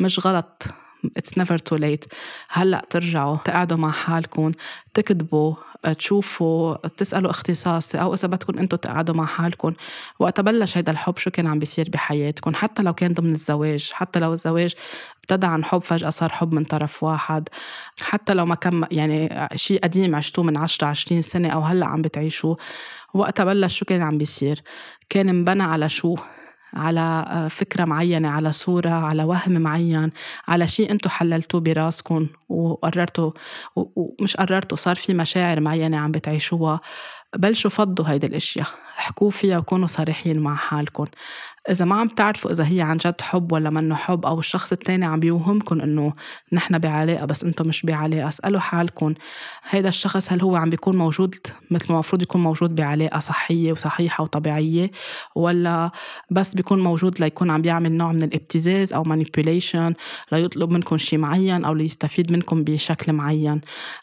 مش 0.00 0.26
غلط. 0.26 0.62
It's 1.06 1.36
never 1.36 1.56
too 1.58 1.78
late. 1.78 2.06
هلأ 2.48 2.82
ترجعوا 2.90 3.36
تقعدوا 3.36 3.76
مع 3.76 3.90
حالكم 3.90 4.50
تكتبوا 4.94 5.54
تشوفوا 5.98 6.86
تسألوا 6.86 7.30
اختصاصي 7.30 8.00
أو 8.00 8.14
إذا 8.14 8.28
بدكم 8.28 8.58
أنتم 8.58 8.76
تقعدوا 8.76 9.14
مع 9.14 9.26
حالكم. 9.26 9.72
وقت 10.18 10.40
بلش 10.40 10.76
هيدا 10.76 10.92
الحب 10.92 11.16
شو 11.18 11.30
كان 11.30 11.46
عم 11.46 11.58
بيصير 11.58 11.88
بحياتكم؟ 11.90 12.54
حتى 12.54 12.82
لو 12.82 12.92
كان 12.92 13.12
ضمن 13.14 13.32
الزواج 13.34 13.90
حتى 13.92 14.18
لو 14.20 14.32
الزواج 14.32 14.74
ابتدى 15.18 15.46
عن 15.46 15.64
حب 15.64 15.82
فجأة 15.82 16.10
صار 16.10 16.32
حب 16.32 16.54
من 16.54 16.64
طرف 16.64 17.02
واحد. 17.02 17.48
حتى 18.00 18.34
لو 18.34 18.46
ما 18.46 18.54
كان 18.54 18.86
يعني 18.90 19.48
شيء 19.54 19.80
قديم 19.82 20.16
عشتوه 20.16 20.44
من 20.44 20.56
10 20.56 20.86
20 20.86 21.22
سنة 21.22 21.48
أو 21.48 21.60
هلأ 21.60 21.86
عم 21.86 22.02
بتعيشوه. 22.02 22.56
وقتها 23.14 23.44
بلش 23.44 23.78
شو 23.78 23.84
كان 23.84 24.02
عم 24.02 24.18
بيصير؟ 24.18 24.62
كان 25.10 25.40
مبنى 25.40 25.62
على 25.62 25.88
شو؟ 25.88 26.16
على 26.74 27.00
آه، 27.28 27.48
فكرة 27.48 27.84
معينة 27.84 28.28
على 28.28 28.52
صورة 28.52 28.90
على 28.90 29.24
وهم 29.24 29.52
معين 29.52 30.10
على 30.48 30.66
شيء 30.66 30.90
أنتم 30.90 31.10
حللتوه 31.10 31.60
براسكم 31.60 32.26
وقررتوا 32.48 33.32
ومش 33.76 34.36
قررتوا 34.36 34.76
صار 34.76 34.96
في 34.96 35.14
مشاعر 35.14 35.60
معينة 35.60 35.96
عم 35.98 36.12
بتعيشوها. 36.12 36.80
بلشوا 37.36 37.70
فضوا 37.70 38.04
هيدي 38.08 38.26
الإشياء. 38.26 38.66
احكوا 38.98 39.30
فيها 39.30 39.58
وكونوا 39.58 39.86
صريحين 39.86 40.38
مع 40.38 40.54
حالكم 40.54 41.06
إذا 41.70 41.84
ما 41.84 41.96
عم 41.96 42.08
تعرفوا 42.08 42.50
إذا 42.50 42.64
هي 42.64 42.80
عن 42.80 42.96
جد 42.96 43.20
حب 43.20 43.52
ولا 43.52 43.70
منه 43.70 43.94
حب 43.94 44.26
أو 44.26 44.38
الشخص 44.38 44.72
التاني 44.72 45.04
عم 45.04 45.20
بيوهمكم 45.20 45.80
إنه 45.80 46.12
نحن 46.52 46.78
بعلاقة 46.78 47.24
بس 47.24 47.44
أنتم 47.44 47.68
مش 47.68 47.82
بعلاقة 47.82 48.28
اسألوا 48.28 48.60
حالكم 48.60 49.14
هيدا 49.70 49.88
الشخص 49.88 50.32
هل 50.32 50.42
هو 50.42 50.56
عم 50.56 50.70
بيكون 50.70 50.96
موجود 50.96 51.34
مثل 51.70 51.86
ما 51.88 51.94
المفروض 51.94 52.22
يكون 52.22 52.42
موجود 52.42 52.74
بعلاقة 52.74 53.18
صحية 53.18 53.72
وصحيحة 53.72 54.24
وطبيعية 54.24 54.90
ولا 55.34 55.90
بس 56.30 56.54
بيكون 56.54 56.82
موجود 56.82 57.20
ليكون 57.20 57.50
عم 57.50 57.62
بيعمل 57.62 57.92
نوع 57.92 58.12
من 58.12 58.22
الابتزاز 58.22 58.92
أو 58.92 59.02
مانيبيوليشن 59.02 59.94
ليطلب 60.32 60.70
منكم 60.70 60.98
شيء 60.98 61.18
معين 61.18 61.64
أو 61.64 61.74
ليستفيد 61.74 62.32
منكم 62.32 62.64
بشكل 62.64 63.12
معين؟ 63.12 63.60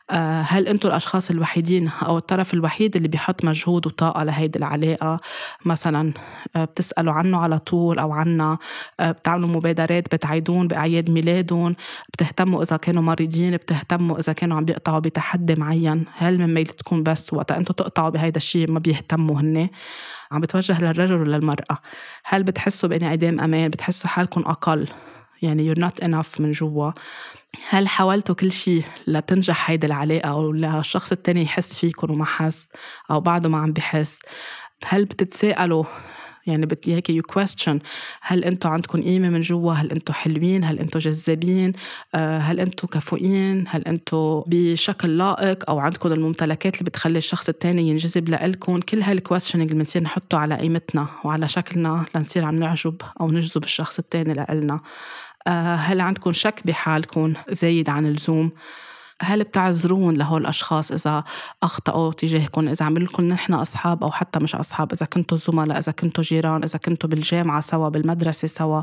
آه، 0.09 0.41
هل 0.41 0.67
أنتم 0.67 0.89
الأشخاص 0.89 1.29
الوحيدين 1.29 1.87
أو 1.87 2.17
الطرف 2.17 2.53
الوحيد 2.53 2.95
اللي 2.95 3.07
بيحط 3.07 3.45
مجهود 3.45 3.87
وطاقة 3.87 4.23
لهيدي 4.23 4.59
العلاقه 4.85 5.19
مثلا 5.65 6.13
آه، 6.55 6.65
بتسألوا 6.65 7.13
عنه 7.13 7.37
على 7.37 7.59
طول 7.59 7.99
أو 7.99 8.11
عنا 8.11 8.57
آه، 8.99 9.11
بتعملوا 9.11 9.49
مبادرات 9.49 10.15
بتعيدون 10.15 10.67
بأعياد 10.67 11.09
ميلادهم 11.09 11.75
بتهتموا 12.13 12.63
إذا 12.63 12.77
كانوا 12.77 13.03
مريضين 13.03 13.57
بتهتموا 13.57 14.19
إذا 14.19 14.33
كانوا 14.33 14.57
عم 14.57 14.65
بيقطعوا 14.65 14.99
بتحدي 14.99 15.55
معين. 15.55 16.05
هل 16.17 16.39
من 16.39 16.53
ميلتكم 16.53 17.03
بس 17.03 17.33
وقت 17.33 17.51
أنتم 17.51 17.73
تقطعوا 17.73 18.09
بهيدا 18.09 18.37
الشيء 18.37 18.71
ما 18.71 18.79
بيهتموا 18.79 19.41
هن 19.41 19.69
عم 20.31 20.41
بتوجه 20.41 20.81
للرجل 20.81 21.15
وللمرأة. 21.15 21.77
هل 22.25 22.43
بتحسوا 22.43 22.89
بانعدام 22.89 23.39
أمان؟ 23.39 23.69
بتحسوا 23.69 24.09
حالكم 24.09 24.41
أقل؟ 24.41 24.87
يعني 25.41 25.73
you're 25.73 25.77
not 25.77 26.05
enough 26.05 26.41
من 26.41 26.51
جوا. 26.51 26.91
هل 27.69 27.87
حاولتوا 27.87 28.35
كل 28.35 28.51
شيء 28.51 28.83
لتنجح 29.07 29.69
هيدي 29.69 29.87
العلاقة 29.87 30.29
أو 30.29 30.51
للشخص 30.51 31.11
التاني 31.11 31.43
يحس 31.43 31.79
فيكم 31.79 32.11
وما 32.11 32.25
حس 32.25 32.69
أو 33.11 33.19
بعده 33.19 33.49
ما 33.49 33.57
عم 33.57 33.73
بحس 33.73 34.19
هل 34.83 35.05
بتتساءلوا؟ 35.05 35.83
يعني 36.47 36.65
بدي 36.65 36.95
هيك 36.95 37.09
you 37.09 37.23
question 37.23 37.79
هل 38.21 38.43
أنتم 38.43 38.69
عندكم 38.69 39.01
قيمة 39.01 39.29
من 39.29 39.41
جوا؟ 39.41 39.73
هل 39.73 39.91
أنتم 39.91 40.13
حلوين؟ 40.13 40.63
هل 40.63 40.79
أنتم 40.79 40.99
جذابين؟ 40.99 41.73
آه، 42.15 42.39
هل 42.39 42.59
أنتم 42.59 42.87
كفؤين 42.87 43.65
هل 43.67 43.81
أنتم 43.81 44.43
بشكل 44.47 45.17
لائق؟ 45.17 45.69
أو 45.69 45.79
عندكم 45.79 46.11
الممتلكات 46.11 46.73
اللي 46.73 46.85
بتخلي 46.85 47.17
الشخص 47.17 47.49
الثاني 47.49 47.89
ينجذب 47.89 48.29
لإلكم؟ 48.29 48.79
كل 48.79 49.01
هال 49.01 49.12
questioning 49.12 49.71
اللي 49.71 49.83
بنصير 49.83 50.03
نحطه 50.03 50.37
على 50.37 50.55
قيمتنا 50.55 51.07
وعلى 51.23 51.47
شكلنا 51.47 52.05
لنصير 52.15 52.43
عم 52.43 52.55
نعجب 52.55 53.01
أو 53.21 53.31
نجذب 53.31 53.63
الشخص 53.63 53.99
الثاني 53.99 54.33
لإلنا. 54.33 54.79
آه، 55.47 55.75
هل 55.75 56.01
عندكم 56.01 56.31
شك 56.31 56.61
بحالكم 56.65 57.33
زايد 57.51 57.89
عن 57.89 58.07
اللزوم؟ 58.07 58.51
هل 59.21 59.43
بتعذرون 59.43 60.13
لهول 60.13 60.41
الأشخاص 60.41 60.91
إذا 60.91 61.23
أخطأوا 61.63 62.13
تجاهكم 62.13 62.67
إذا 62.67 62.85
عملوا 62.85 63.07
لكم 63.07 63.23
نحن 63.23 63.53
أصحاب 63.53 64.03
أو 64.03 64.11
حتى 64.11 64.39
مش 64.39 64.55
أصحاب 64.55 64.91
إذا 64.91 65.05
كنتوا 65.05 65.37
زملاء 65.37 65.77
إذا 65.77 65.91
كنتوا 65.91 66.23
جيران 66.23 66.63
إذا 66.63 66.79
كنتوا 66.79 67.09
بالجامعة 67.09 67.61
سوا 67.61 67.89
بالمدرسة 67.89 68.47
سوا 68.47 68.81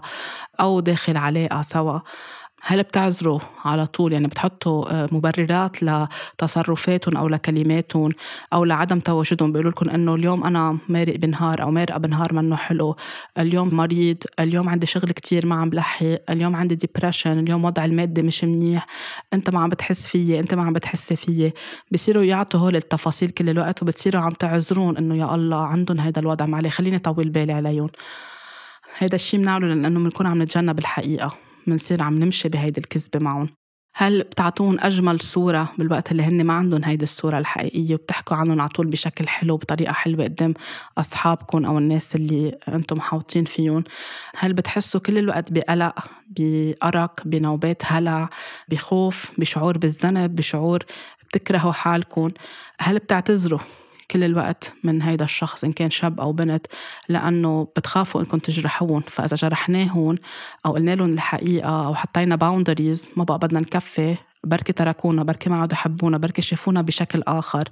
أو 0.61 0.81
داخل 0.81 1.17
علاقة 1.17 1.63
سوا؟ 1.63 1.99
هل 2.65 2.83
بتعذروا 2.83 3.41
على 3.65 3.87
طول؟ 3.87 4.13
يعني 4.13 4.27
بتحطوا 4.27 4.91
آه، 4.91 5.09
مبررات 5.13 5.77
لتصرفاتهم 5.83 7.17
أو 7.17 7.29
لكلماتهم 7.29 8.11
أو 8.53 8.65
لعدم 8.65 9.01
تواجدهم. 9.01 9.53
بيقولوا 9.53 9.71
لكم 9.71 9.91
إنه 9.91 10.15
اليوم 10.15 10.45
أنا 10.45 10.79
مارق 10.89 11.17
بنهار 11.17 11.63
أو 11.63 11.71
مارقه 11.71 11.99
بنهار 11.99 12.33
منه 12.33 12.57
حلو. 12.57 12.97
اليوم 13.39 13.69
مريض 13.73 14.17
اليوم 14.41 14.69
عندي 14.69 14.87
شغل 14.87 15.13
كتير 15.13 15.47
ما 15.47 15.55
عم 15.55 15.71
بلحق. 15.71 16.07
اليوم 16.31 16.57
عندي 16.57 16.75
ديبرشن 16.75 17.39
اليوم 17.39 17.65
وضع 17.65 17.85
المادي 17.85 18.23
مش 18.23 18.45
منيح. 18.45 18.87
أنت 19.35 19.51
ما 19.51 19.61
عم 19.61 19.69
بتحس 19.69 20.07
فيي 20.07 20.39
أنت 20.41 20.55
ما 20.55 20.63
عم 20.65 20.73
بتحسي 20.73 21.17
فيي. 21.17 21.53
بصيروا 21.93 22.23
يعطوا 22.23 22.61
هول 22.61 22.77
التفاصيل 22.77 23.31
كل 23.31 23.51
الوقت 23.51 23.83
وبتصيروا 23.83 24.23
عم 24.23 24.31
تعذرون 24.31 24.97
إنه 24.97 25.17
يا 25.17 25.35
الله 25.35 25.65
عندهم 25.67 26.01
هذا 26.01 26.21
الوضع 26.21 26.47
معلي. 26.47 26.71
خليني 26.71 26.99
طول 26.99 27.29
بالي 27.29 27.53
عليهم. 27.53 27.91
هذا 28.99 29.15
الشيء 29.15 29.41
بنعمله 29.41 29.75
لأنه 29.75 30.01
بنكون 30.01 30.27
عم 30.27 30.43
نتجنب 30.43 30.79
الحقيقة. 30.79 31.52
منصير 31.67 32.03
عم 32.03 32.19
نمشي 32.19 32.49
بهيدي 32.49 32.81
الكذبة 32.81 33.19
معهم. 33.19 33.49
هل 33.95 34.23
بتعطون 34.23 34.81
أجمل 34.81 35.21
صورة 35.21 35.73
بالوقت 35.79 36.13
اللي 36.13 36.23
هن 36.23 36.45
ما 36.45 36.53
عندهم 36.53 36.85
هيدي 36.85 37.03
الصورة 37.03 37.39
الحقيقية 37.39 37.95
وبتحكوا 37.95 38.37
عنهم 38.37 38.61
على 38.61 38.69
طول 38.69 38.87
بشكل 38.87 39.29
حلو 39.29 39.57
بطريقة 39.57 39.93
حلوة 39.93 40.25
قدام 40.25 40.55
أصحابكم 40.99 41.65
أو 41.65 41.79
الناس 41.79 42.17
اللي 42.17 42.59
أنتم 42.69 42.97
محاوطين 42.97 43.45
فيهم 43.45 43.85
هل 44.37 44.53
بتحسوا 44.53 45.01
كل 45.01 45.19
الوقت 45.19 45.53
بقلق 45.53 45.95
بأرق 46.29 47.21
بنوبات 47.25 47.83
هلع 47.85 48.29
بخوف 48.69 49.33
بشعور 49.39 49.79
بالذنب 49.79 50.37
بشعور 50.37 50.79
بتكرهوا 51.25 51.73
حالكم 51.73 52.31
هل 52.81 52.99
بتعتذروا؟ 52.99 53.61
كل 54.13 54.25
الوقت 54.25 54.75
من 54.85 55.03
هيدا 55.03 55.25
الشخص 55.25 55.65
إن 55.65 55.73
كان 55.73 55.91
شاب 55.91 56.21
أو 56.21 56.33
بنت 56.33 56.67
لأنه 57.09 57.65
بتخافوا 57.77 58.21
إنكم 58.21 58.39
تجرحون 58.39 59.03
فإذا 59.09 59.37
جرحناهم 59.37 60.19
أو 60.67 60.73
قلنا 60.73 60.95
لهم 60.95 61.13
الحقيقة 61.13 61.87
أو 61.87 61.95
حطينا 61.95 62.37
باوندريز 62.37 63.11
ما 63.17 63.25
بقى 63.25 63.39
بدنا 63.39 63.61
نكفي. 63.61 64.17
بركي 64.45 64.73
تركونا 64.73 65.23
بركي 65.23 65.51
ما 65.51 65.57
عادوا 65.61 65.75
يحبونا 65.77 66.19
بركي 66.19 66.43
شافونا 66.43 66.83
بشكل 66.83 67.23
آخر. 67.27 67.69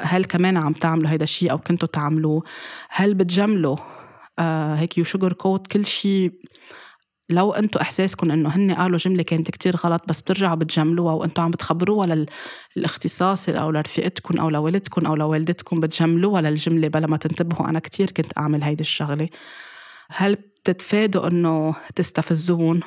هل 0.00 0.24
كمان 0.24 0.56
عم 0.56 0.72
تعملوا 0.72 1.10
هيدا 1.10 1.24
الشيء 1.24 1.50
أو 1.50 1.58
كنتوا 1.58 1.88
تعملوه؟ 1.88 2.42
هل 2.90 3.14
بتجملوا 3.14 3.76
آه 4.38 4.74
هيك 4.74 4.98
you 4.98 5.04
sugarcoat 5.04 5.66
كل 5.66 5.86
شيء 5.86 6.32
لو 7.32 7.52
أنتم 7.52 7.80
احساسكم 7.80 8.30
انه 8.30 8.48
هن 8.48 8.74
قالوا 8.74 8.98
جملة 8.98 9.22
كانت 9.22 9.50
كتير 9.50 9.76
غلط 9.76 10.02
بس 10.08 10.20
بترجعوا 10.20 10.54
بتجملوها 10.54 11.14
وأنتم 11.14 11.42
عم 11.42 11.50
بتخبروها 11.50 12.26
للاختصاصي 12.76 13.58
أو 13.58 13.70
لرفيقتكم 13.70 14.40
أو 14.40 14.50
لوالدكم 14.50 15.06
أو 15.06 15.14
لوالدتكم 15.14 15.80
بتجملوها 15.80 16.40
للجملة 16.40 16.88
بلا 16.88 17.06
ما 17.06 17.16
تنتبهوا 17.16 17.68
أنا 17.68 17.78
كتير 17.78 18.10
كنت 18.10 18.38
أعمل 18.38 18.62
هيدي 18.62 18.80
الشغلة. 18.80 19.28
هل 20.10 20.34
بتتفادوا 20.34 21.28
انه 21.28 21.74
تستفزون؟ 21.96 22.80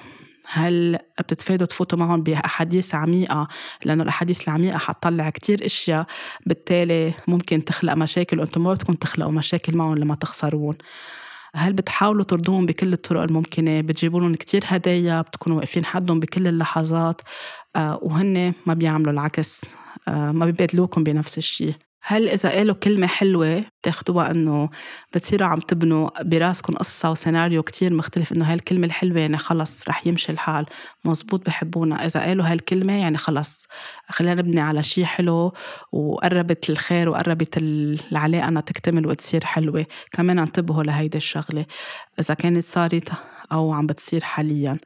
هل 0.47 0.99
بتتفادوا 1.19 1.67
تفوتوا 1.67 1.99
معهم 1.99 2.23
بأحاديث 2.23 2.95
عميقة؟ 2.95 3.47
لأنه 3.85 4.03
الأحاديث 4.03 4.47
العميقة 4.47 4.77
حتطلع 4.77 5.29
كتير 5.29 5.65
إشياء 5.65 6.05
بالتالي 6.45 7.13
ممكن 7.27 7.65
تخلق 7.65 7.93
مشاكل 7.93 8.39
وأنتم 8.39 8.63
ما 8.63 8.73
بدكم 8.73 8.93
تخلقوا 8.93 9.31
مشاكل 9.31 9.77
معهم 9.77 9.95
لما 9.95 10.15
تخسرون 10.15 10.77
هل 11.55 11.73
بتحاولوا 11.73 12.23
ترضوهم 12.23 12.65
بكل 12.65 12.93
الطرق 12.93 13.21
الممكنة؟ 13.21 13.81
بتجيبوا 13.81 14.19
لهم 14.19 14.35
كتير 14.35 14.63
هدايا 14.65 15.21
بتكونوا 15.21 15.57
واقفين 15.57 15.85
حدهم 15.85 16.19
بكل 16.19 16.47
اللحظات 16.47 17.21
آه، 17.75 17.99
وهن 18.01 18.53
ما 18.65 18.73
بيعملوا 18.73 19.11
العكس 19.13 19.61
آه، 20.07 20.31
ما 20.31 20.45
بيبادلوكم 20.45 21.03
بنفس 21.03 21.37
الشيء 21.37 21.73
هل 22.07 22.29
إذا 22.29 22.49
قالوا 22.49 22.75
كلمة 22.75 23.07
حلوة 23.07 23.63
بتاخدوها 23.81 24.31
إنه 24.31 24.69
بتصيروا 25.13 25.47
عم 25.47 25.59
تبنوا 25.59 26.23
براسكم 26.23 26.73
قصة 26.75 27.11
وسيناريو 27.11 27.63
كتير 27.63 27.93
مختلف 27.93 28.31
إنه 28.31 28.45
هاي 28.45 28.53
الكلمة 28.53 28.85
الحلوة 28.87 29.19
يعني 29.19 29.37
خلص 29.37 29.87
رح 29.89 30.07
يمشي 30.07 30.31
الحال. 30.31 30.65
مزبوط 31.05 31.45
بحبونا. 31.45 32.05
إذا 32.05 32.19
قالوا 32.19 32.45
هاي 32.45 32.53
الكلمة 32.53 32.93
يعني 32.93 33.17
خلص. 33.17 33.67
خلينا 34.09 34.35
نبني 34.41 34.59
على 34.61 34.83
شيء 34.83 35.05
حلو 35.05 35.53
وقربت 35.91 36.69
الخير 36.69 37.09
وقربت 37.09 37.57
العلاقة 37.57 38.47
أنها 38.47 38.61
تكتمل 38.61 39.07
وتصير 39.07 39.45
حلوة. 39.45 39.85
كمان 40.11 40.39
انتبهوا 40.39 40.83
لهيدي 40.83 41.17
الشغلة. 41.17 41.65
إذا 42.19 42.33
كانت 42.33 42.65
صارت 42.65 43.09
أو 43.51 43.73
عم 43.73 43.87
بتصير 43.87 44.23
حالياً. 44.23 44.77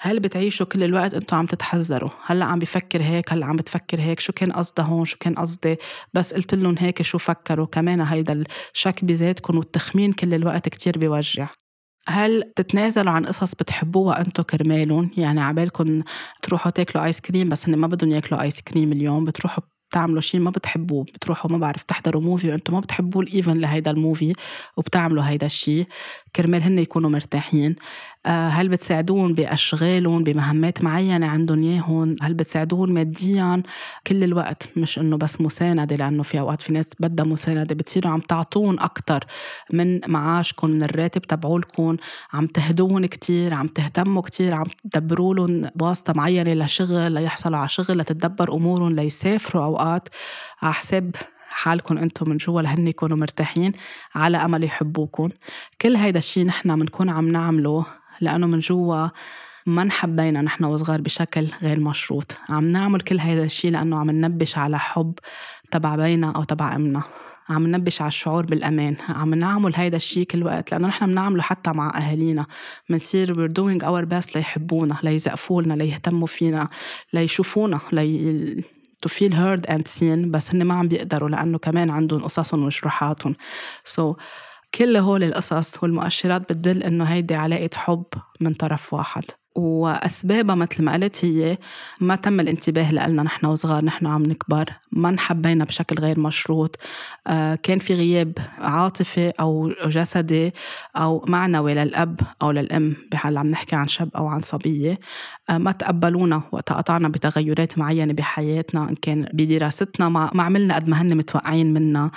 هل 0.00 0.20
بتعيشوا 0.20 0.66
كل 0.66 0.82
الوقت 0.84 1.14
أنتم 1.14 1.36
عم 1.36 1.46
تتحذروا؟ 1.46 2.10
هلا 2.26 2.44
عم 2.44 2.58
بفكر 2.58 3.02
هيك 3.02 3.32
هلا 3.32 3.46
عم 3.46 3.56
بتفكر 3.56 4.00
هيك 4.00 4.20
شو 4.20 4.32
كان 4.32 4.52
قصدها 4.52 4.84
هون 4.84 5.04
شو 5.04 5.16
كان 5.20 5.34
قصدي؟ 5.34 5.76
بس 6.14 6.34
قلت 6.34 6.54
لهم 6.54 6.74
هيك 6.78 7.02
شو 7.02 7.18
فكروا. 7.18 7.66
كمان 7.66 8.00
هيدا 8.00 8.44
الشك 8.74 9.04
بذاتكم 9.04 9.56
والتخمين 9.56 10.12
كل 10.12 10.34
الوقت 10.34 10.68
كتير 10.68 10.98
بيوجع. 10.98 11.48
هل 12.08 12.52
تتنازلوا 12.56 13.12
عن 13.12 13.26
قصص 13.26 13.54
بتحبوها 13.54 14.20
أنتم 14.20 14.42
كرمالهم؟ 14.42 15.10
يعني 15.16 15.40
عبالكم 15.40 16.02
تروحوا 16.42 16.70
تاكلوا 16.70 17.04
ايس 17.04 17.20
كريم 17.20 17.48
بس 17.48 17.68
هن 17.68 17.76
ما 17.76 17.86
بدهم 17.86 18.10
ياكلوا 18.10 18.42
ايس 18.42 18.60
كريم 18.60 18.92
اليوم 18.92 19.24
بتروحوا 19.24 19.64
بتعملوا 19.90 20.20
شيء 20.20 20.40
ما 20.40 20.50
بتحبوه 20.50 21.04
بتروحوا 21.04 21.50
ما 21.50 21.58
بعرف 21.58 21.82
تحضروا 21.82 22.22
movie 22.22 22.50
وأنتم 22.50 22.74
ما 22.74 22.80
بتحبوا 22.80 23.22
ال 23.22 23.28
even 23.28 23.54
لهيدا 23.54 23.90
ال 23.90 23.97
movie 23.97 24.32
وبتعملوا 24.76 25.24
هيدا 25.24 25.46
الشيء 25.46 25.86
كرمال 26.36 26.62
هن 26.62 26.78
يكونوا 26.78 27.10
مرتاحين. 27.10 27.76
هل 28.26 28.68
بتساعدون 28.68 29.34
بأشغالهم 29.34 30.24
بمهمات 30.24 30.82
معينة 30.84 31.26
عندهم 31.26 31.62
إياهم؟ 31.62 32.16
هل 32.22 32.34
بتساعدون 32.34 32.92
ماديا؟ 32.92 33.62
كل 34.06 34.24
الوقت 34.24 34.68
مش 34.76 34.98
إنه 34.98 35.16
بس 35.16 35.40
مساندة 35.40 35.96
لأنه 35.96 36.22
في 36.22 36.40
أوقات 36.40 36.62
في 36.62 36.72
ناس 36.72 36.86
بدها 37.00 37.26
مساندة 37.26 37.74
بتصيروا 37.74 38.12
عم 38.12 38.20
تعطون 38.20 38.78
أكتر 38.78 39.24
من 39.72 40.00
معاشكم 40.06 40.70
من 40.70 40.82
الراتب 40.82 41.22
تبعولكم. 41.22 41.96
عم 42.32 42.46
تهدون 42.46 43.06
كتير 43.06 43.54
عم 43.54 43.66
تهتموا 43.66 44.22
كتير 44.22 44.54
عم 44.54 44.66
تدبروا 44.92 45.34
لهم 45.34 45.70
واسطة 45.80 46.12
معينة 46.16 46.54
لشغل 46.54 47.12
ليحصلوا 47.12 47.58
على 47.58 47.68
شغل 47.68 47.98
لتتدبر 47.98 48.54
أمورهم 48.54 48.92
ليسافروا 48.92 49.64
أوقات. 49.64 50.08
على 50.62 50.74
حساب 50.74 51.16
حالكم 51.48 51.98
أنتم 51.98 52.30
من 52.30 52.36
جوا 52.36 52.62
لهن 52.62 52.88
يكونوا 52.88 53.16
مرتاحين 53.16 53.72
على 54.14 54.36
أمل 54.36 54.64
يحبوكم. 54.64 55.28
كل 55.80 55.96
هيدا 55.96 56.18
الشيء 56.18 56.46
نحن 56.46 56.78
بنكون 56.78 57.10
عم 57.10 57.28
نعمله 57.32 57.86
لأنه 58.20 58.46
من 58.46 58.58
جوا 58.58 59.08
ما 59.66 59.82
انحبينا 59.82 60.42
نحن 60.42 60.64
وصغار 60.64 61.00
بشكل 61.00 61.46
غير 61.62 61.80
مشروط. 61.80 62.36
عم 62.48 62.64
نعمل 62.64 63.00
كل 63.00 63.18
هيدا 63.18 63.44
الشيء 63.44 63.70
لأنه 63.70 63.98
عم 63.98 64.10
ننبش 64.10 64.58
على 64.58 64.78
حب 64.78 65.14
تبع 65.70 65.96
بينا 65.96 66.30
أو 66.30 66.44
تبع 66.44 66.76
أمنا. 66.76 67.02
عم 67.48 67.66
ننبش 67.66 68.00
على 68.00 68.08
الشعور 68.08 68.46
بالأمان. 68.46 68.96
عم 69.08 69.34
نعمل 69.34 69.72
هيدا 69.76 69.96
الشيء 69.96 70.24
كل 70.24 70.42
وقت 70.42 70.72
لأنه 70.72 70.88
نحن 70.88 71.06
بنعمله 71.06 71.42
حتى 71.42 71.70
مع 71.70 71.98
أهالينا. 71.98 72.46
بنصير 72.90 73.34
we're 73.34 73.52
doing 73.52 73.84
our 73.84 74.04
best 74.14 74.36
ليحبونا 74.36 74.98
ليزقفوا 75.02 75.62
لنا 75.62 75.74
ليهتموا 75.74 76.26
فينا 76.26 76.68
ليشوفونا 77.12 77.80
لي 77.92 78.64
to 79.06 79.10
feel 79.10 79.32
heard 79.32 79.70
and 79.70 79.82
seen. 79.98 80.26
بس 80.26 80.54
هن 80.54 80.64
ما 80.64 80.74
عم 80.74 80.88
بيقدروا 80.88 81.28
لأنه 81.28 81.58
كمان 81.58 81.90
عندهم 81.90 82.22
قصصهم 82.22 82.64
وجروحاتهم. 82.64 83.34
So 83.84 84.16
كل 84.74 84.96
هول 84.96 85.24
القصص 85.24 85.82
والمؤشرات 85.82 86.40
بتدل 86.42 86.82
إنه 86.82 87.04
هيدي 87.04 87.34
علاقة 87.34 87.70
حب 87.74 88.04
من 88.40 88.54
طرف 88.54 88.94
واحد. 88.94 89.24
وأسبابها 89.58 90.54
مثل 90.54 90.82
ما 90.82 90.92
قلت 90.92 91.24
هي 91.24 91.58
ما 92.00 92.16
تم 92.16 92.40
الانتباه 92.40 92.92
لنا 92.92 93.22
نحن 93.22 93.46
وصغار 93.46 93.84
نحن 93.84 94.06
عم 94.06 94.22
نكبر 94.22 94.64
ما 94.92 95.08
انحبينا 95.08 95.64
بشكل 95.64 95.96
غير 95.96 96.20
مشروط. 96.20 96.76
آه، 97.26 97.54
كان 97.54 97.78
في 97.78 97.94
غياب 97.94 98.32
عاطفي 98.58 99.32
أو 99.40 99.72
جسدي 99.86 100.54
أو 100.96 101.24
معنوي 101.26 101.74
للأب 101.74 102.20
أو 102.42 102.50
للأم 102.50 102.96
بحال 103.12 103.38
عم 103.38 103.46
نحكي 103.46 103.76
عن 103.76 103.88
شاب 103.88 104.08
أو 104.16 104.26
عن 104.26 104.40
صبية. 104.40 104.98
آه، 105.50 105.58
ما 105.58 105.72
تقبلونا 105.72 106.42
وقت 106.52 106.72
قطعنا 106.72 107.08
بتغيرات 107.08 107.78
معينة 107.78 108.12
بحياتنا 108.12 108.88
إن 108.88 108.94
كان 108.94 109.28
بدراستنا 109.32 110.08
ما 110.08 110.42
عملنا 110.42 110.74
قد 110.74 110.88
ما 110.88 111.02
هن 111.02 111.16
متوقعين 111.16 111.72
منا 111.72 112.10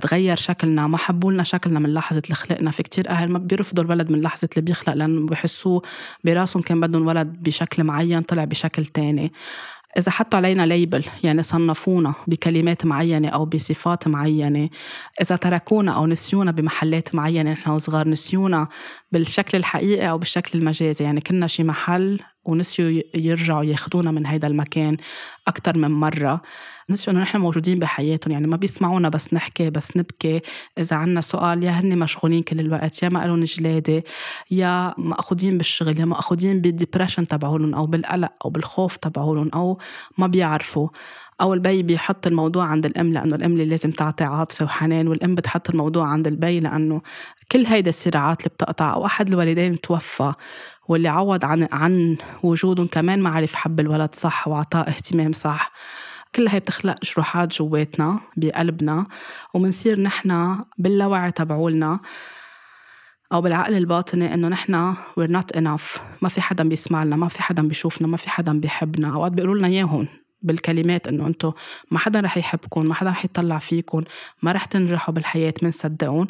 تغير 0.00 0.36
شكلنا 0.36 0.86
ما 0.86 0.98
حبوا 0.98 1.32
لنا 1.32 1.42
شكلنا 1.42 1.78
من 1.78 1.94
لحظة 1.94 2.22
اللي 2.24 2.34
خلقنا 2.34 2.70
في 2.70 2.82
كتير 2.82 3.08
أهل 3.08 3.32
ما 3.32 3.38
بيرفضوا 3.38 3.84
الولد 3.84 4.12
من 4.12 4.20
لحظة 4.20 4.48
اللي 4.52 4.62
بيخلق 4.62 4.94
لأنه 4.94 5.26
بحسوه 5.26 5.82
براسهم 6.24 6.62
كان 6.62 6.80
بدهم 6.86 7.06
ولد 7.06 7.42
بشكل 7.42 7.84
معين 7.84 8.22
طلع 8.22 8.44
بشكل 8.44 8.86
تاني. 8.86 9.32
إذا 9.98 10.10
حطوا 10.10 10.38
علينا 10.38 10.66
label 10.66 11.04
يعني 11.22 11.42
صنفونا 11.42 12.14
بكلمات 12.26 12.86
معينة 12.86 13.28
أو 13.28 13.44
بصفات 13.44 14.08
معينة. 14.08 14.68
إذا 15.20 15.36
تركونا 15.36 15.92
أو 15.92 16.06
نسيونا 16.06 16.50
بمحلات 16.50 17.14
معينة 17.14 17.52
نحن 17.52 17.70
وصغار 17.70 18.08
نسيونا 18.08 18.68
بالشكل 19.12 19.58
الحقيقي 19.58 20.10
أو 20.10 20.18
بالشكل 20.18 20.58
المجازي. 20.58 21.04
يعني 21.04 21.20
كنا 21.20 21.46
شي 21.46 21.64
محل 21.64 22.20
ونسيوا 22.44 23.02
يرجعوا 23.14 23.64
ياخدونا 23.64 24.10
من 24.10 24.26
هيدا 24.26 24.46
المكان 24.46 24.96
أكتر 25.48 25.78
من 25.78 25.90
مرة. 25.90 26.42
نسيوا 26.90 27.16
إنه 27.16 27.22
نحن 27.22 27.38
موجودين 27.38 27.78
بحياتهم 27.78 28.32
يعني 28.32 28.46
ما 28.46 28.56
بيسمعونا 28.56 29.08
بس 29.08 29.34
نحكي 29.34 29.70
بس 29.70 29.96
نبكي. 29.96 30.40
إذا 30.78 30.96
عنا 30.96 31.20
سؤال 31.20 31.64
يا 31.64 31.70
هن 31.70 31.98
مشغولين 31.98 32.42
كل 32.42 32.60
الوقت 32.60 33.02
يا 33.02 33.08
ما 33.08 33.26
لهم 33.26 33.44
جلادة 33.44 34.04
يا 34.50 34.94
مأخودين 34.98 35.58
بالشغل 35.58 36.00
يا 36.00 36.04
مأخودين 36.04 36.60
بال 36.60 36.71
depression 36.71 37.26
تبعولن 37.26 37.74
أو 37.74 37.86
بالقلق 37.86 38.32
أو 38.44 38.50
بالخوف 38.50 38.96
تبعولن 38.96 39.50
أو 39.54 39.78
ما 40.18 40.26
بيعرفوا. 40.26 40.88
أو 41.40 41.54
البي 41.54 41.82
بيحط 41.82 42.26
الموضوع 42.26 42.64
عند 42.64 42.86
الأم 42.86 43.12
لأنه 43.12 43.36
الأم 43.36 43.52
اللي 43.52 43.64
لازم 43.64 43.90
تعطي 43.90 44.24
عاطفة 44.24 44.64
وحنان 44.64 45.08
والأم 45.08 45.34
بتحط 45.34 45.70
الموضوع 45.70 46.06
عند 46.06 46.26
البي 46.26 46.60
لأنه 46.60 47.02
كل 47.52 47.66
هيدا 47.66 47.88
الصراعات 47.88 48.38
اللي 48.40 48.50
بتقطع 48.54 48.92
أو 48.92 49.06
أحد 49.06 49.28
الوالدين 49.28 49.80
توفى. 49.80 50.32
واللي 50.88 51.08
عوض 51.08 51.44
عن 51.44 51.68
عن 51.72 52.16
وجودهم 52.42 52.86
كمان 52.86 53.22
ما 53.22 53.30
عرف 53.30 53.54
حب 53.54 53.80
الولد 53.80 54.14
صح 54.14 54.48
وعطاه 54.48 54.80
اهتمام 54.80 55.32
صح. 55.32 55.72
كل 56.34 56.48
هاي 56.48 56.60
بتخلق 56.60 56.96
جروحات 57.04 57.54
جواتنا 57.54 58.20
بقلبنا 58.36 59.06
ومنصير 59.54 60.00
نحن 60.00 60.58
باللاوعي 60.78 61.32
تبعولنا 61.32 62.00
أو 63.32 63.40
بالعقل 63.40 63.74
الباطني 63.74 64.34
إنه 64.34 64.48
نحن 64.48 64.94
we're 64.94 65.30
not 65.30 65.56
enough. 65.58 66.00
ما 66.22 66.28
في 66.28 66.40
حدا 66.40 66.68
بيسمع 66.68 67.04
لنا 67.04 67.16
ما 67.16 67.28
في 67.28 67.42
حدا 67.42 67.62
بيشوفنا 67.62 68.08
ما 68.08 68.16
في 68.16 68.30
حدا 68.30 68.60
بيحبنا. 68.60 69.14
أوقات 69.14 69.32
بيقولوا 69.32 69.54
لنا 69.54 69.68
إياهم 69.68 70.08
بالكلمات 70.44 71.08
إنه 71.08 71.26
أنتم 71.26 71.52
ما 71.90 71.98
حدا 71.98 72.20
رح 72.20 72.36
يحبكم 72.36 72.84
ما 72.86 72.94
حدا 72.94 73.10
رح 73.10 73.24
يطلع 73.24 73.58
فيكم 73.58 74.04
ما 74.42 74.52
رح 74.52 74.64
تنجحوا 74.64 75.14
بالحياة 75.14 75.54
بنصدقهم 75.62 76.26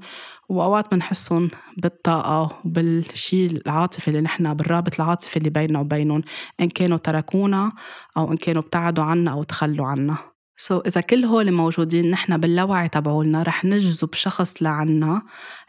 وأوقات 0.49 0.91
بنحسهم 0.95 1.51
بالطاقة 1.77 2.61
وبالشيء 2.65 3.51
العاطفي 3.51 4.09
اللي 4.09 4.21
نحن 4.21 4.55
بالرابط 4.55 5.01
العاطفي 5.01 5.37
اللي 5.37 5.51
بيننا 5.51 5.81
وبينهم 5.81 6.23
إن 6.61 6.69
كانوا 6.69 6.99
تركونا 6.99 7.73
أو 8.17 8.33
إن 8.33 8.37
كانوا 8.37 8.63
ابتعدوا 8.63 9.05
عنا 9.05 9.31
أو 9.31 9.43
تخلوا 9.43 9.87
عنا. 9.87 10.34
سو 10.57 10.79
so, 10.79 10.83
إذا 10.87 11.01
كل 11.01 11.25
هول 11.25 11.53
موجودين 11.53 12.11
نحن 12.11 12.37
باللاوعي 12.37 12.89
تبعولنا 12.89 13.43
رح 13.43 13.65
نجذب 13.65 14.15
شخص 14.15 14.63
لعنا 14.63 15.23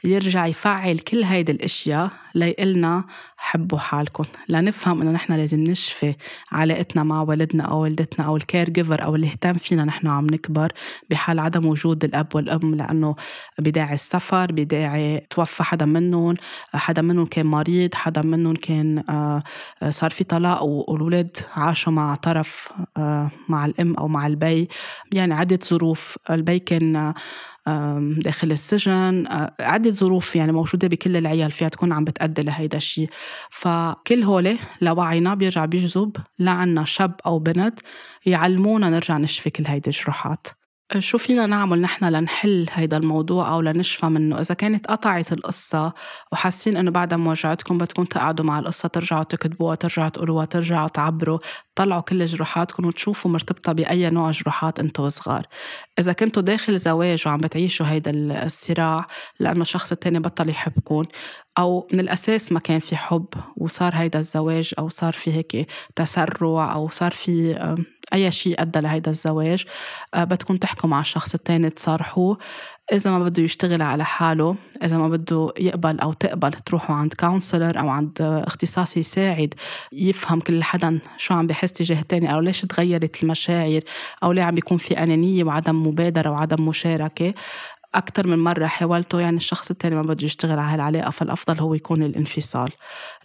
يرجع 0.04 0.46
يفعل 0.46 1.00
كل 1.00 1.24
هيدي 1.24 1.52
الأشياء 1.52 2.12
ليقلنا 2.36 3.04
حبوا 3.38 3.80
حالكم 3.80 4.24
لنفهم 4.50 5.02
إنه 5.02 5.12
نحن 5.12 5.34
لازم 5.34 5.60
نشفي 5.60 6.16
علاقتنا 6.52 7.04
مع 7.04 7.22
والدنا 7.22 7.64
أو 7.64 7.82
والدتنا 7.82 8.26
أو 8.26 8.38
ال 8.38 8.70
caregiver 8.70 9.04
أو 9.04 9.16
اللي 9.16 9.28
اهتم 9.28 9.54
فينا 9.54 9.86
نحن 9.86 10.08
عم 10.08 10.26
نكبر 10.26 10.72
بحال 11.10 11.40
عدم 11.40 11.66
وجود 11.66 12.04
الأب 12.04 12.36
والأم 12.36 12.76
لأنه 12.76 13.16
بداعي 13.60 13.94
السفر 13.94 14.52
بداعي 14.52 15.28
توفى 15.30 15.64
حدا 15.64 15.86
منهم 15.86 16.36
حدا 16.74 17.02
منهم 17.02 17.26
كان 17.26 17.46
مريض 17.46 17.96
حدا 17.96 18.22
منهم 18.22 18.56
كان 18.56 19.04
آه، 19.10 19.44
صار 19.90 20.10
في 20.10 20.24
طلاق 20.24 20.64
والولاد 20.64 21.38
عاشوا 21.56 21.94
مع 21.94 22.16
طرف 22.16 22.70
آه، 22.98 23.32
مع 23.50 23.66
الأم 23.66 23.96
أو 23.96 24.08
مع 24.08 24.28
البي. 24.28 24.70
يعني 25.14 25.34
عدة 25.34 25.60
ظروف 25.64 26.18
البي 26.30 26.60
كان 26.60 27.14
داخل 28.18 28.52
السجن 28.52 29.26
عدة 29.60 29.92
ظروف 29.92 30.36
يعني 30.36 30.52
موجودة 30.52 30.88
بكل 30.88 31.18
العيال 31.18 31.52
فيها 31.52 31.68
تكون 31.68 31.94
عم 31.94 32.04
بتأدي 32.04 32.42
لهيدا 32.42 32.78
الشيء 32.78 33.10
فكل 33.50 34.24
هولي 34.24 34.58
لوعينا 34.82 35.34
بيرجع 35.36 35.66
بيجذب 35.66 36.18
لعنا 36.40 36.86
شاب 36.86 37.16
أو 37.26 37.40
بنت 37.40 37.80
يعلمونا 38.26 38.90
نرجع 38.90 39.18
نشفي 39.18 39.50
كل 39.50 39.68
هيدي 39.68 39.90
الجروحات. 39.90 40.48
شو 41.00 41.18
فينا 41.18 41.46
نعمل 41.46 41.82
نحن 41.82 42.06
لنحل 42.06 42.66
هيدا 42.72 42.98
الموضوع 42.98 43.54
أو 43.54 43.62
لنشفى 43.62 44.06
منه؟ 44.06 44.40
إذا 44.40 44.56
كانت 44.56 44.88
قطعت 44.88 45.34
القصة 45.34 45.94
وحاسين 46.32 46.78
إنه 46.78 46.92
بعدها 46.92 47.18
موجعتكم 47.18 47.78
بدكم 47.78 48.04
تقعدوا 48.04 48.46
مع 48.46 48.60
القصة 48.60 48.90
ترجعوا 48.90 49.24
تكتبوها 49.24 49.76
ترجعوا 49.76 50.10
تقولوها 50.10 50.46
ترجعوا 50.46 50.88
تعبروا 50.88 51.40
تطلعوا 51.76 52.02
كل 52.02 52.26
جروحاتكم 52.26 52.86
وتشوفوا 52.86 53.32
مرتبطة 53.32 53.74
بأي 53.74 54.10
نوع 54.10 54.32
جروحات 54.32 54.80
أنتوا 54.80 55.10
صغار. 55.10 55.48
إذا 56.00 56.14
كنتوا 56.14 56.42
داخل 56.42 56.80
زواج 56.80 57.28
وعم 57.28 57.38
بتعيشوا 57.38 57.88
هيدا 57.88 58.12
الصراع 58.46 59.08
لأنه 59.40 59.62
الشخص 59.62 59.92
التاني 59.92 60.20
بطل 60.20 60.50
يحبكم 60.50 61.04
أو 61.58 61.88
من 61.94 62.00
الأساس 62.00 62.52
ما 62.52 62.60
كان 62.60 62.80
في 62.80 62.96
حب 62.96 63.28
وصار 63.58 63.96
هيدا 63.96 64.20
الزواج 64.20 64.74
أو 64.80 64.90
صار 64.90 65.14
في 65.14 65.34
هيك 65.34 65.68
تسرع 65.96 66.74
أو 66.74 66.90
صار 66.90 67.12
في 67.12 67.56
أي 68.14 68.32
شيء 68.32 68.62
أدى 68.62 68.80
لهيدا 68.80 69.12
الزواج 69.12 69.66
آه، 70.14 70.24
بدكم 70.24 70.58
تحكوا 70.58 70.90
مع 70.90 71.00
الشخص 71.00 71.34
التاني 71.34 71.70
تصارحوه 71.70 72.38
إذا 72.94 73.12
ما 73.12 73.20
بده 73.20 73.44
يشتغل 73.44 73.82
على 73.82 74.06
حاله 74.06 74.56
إذا 74.84 74.98
ما 74.98 75.10
بده 75.10 75.54
يقبل 75.60 76.00
أو 76.00 76.14
تقبل 76.14 76.52
تروحوا 76.52 76.96
عند 76.96 77.14
كونسلر 77.14 77.80
أو 77.80 77.90
عند 77.90 78.22
اختصاصي 78.22 79.00
يساعد 79.00 79.54
يفهم 79.92 80.40
كل 80.40 80.64
حدا 80.64 81.00
شو 81.18 81.34
عم 81.34 81.48
بحس 81.48 81.74
تجاه 81.74 82.02
التاني 82.02 82.34
أو 82.34 82.40
ليش 82.40 82.62
تغيرت 82.62 83.24
المشاعر 83.24 83.82
أو 84.24 84.32
ليه 84.32 84.44
عم 84.44 84.56
بيكون 84.56 84.78
في 84.78 85.04
أنانية 85.04 85.44
وعدم 85.44 85.88
مبادرة 85.88 86.30
وعدم 86.30 86.68
مشاركة. 86.68 87.34
أكثر 87.96 88.28
من 88.28 88.40
مرة 88.40 88.66
حاولته 88.66 89.20
يعني 89.20 89.38
الشخص 89.38 89.70
التاني 89.72 89.96
ما 89.96 90.02
بده 90.02 90.26
يشتغل 90.26 90.60
على 90.60 90.74
هالعلاقة 90.74 91.12
فالأفضل 91.12 91.60
هو 91.60 91.74
يكون 91.74 92.04
الانفصال. 92.04 92.72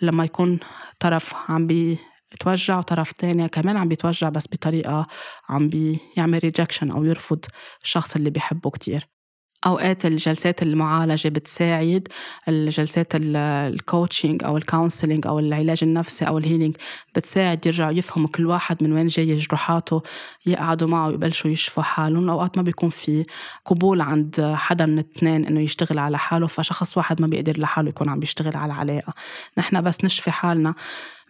لما 0.03 0.25
يكون 0.25 0.59
طرف 1.01 1.35
عم 1.49 1.67
بي 1.67 1.99
توجع 2.41 2.79
وطرف 2.79 3.13
تاني 3.13 3.49
كمان 3.49 3.77
عم 3.77 3.89
بيتوجع 3.89 4.29
بس 4.29 4.45
بطريقة 4.53 5.07
عم 5.49 5.69
بيعمل 5.69 6.39
rejection 6.45 6.91
أو 6.91 7.05
يرفض 7.05 7.45
الشخص 7.83 8.17
اللي 8.17 8.31
بيحبه 8.31 8.71
كتير. 8.71 9.20
أوقات 9.67 10.07
الجلسات 10.07 10.63
المعالجة 10.63 11.29
بتساعد 11.29 12.09
الجلسات 12.49 13.07
ال 13.15 13.29
coaching 13.29 14.45
أو 14.45 14.57
ال 14.57 14.63
counseling 14.63 15.27
أو 15.27 15.39
العلاج 15.39 15.79
النفسي 15.83 16.25
أو 16.25 16.39
ال 16.39 16.44
healing 16.44 16.77
بتساعد 17.15 17.67
يرجعوا 17.67 17.93
يفهموا 17.93 18.29
كل 18.29 18.47
واحد 18.47 18.83
من 18.83 18.93
وين 18.93 19.07
جاي 19.07 19.37
جروحاته 19.37 20.03
يقعدوا 20.47 20.89
معه 20.89 21.09
ويبلشوا 21.09 21.51
يشفوا 21.51 21.83
حالهم. 21.83 22.31
أوقات 22.31 22.57
ما 22.57 22.63
بيكون 22.63 22.91
في 22.91 23.25
قبول 23.65 24.01
عند 24.01 24.53
حدا 24.55 24.87
من 24.87 24.99
الاثنين 24.99 25.47
إنه 25.47 25.61
يشتغل 25.61 25.99
على 25.99 26.19
حاله 26.19 26.47
فشخص 26.47 26.97
واحد 26.97 27.23
ما 27.23 27.27
بيقدر 27.27 27.61
لحاله 27.61 27.89
يكون 27.89 28.09
عم 28.09 28.21
بيشتغل 28.21 28.57
على 28.57 28.73
علاقة. 28.73 29.15
نحن 29.59 29.81
بس 29.83 30.05
نشفي 30.05 30.31
حالنا 30.31 30.75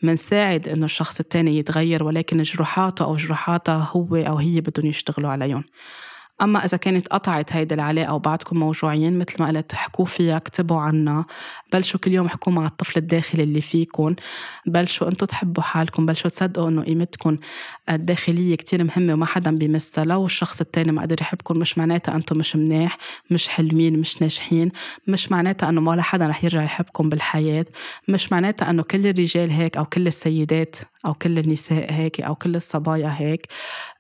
منساعد 0.02 0.68
إنه 0.68 0.84
الشخص 0.84 1.20
التاني 1.20 1.58
يتغير 1.58 2.04
ولكن 2.04 2.42
جروحاته 2.42 3.04
أو 3.04 3.16
جروحاتها 3.16 3.90
هو 3.92 4.16
أو 4.16 4.38
هي 4.38 4.60
بدهم 4.60 4.86
يشتغلوا 4.86 5.30
عليهم. 5.30 5.64
أما 6.42 6.64
إذا 6.64 6.76
كانت 6.76 7.08
قطعت 7.08 7.52
هيدي 7.52 7.74
العلاقة 7.74 8.14
وبعدكم 8.14 8.58
موجوعين 8.58 9.18
مثل 9.18 9.34
ما 9.40 9.48
قلت 9.48 9.72
احكوا 9.72 10.04
فيها 10.04 10.36
اكتبوا 10.36 10.80
عنها 10.80 11.26
بلشوا 11.72 12.00
كل 12.00 12.12
يوم 12.12 12.26
احكوا 12.26 12.52
مع 12.52 12.66
الطفل 12.66 12.98
الداخلي 12.98 13.42
اللي 13.42 13.60
فيكم 13.60 14.14
بلشوا 14.66 15.08
أنتم 15.08 15.26
تحبوا 15.26 15.62
حالكم 15.62 16.06
بلشوا 16.06 16.30
تصدقوا 16.30 16.68
إنه 16.68 16.82
قيمتكم 16.82 17.36
الداخلية 17.90 18.54
كتير 18.54 18.84
مهمة 18.84 19.12
وما 19.12 19.26
حدا 19.26 19.50
بيمسها. 19.50 20.04
لو 20.04 20.24
الشخص 20.26 20.60
التاني 20.60 20.92
ما 20.92 21.02
قدر 21.02 21.16
يحبكم 21.20 21.58
مش 21.58 21.78
معناتها 21.78 22.14
أنتم 22.14 22.38
مش 22.38 22.56
مناح 22.56 22.98
مش 23.30 23.48
حلمين 23.48 23.98
مش 24.00 24.22
ناجحين. 24.22 24.70
مش 25.06 25.32
معناتها 25.32 25.68
إنه 25.68 25.90
ولا 25.90 26.02
حدا 26.02 26.26
رح 26.26 26.44
يرجع 26.44 26.62
يحبكم 26.62 27.08
بالحياة. 27.08 27.66
مش 28.08 28.32
معناتها 28.32 28.70
إنه 28.70 28.82
كل 28.82 29.06
الرجال 29.06 29.50
هيك 29.50 29.76
أو 29.76 29.84
كل 29.84 30.06
السيدات 30.06 30.76
أو 31.06 31.14
كل 31.14 31.38
النساء 31.38 31.92
هيك 31.92 32.20
أو 32.20 32.34
كل 32.34 32.56
الصبايا 32.56 33.14
هيك 33.18 33.46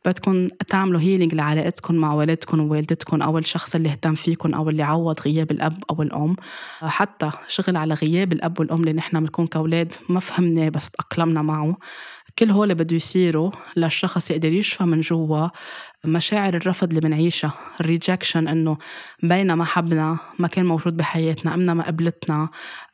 بدكم 0.04 0.48
تعملوا 0.48 1.00
هيلينج 1.00 1.34
لعلاقتكم 1.34 1.94
مع 1.94 2.14
والدكم 2.14 2.60
ووالدتكم 2.60 3.22
أو 3.22 3.38
الشخص 3.38 3.74
اللي 3.74 3.88
اهتم 3.88 4.14
فيكم 4.14 4.54
أو 4.54 4.68
اللي 4.68 4.82
عوض 4.82 5.20
غياب 5.20 5.50
الأب 5.50 5.84
أو 5.90 6.02
الأم. 6.02 6.36
حتى 6.82 7.30
شغل 7.48 7.76
على 7.76 7.94
غياب 7.94 8.32
الأب 8.32 8.60
والأم 8.60 8.80
اللي 8.80 8.92
نحن 8.92 9.20
بنكون 9.20 9.46
كأولاد 9.46 9.94
ما 10.08 10.20
فهمناه 10.20 10.68
بس 10.68 10.90
تأقلمنا 10.90 11.42
معه. 11.42 11.76
كل 12.38 12.50
هول 12.50 12.74
بده 12.74 12.96
يصيروا 12.96 13.50
للشخص 13.76 14.30
يقدر 14.30 14.52
يشفى 14.52 14.84
من 14.84 15.00
جوا 15.00 15.48
مشاعر 16.04 16.54
الرفض 16.56 16.88
اللي 16.88 17.00
بنعيشها 17.00 17.52
الريجكشن 17.80 18.48
إنه 18.48 18.78
بينما 19.22 19.64
حبنا 19.64 20.18
ما 20.38 20.48
كان 20.48 20.66
موجود 20.66 20.96
بحياتنا 20.96 21.54
أمنا 21.54 21.74
ما 21.74 21.86
قبلتنا 21.86 22.48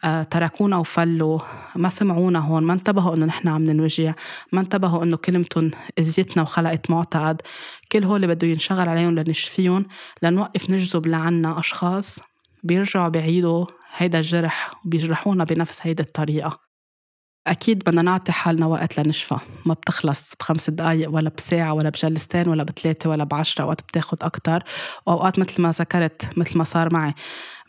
آه، 0.05 0.23
تركونا 0.23 0.77
وفلوا 0.77 1.39
ما 1.77 1.89
سمعونا 1.89 2.39
هون 2.39 2.63
ما 2.63 2.73
انتبهوا 2.73 3.15
إنه 3.15 3.27
نحن 3.27 3.49
عم 3.49 3.65
ننوجع 3.65 4.13
ما 4.53 4.61
انتبهوا 4.61 5.03
إنه 5.03 5.17
كلمتهم 5.17 5.71
اذيتنا 5.99 6.43
وخلقت 6.43 6.91
معتقد. 6.91 7.43
كل 7.93 8.05
هول 8.05 8.27
بده 8.27 8.47
ينشغل 8.47 8.89
عليهم 8.89 9.15
لنشفيهم 9.19 9.87
لنوقف 10.23 10.71
نجذب 10.71 11.07
لعنا 11.07 11.59
أشخاص 11.59 12.19
بيرجعوا 12.65 13.09
بيعيدوا 13.09 13.67
هيدا 13.97 14.19
الجرح 14.19 14.75
وبيجرحونا 14.87 15.45
بنفس 15.45 15.79
هيدي 15.83 16.03
الطريقة. 16.03 16.66
أكيد 17.47 17.79
بدنا 17.79 18.03
نعطي 18.03 18.33
حالنا 18.33 18.67
وقت 18.67 19.01
لنشفى. 19.01 19.37
ما 19.67 19.75
بتخلص 19.75 20.33
بخمس 20.41 20.71
دقايق 20.71 21.11
ولا 21.11 21.31
بساعة 21.37 21.73
ولا 21.73 21.89
بجلستين 21.89 22.49
ولا 22.49 22.63
بثلاثة 22.63 23.11
ولا 23.11 23.25
بعشرة 23.25 23.63
أوقات 23.63 23.81
بتاخد 23.81 24.23
أكتر. 24.23 24.63
وأوقات 25.07 25.39
مثل 25.39 25.63
ما 25.63 25.71
ذكرت 25.71 26.39
مثل 26.39 26.59
ما 26.59 26.65
صار 26.65 26.93
معي. 26.93 27.15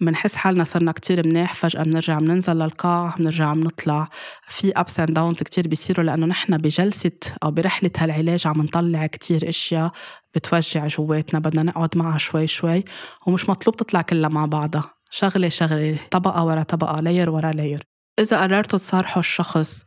بنحس 0.02 0.36
حالنا 0.36 0.64
صرنا 0.64 0.92
كتير 0.92 1.28
منيح 1.28 1.54
فجأة 1.54 1.84
بنرجع 1.84 2.20
بننزل 2.20 2.54
للقاع 2.54 3.16
بنرجع 3.20 3.54
بنطلع 3.54 4.10
في 4.48 4.72
أبس 4.76 5.00
أند 5.00 5.14
داونز 5.14 5.44
كتير 5.44 5.68
بيصيروا 5.68 6.06
لأنه 6.06 6.26
نحن 6.26 6.58
بجلسة 6.58 7.12
أو 7.44 7.52
برحلة 7.52 7.92
هالعلاج 7.98 8.48
عم 8.48 8.62
نطلع 8.62 9.06
كتير 9.06 9.50
أشياء 9.50 9.92
بتوجع 10.36 10.88
جواتنا 10.88 11.40
بدنا 11.40 11.64
نقعد 11.64 11.98
معها 11.98 12.18
شوي 12.18 12.48
شوي. 12.48 12.84
ومش 13.28 13.50
مطلوب 13.50 13.76
تطلع 13.76 14.02
كلها 14.02 14.30
مع 14.30 14.46
بعضها. 14.46 14.94
شغلة 15.12 15.50
شغلة. 15.50 16.00
طبقة 16.12 16.44
ورا 16.44 16.64
طبقة 16.64 17.02
layer 17.02 17.30
ورا 17.30 17.52
layer 17.52 17.97
إذا 18.20 18.42
قررتوا 18.42 18.80
تصارحوا 18.80 19.20
الشخص 19.20 19.86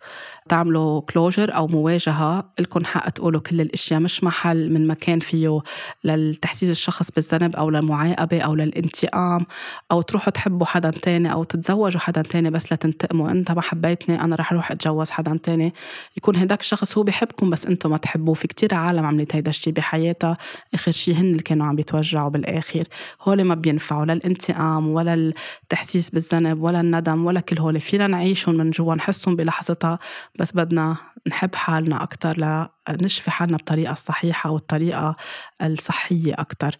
تعملوا 0.48 1.00
closure 1.00 1.56
أو 1.56 1.66
مواجهة 1.66 2.52
لكم 2.58 2.84
حق 2.84 3.08
تقولوا 3.08 3.40
كل 3.40 3.60
الأشياء 3.60 4.00
مش 4.00 4.24
محل 4.24 4.72
من 4.72 4.86
مكان 4.86 5.18
فيه 5.20 5.60
للتحسيس 6.04 6.70
الشخص 6.70 7.10
بالذنب 7.10 7.56
أو 7.56 7.70
للمعاقبة 7.70 8.40
أو 8.40 8.54
للانتقام 8.54 9.46
أو 9.92 10.02
تروحوا 10.02 10.32
تحبوا 10.32 10.66
حدا 10.66 10.90
تاني 10.90 11.32
أو 11.32 11.44
تتزوجوا 11.44 12.00
حدا 12.00 12.22
تاني 12.22 12.50
بس 12.50 12.72
لتنتقموا. 12.72 13.30
أنت 13.30 13.50
ما 13.50 13.60
حبيتني 13.60 14.20
أنا 14.20 14.36
رح 14.36 14.52
أروح 14.52 14.70
أتجوز 14.70 15.10
حدا 15.10 15.38
تاني. 15.42 15.74
يكون 16.16 16.36
هداك 16.36 16.60
الشخص 16.60 16.98
هو 16.98 17.04
بحبكم 17.04 17.50
بس 17.50 17.66
أنتم 17.66 17.90
ما 17.90 17.96
تحبوه. 17.96 18.34
في 18.34 18.48
كتير 18.48 18.74
عالم 18.74 19.06
عملت 19.06 19.36
هيدا 19.36 19.50
الشيء 19.50 19.72
بحياتها. 19.72 20.36
آخر 20.74 20.92
شيء 20.92 21.14
هن 21.14 21.30
اللي 21.30 21.42
كانوا 21.42 21.66
عم 21.66 21.76
بيتوجعوا 21.76 22.28
بالآخر. 22.30 22.84
هول 23.22 23.44
ما 23.44 23.54
بينفعوا 23.54 24.04
لا 24.04 24.12
الانتقام 24.12 24.88
ولا 24.88 25.14
التحسيس 25.62 26.10
بالذنب 26.10 26.62
ولا 26.62 26.80
الندم 26.80 27.26
ولا 27.26 27.40
كل 27.40 27.58
هول 27.58 27.80
فينا 27.80 28.19
نعيشهم 28.20 28.54
من 28.54 28.70
جوا 28.70 28.94
نحسهم 28.94 29.36
بلحظتها 29.36 29.98
بس 30.38 30.52
بدنا 30.52 30.96
نحب 31.26 31.54
حالنا 31.54 32.02
أكتر 32.02 32.66
لنشفي 32.88 33.30
حالنا 33.30 33.56
بطريقة 33.56 33.92
الصحيحة 33.92 34.50
والطريقة 34.50 35.16
الصحية 35.62 36.34
أكتر. 36.38 36.76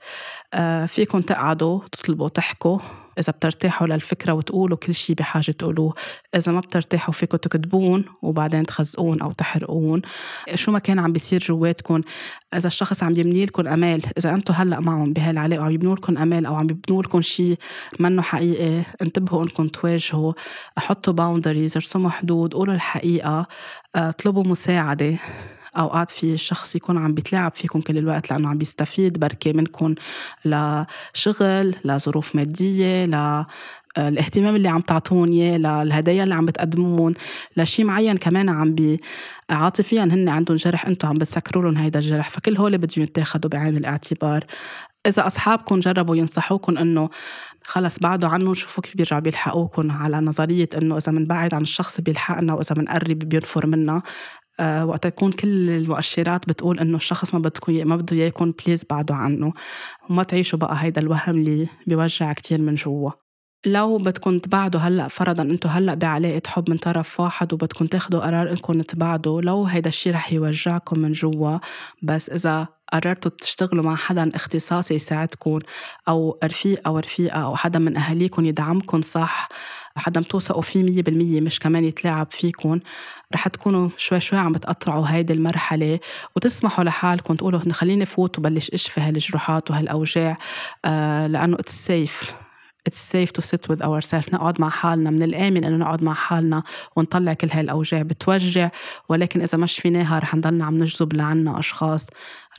آه، 0.55 0.87
فيكم 0.87 1.21
تقعدوا 1.21 1.81
تطلبوا 1.93 2.29
تحكوا. 2.29 2.79
إذا 3.21 3.33
بترتاحوا 3.33 3.87
للفكرة 3.87 4.33
وتقولوا 4.33 4.77
كل 4.77 4.95
شيء 4.95 5.17
بحاجة 5.17 5.51
تقولوه. 5.51 5.95
إذا 6.37 6.53
ما 6.53 6.61
بترتاحوا 6.61 7.15
فيكم 7.15 7.37
تكتبون 7.37 8.05
وبعدين 8.23 8.67
تخزقون 8.67 9.21
أو 9.21 9.33
تحرقون. 9.33 10.03
شو 10.55 10.73
ما 10.73 10.79
كان 10.79 10.99
عم 10.99 11.13
بيصير 11.13 11.41
جواتكم. 11.41 12.01
إذا 12.55 12.67
الشخص 12.67 13.03
عم 13.03 13.17
يبني 13.17 13.45
لكم 13.45 13.69
أمال 13.69 14.03
إذا 14.19 14.35
أنتم 14.35 14.55
هلأ 14.55 14.81
معهم 14.81 15.13
بهالعلاقة 15.13 15.61
وعم 15.63 15.71
يبنوا 15.71 15.95
لكم 15.95 16.19
أمال 16.19 16.47
أو 16.47 16.55
عم 16.55 16.67
يبنوا 16.71 17.03
لكم 17.03 17.21
شيء 17.21 17.57
منه 17.99 18.23
حقيقي 18.23 18.83
انتبهوا 19.03 19.43
إنكم 19.43 19.69
تواجهوا. 19.69 20.33
حطوا 20.79 21.13
باوندريز 21.13 21.77
ارسموا 21.77 22.11
حدود 22.11 22.55
قولوا 22.55 22.75
الحقيقة 22.75 23.47
آه، 23.97 24.09
اطلبوا 24.09 24.45
مساعدة. 24.45 25.19
أوقات 25.79 26.11
في 26.11 26.37
شخص 26.37 26.77
يكون 26.77 26.99
عم 26.99 27.15
بيتلاعب 27.15 27.53
فيكم 27.55 27.81
كل 27.81 27.99
الوقت 27.99 28.31
لأنه 28.31 28.49
عم 28.49 28.59
بيستفيد 28.59 29.19
بركي 29.19 29.53
منكم 29.53 29.95
لشغل 30.45 31.77
لظروف 31.85 32.37
مادية 32.37 33.05
ل 33.05 33.45
الاهتمام 33.99 34.57
اللي 34.57 34.69
عم 34.69 34.81
تعطون 34.81 35.29
اياه 35.29 35.59
للهدايا 35.59 36.25
اللي 36.25 36.35
عم 36.35 36.45
بتقدمون 36.45 37.13
لشيء 37.57 37.85
معين 37.85 38.17
كمان 38.17 38.49
عم 38.49 38.75
بي 38.75 39.01
عاطفيا 39.51 40.05
هن 40.05 40.29
عندهم 40.29 40.57
جرح 40.57 40.87
أنتم 40.87 41.09
عم 41.09 41.15
بتسكروا 41.15 41.63
لهم 41.63 41.77
هيدا 41.77 41.99
الجرح 41.99 42.31
فكل 42.31 42.57
هول 42.57 42.79
بدهم 42.79 43.05
يتاخذوا 43.05 43.51
بعين 43.51 43.77
الاعتبار. 43.77 44.45
إذا 45.07 45.27
أصحابكم 45.27 45.81
جربوا 45.81 46.17
ينصحوكم 46.17 46.79
إنه 46.79 47.11
خلص 47.65 47.99
بعدوا 47.99 48.29
عنهم 48.29 48.55
شوفوا 48.55 48.83
كيف 48.83 48.97
بيرجعوا 48.97 49.21
بيلحقوكم 49.21 49.91
على 49.91 50.21
نظرية 50.21 50.69
إنه 50.77 50.97
إذا 50.97 51.13
بنبعد 51.13 51.55
عن 51.55 51.63
الشخص 51.63 52.01
بيلحقنا 52.01 52.55
وإذا 52.55 52.75
بنقرب 52.75 53.19
بينفر 53.19 53.67
منا. 53.67 53.97
آه، 53.97 54.03
وقت 54.61 55.05
يكون 55.07 55.33
كل 55.33 55.71
المؤشرات 55.71 56.49
بتقول 56.49 56.79
إنه 56.81 56.97
الشخص 56.97 57.35
ما 57.35 57.41
بدكم 57.41 57.89
ما 57.89 57.97
بده 57.97 58.17
اياكم 58.17 58.53
please 58.67 58.85
بعدوا 58.91 59.17
عنه. 59.17 59.53
وما 60.11 60.23
تعيشوا 60.23 60.59
بقى 60.59 60.77
هيدا 60.79 61.01
الوهم 61.01 61.37
اللي 61.37 61.69
بيوجع 61.87 62.33
كتير 62.33 62.61
من 62.61 62.75
جوا. 62.75 63.11
لو 63.67 63.99
بدكم 63.99 64.39
تبعدوا 64.39 64.81
هلأ 64.81 65.09
فرضا 65.09 65.43
أنتم 65.43 65.69
هلأ 65.69 65.95
بعلاقة 65.95 66.43
حب 66.47 66.71
من 66.71 66.77
طرف 66.77 67.21
واحد 67.21 67.53
وبدكم 67.53 67.87
تاخدوا 67.87 68.21
قرار 68.21 68.51
إنكم 68.51 68.83
تبعدوا 68.83 69.43
لو 69.43 69.65
هيدا 69.65 69.89
الشيء 69.89 70.13
رح 70.13 70.33
يوجعكم 70.33 70.99
من 70.99 71.13
جوا 71.13 71.59
بس 72.03 72.31
إذا 72.31 72.69
قررتوا 72.93 73.31
تشتغلوا 73.41 73.85
مع 73.85 73.97
حدا 73.97 74.31
اختصاصي 74.37 74.95
يساعدكم 74.95 75.59
أو 76.09 76.39
رفيق 76.45 76.81
أو 76.87 76.99
رفيقه 76.99 77.39
أو 77.45 77.57
حدا 77.57 77.79
من 77.79 77.97
أهاليكم 77.97 78.45
يدعمكم 78.45 79.03
صح 79.03 79.49
حدا 80.01 80.21
بتوثقوا 80.21 80.63
فيه 80.63 80.83
مية 80.83 81.03
بالمية 81.03 81.41
مش 81.41 81.59
كمان 81.61 81.85
يتلاعب 81.85 82.27
فيكم 82.31 82.81
رح 83.35 83.49
تكونوا 83.49 83.89
شوي 83.97 84.21
شوي 84.21 84.39
عم 84.39 84.53
بتقطعوا 84.53 85.07
هيدي 85.09 85.33
المرحلة 85.33 86.01
وتسمحوا 86.37 86.85
لحالكم 86.85 87.35
تقولوا 87.35 87.61
خليني 87.73 88.05
فوت 88.05 88.39
وبلش 88.39 88.71
إشفي 88.71 89.01
هالجروحات 89.01 89.71
وهالأوجاع 89.71 90.39
آه 90.85 91.27
لأنه 91.27 91.57
it's 91.61 91.87
safe 91.87 92.35
it's 92.91 92.99
safe 92.99 93.33
to 93.33 93.43
sit 93.43 93.69
with 93.69 93.83
ourselves. 93.83 94.35
نقعد 94.35 94.61
مع 94.61 94.69
حالنا 94.69 95.11
من 95.11 95.23
الآمن 95.23 95.65
إنه 95.65 95.77
نقعد 95.77 96.03
مع 96.03 96.15
حالنا 96.15 96.63
ونطلع 96.97 97.33
كل 97.33 97.49
هاي 97.53 97.61
الأوجاع. 97.61 98.03
بتوجع 98.03 98.71
ولكن 99.09 99.43
إذا 99.43 99.59
ما 99.59 99.67
شفيناها 99.67 100.19
رح 100.19 100.35
نضلنا 100.35 100.65
عم 100.65 100.79
نجذب 100.79 101.13
لعنا 101.13 101.59
أشخاص 101.59 102.07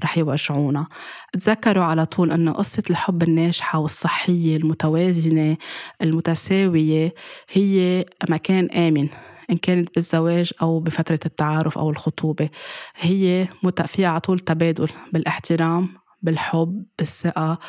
رح 0.03 0.17
يوجعونا. 0.17 0.87
تذكروا 1.33 1.83
على 1.83 2.05
طول 2.05 2.31
إنه 2.31 2.51
قصة 2.51 2.83
الحب 2.89 3.23
الناجحة 3.23 3.79
والصحية 3.79 4.57
المتوازنة 4.57 5.57
المتساوية 6.01 7.13
هي 7.49 8.05
مكان 8.29 8.69
آمن 8.71 9.07
إن 9.49 9.57
كانت 9.57 9.95
بالزواج 9.95 10.51
أو 10.61 10.79
بفترة 10.79 11.19
التعارف 11.25 11.77
أو 11.77 11.89
الخطوبة. 11.89 12.49
هي 12.95 13.47
فيها 13.85 14.07
على 14.07 14.19
طول 14.19 14.39
تبادل 14.39 14.89
بالاحترام 15.13 15.89
بالحب 16.21 16.85
بالثقة 16.99 17.59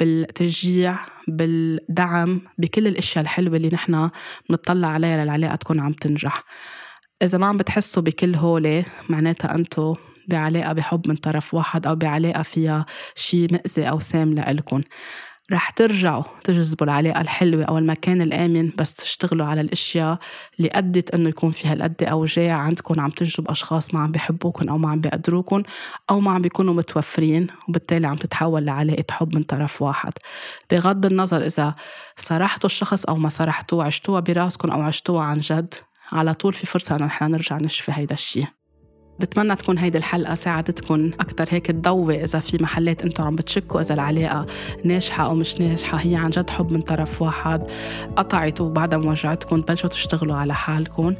بالتشجيع 0.00 0.98
بالدعم 1.28 2.40
بكل 2.58 2.86
الأشياء 2.86 3.22
الحلوة 3.22 3.56
اللي 3.56 3.68
نحن 3.68 4.10
بنطلع 4.48 4.88
عليها 4.88 5.24
للعلاقة 5.24 5.54
تكون 5.56 5.80
عم 5.80 5.92
تنجح. 5.92 6.44
إذا 7.22 7.38
ما 7.38 7.46
عم 7.46 7.56
بتحسوا 7.56 8.02
بكل 8.02 8.34
هولي 8.34 8.84
معناتها 9.08 9.54
أنتم 9.54 9.94
بعلاقة 10.28 10.72
بحب 10.72 11.08
من 11.08 11.16
طرف 11.16 11.54
واحد 11.54 11.86
أو 11.86 11.94
بعلاقة 11.94 12.42
فيها 12.42 12.86
شيء 13.14 13.52
مأذي 13.52 13.88
أو 13.90 13.98
سام 13.98 14.34
لإلكم. 14.34 14.82
رح 15.52 15.70
ترجعوا 15.70 16.22
تجذبوا 16.44 16.86
العلاقة 16.86 17.20
الحلوة 17.20 17.64
أو 17.64 17.78
المكان 17.78 18.22
الآمن 18.22 18.70
بس 18.78 18.94
تشتغلوا 18.94 19.46
على 19.46 19.60
الأشياء 19.60 20.18
اللي 20.58 20.70
أدت 20.72 21.14
إنه 21.14 21.28
يكون 21.28 21.50
في 21.50 21.68
هالقد 21.68 22.02
أوجاع 22.02 22.56
عندكم 22.56 23.00
عم 23.00 23.10
تجذب 23.10 23.50
أشخاص 23.50 23.94
ما 23.94 24.00
عم 24.00 24.12
بيحبوكم 24.12 24.68
أو 24.68 24.78
ما 24.78 24.90
عم 24.90 25.00
بيقدروكم 25.00 25.62
أو 26.10 26.20
ما 26.20 26.30
عم 26.32 26.42
بيكونوا 26.42 26.74
متوفرين 26.74 27.46
وبالتالي 27.68 28.06
عم 28.06 28.16
تتحول 28.16 28.64
لعلاقة 28.64 29.04
حب 29.10 29.34
من 29.34 29.42
طرف 29.42 29.82
واحد. 29.82 30.12
بغض 30.70 31.06
النظر 31.06 31.46
إذا 31.46 31.74
صرحتوا 32.16 32.66
الشخص 32.70 33.04
أو 33.04 33.16
ما 33.16 33.28
صرحتوه 33.28 33.84
عشتوها 33.84 34.20
براسكم 34.20 34.70
أو 34.70 34.82
عشتوها 34.82 35.24
عن 35.24 35.38
جد 35.38 35.74
على 36.12 36.34
طول 36.34 36.52
في 36.52 36.66
فرصة 36.66 36.96
إنه 36.96 37.06
نحن 37.06 37.24
نرجع 37.30 37.58
نشفي 37.58 37.92
هيدا 37.94 38.14
الشيء 38.14 38.55
بتمنى 39.20 39.56
تكون 39.56 39.78
هيدي 39.78 39.98
الحلقة 39.98 40.34
ساعدتكم 40.34 41.10
أكثر 41.20 41.46
هيك 41.50 41.66
تضوي 41.66 42.24
إذا 42.24 42.38
في 42.38 42.62
محلات 42.62 43.02
أنتم 43.02 43.24
عم 43.24 43.36
بتشكوا 43.36 43.80
إذا 43.80 43.94
العلاقة 43.94 44.46
ناجحة 44.84 45.24
أو 45.24 45.34
مش 45.34 45.60
ناجحة. 45.60 45.98
هي 45.98 46.16
عن 46.16 46.30
جد 46.30 46.50
حب 46.50 46.72
من 46.72 46.80
طرف 46.80 47.22
واحد. 47.22 47.62
قطعت 48.16 48.60
وبعدها 48.60 48.98
موجعتكم 48.98 49.60
تبلشوا 49.62 49.88
تشتغلوا 49.88 50.36
على 50.36 50.54
حالكم 50.54 51.14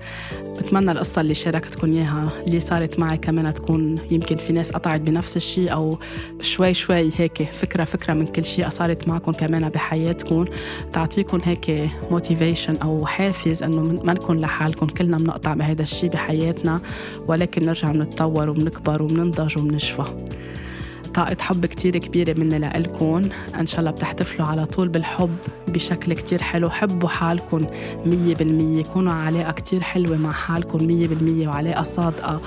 بتمنى 0.58 0.92
القصة 0.92 1.20
اللي 1.20 1.34
شاركتكم 1.34 1.92
إياها. 1.92 2.28
اللي 2.46 2.60
صارت 2.60 2.98
معي 2.98 3.16
كمان 3.16 3.54
تكون 3.54 3.98
يمكن 4.10 4.36
في 4.36 4.52
ناس 4.52 4.72
قطعت 4.72 5.00
بنفس 5.00 5.36
الشيء 5.36 5.72
أو 5.72 5.98
شوي 6.40 6.74
شوي 6.74 7.10
هيك 7.16 7.42
فكرة 7.42 7.84
فكرة 7.84 8.14
من 8.14 8.26
كل 8.26 8.44
شيء 8.44 8.68
صارت 8.68 9.08
معكم 9.08 9.32
كمان 9.32 9.68
بحياتكم 9.68 10.44
تعطيكم 10.92 11.40
هيك 11.44 11.88
موتيفيشن 12.10 12.76
أو 12.76 13.06
حافز 13.06 13.62
إنه 13.62 13.80
ما 14.04 14.12
نكون 14.12 14.40
لحالكم 14.40 14.86
كلنا 14.86 15.16
بنقطع 15.16 15.54
بهذا 15.54 15.82
الشيء 15.82 16.10
بحياتنا. 16.10 16.80
ولكن 17.26 17.66
نرجع 17.66 17.85
عم 17.86 18.02
نتطور 18.02 18.50
وبنكبر 18.50 19.02
وبننضج 19.02 19.58
وبنشفى 19.58 20.04
طاقة 21.16 21.36
حب 21.40 21.66
كتير 21.66 21.98
كبيرة 21.98 22.38
مني 22.38 22.58
لإلكم 22.58 23.22
إن 23.60 23.66
شاء 23.66 23.80
الله 23.80 23.90
بتحتفلوا 23.90 24.46
على 24.46 24.66
طول 24.66 24.88
بالحب 24.88 25.36
بشكل 25.68 26.12
كتير 26.12 26.42
حلو. 26.42 26.70
حبوا 26.70 27.08
حالكم 27.08 27.60
مية 28.06 28.34
بالمية. 28.34 28.82
كونوا 28.82 29.12
علاقة 29.12 29.52
كتير 29.52 29.80
حلوة 29.80 30.16
مع 30.16 30.32
حالكم 30.32 30.86
مية 30.86 31.08
بالمية 31.08 31.48
وعلاقة 31.48 31.82
صادقة 31.82 32.40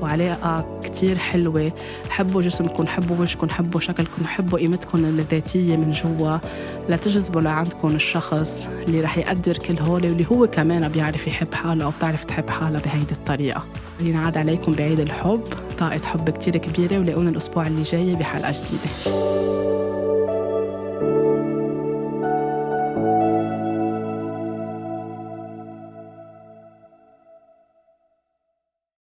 وعلاقة 0.00 0.80
كتير 0.84 1.18
حلوة. 1.18 1.72
حبوا 2.10 2.42
جسمكم 2.42 2.86
حبوا 2.86 3.16
وجهكم 3.16 3.48
حبوا 3.48 3.80
شكلكم 3.80 4.24
حبوا 4.26 4.58
قيمتكم 4.58 5.04
الذاتية 5.04 5.76
من 5.76 5.92
جوا. 5.92 6.38
لتجذبوا 6.88 7.40
لعندكم 7.40 7.88
الشخص 7.88 8.68
اللي 8.88 9.00
رح 9.00 9.18
يقدر 9.18 9.56
كل 9.58 9.78
هول 9.78 10.04
واللي 10.04 10.26
هو 10.32 10.46
كمان 10.46 10.88
بيعرف 10.88 11.26
يحب 11.26 11.54
حاله 11.54 11.84
أو 11.84 11.90
بتعرف 11.90 12.24
تحب 12.24 12.50
حالها 12.50 12.80
بهيدي 12.80 13.12
الطريقة. 13.12 13.64
ينعاد 14.00 14.36
عليكم 14.38 14.72
بعيد 14.72 15.00
الحب. 15.00 15.44
طاقة 15.78 16.00
حب 16.04 16.30
كتير 16.30 16.56
كبيرة 16.56 16.98
ولاقونا 16.98 17.30
الأسبوع 17.30 17.66
اللي 17.66 17.82
جاي 17.82 18.14
بحلقة 18.14 18.50
جديدة. 18.50 19.16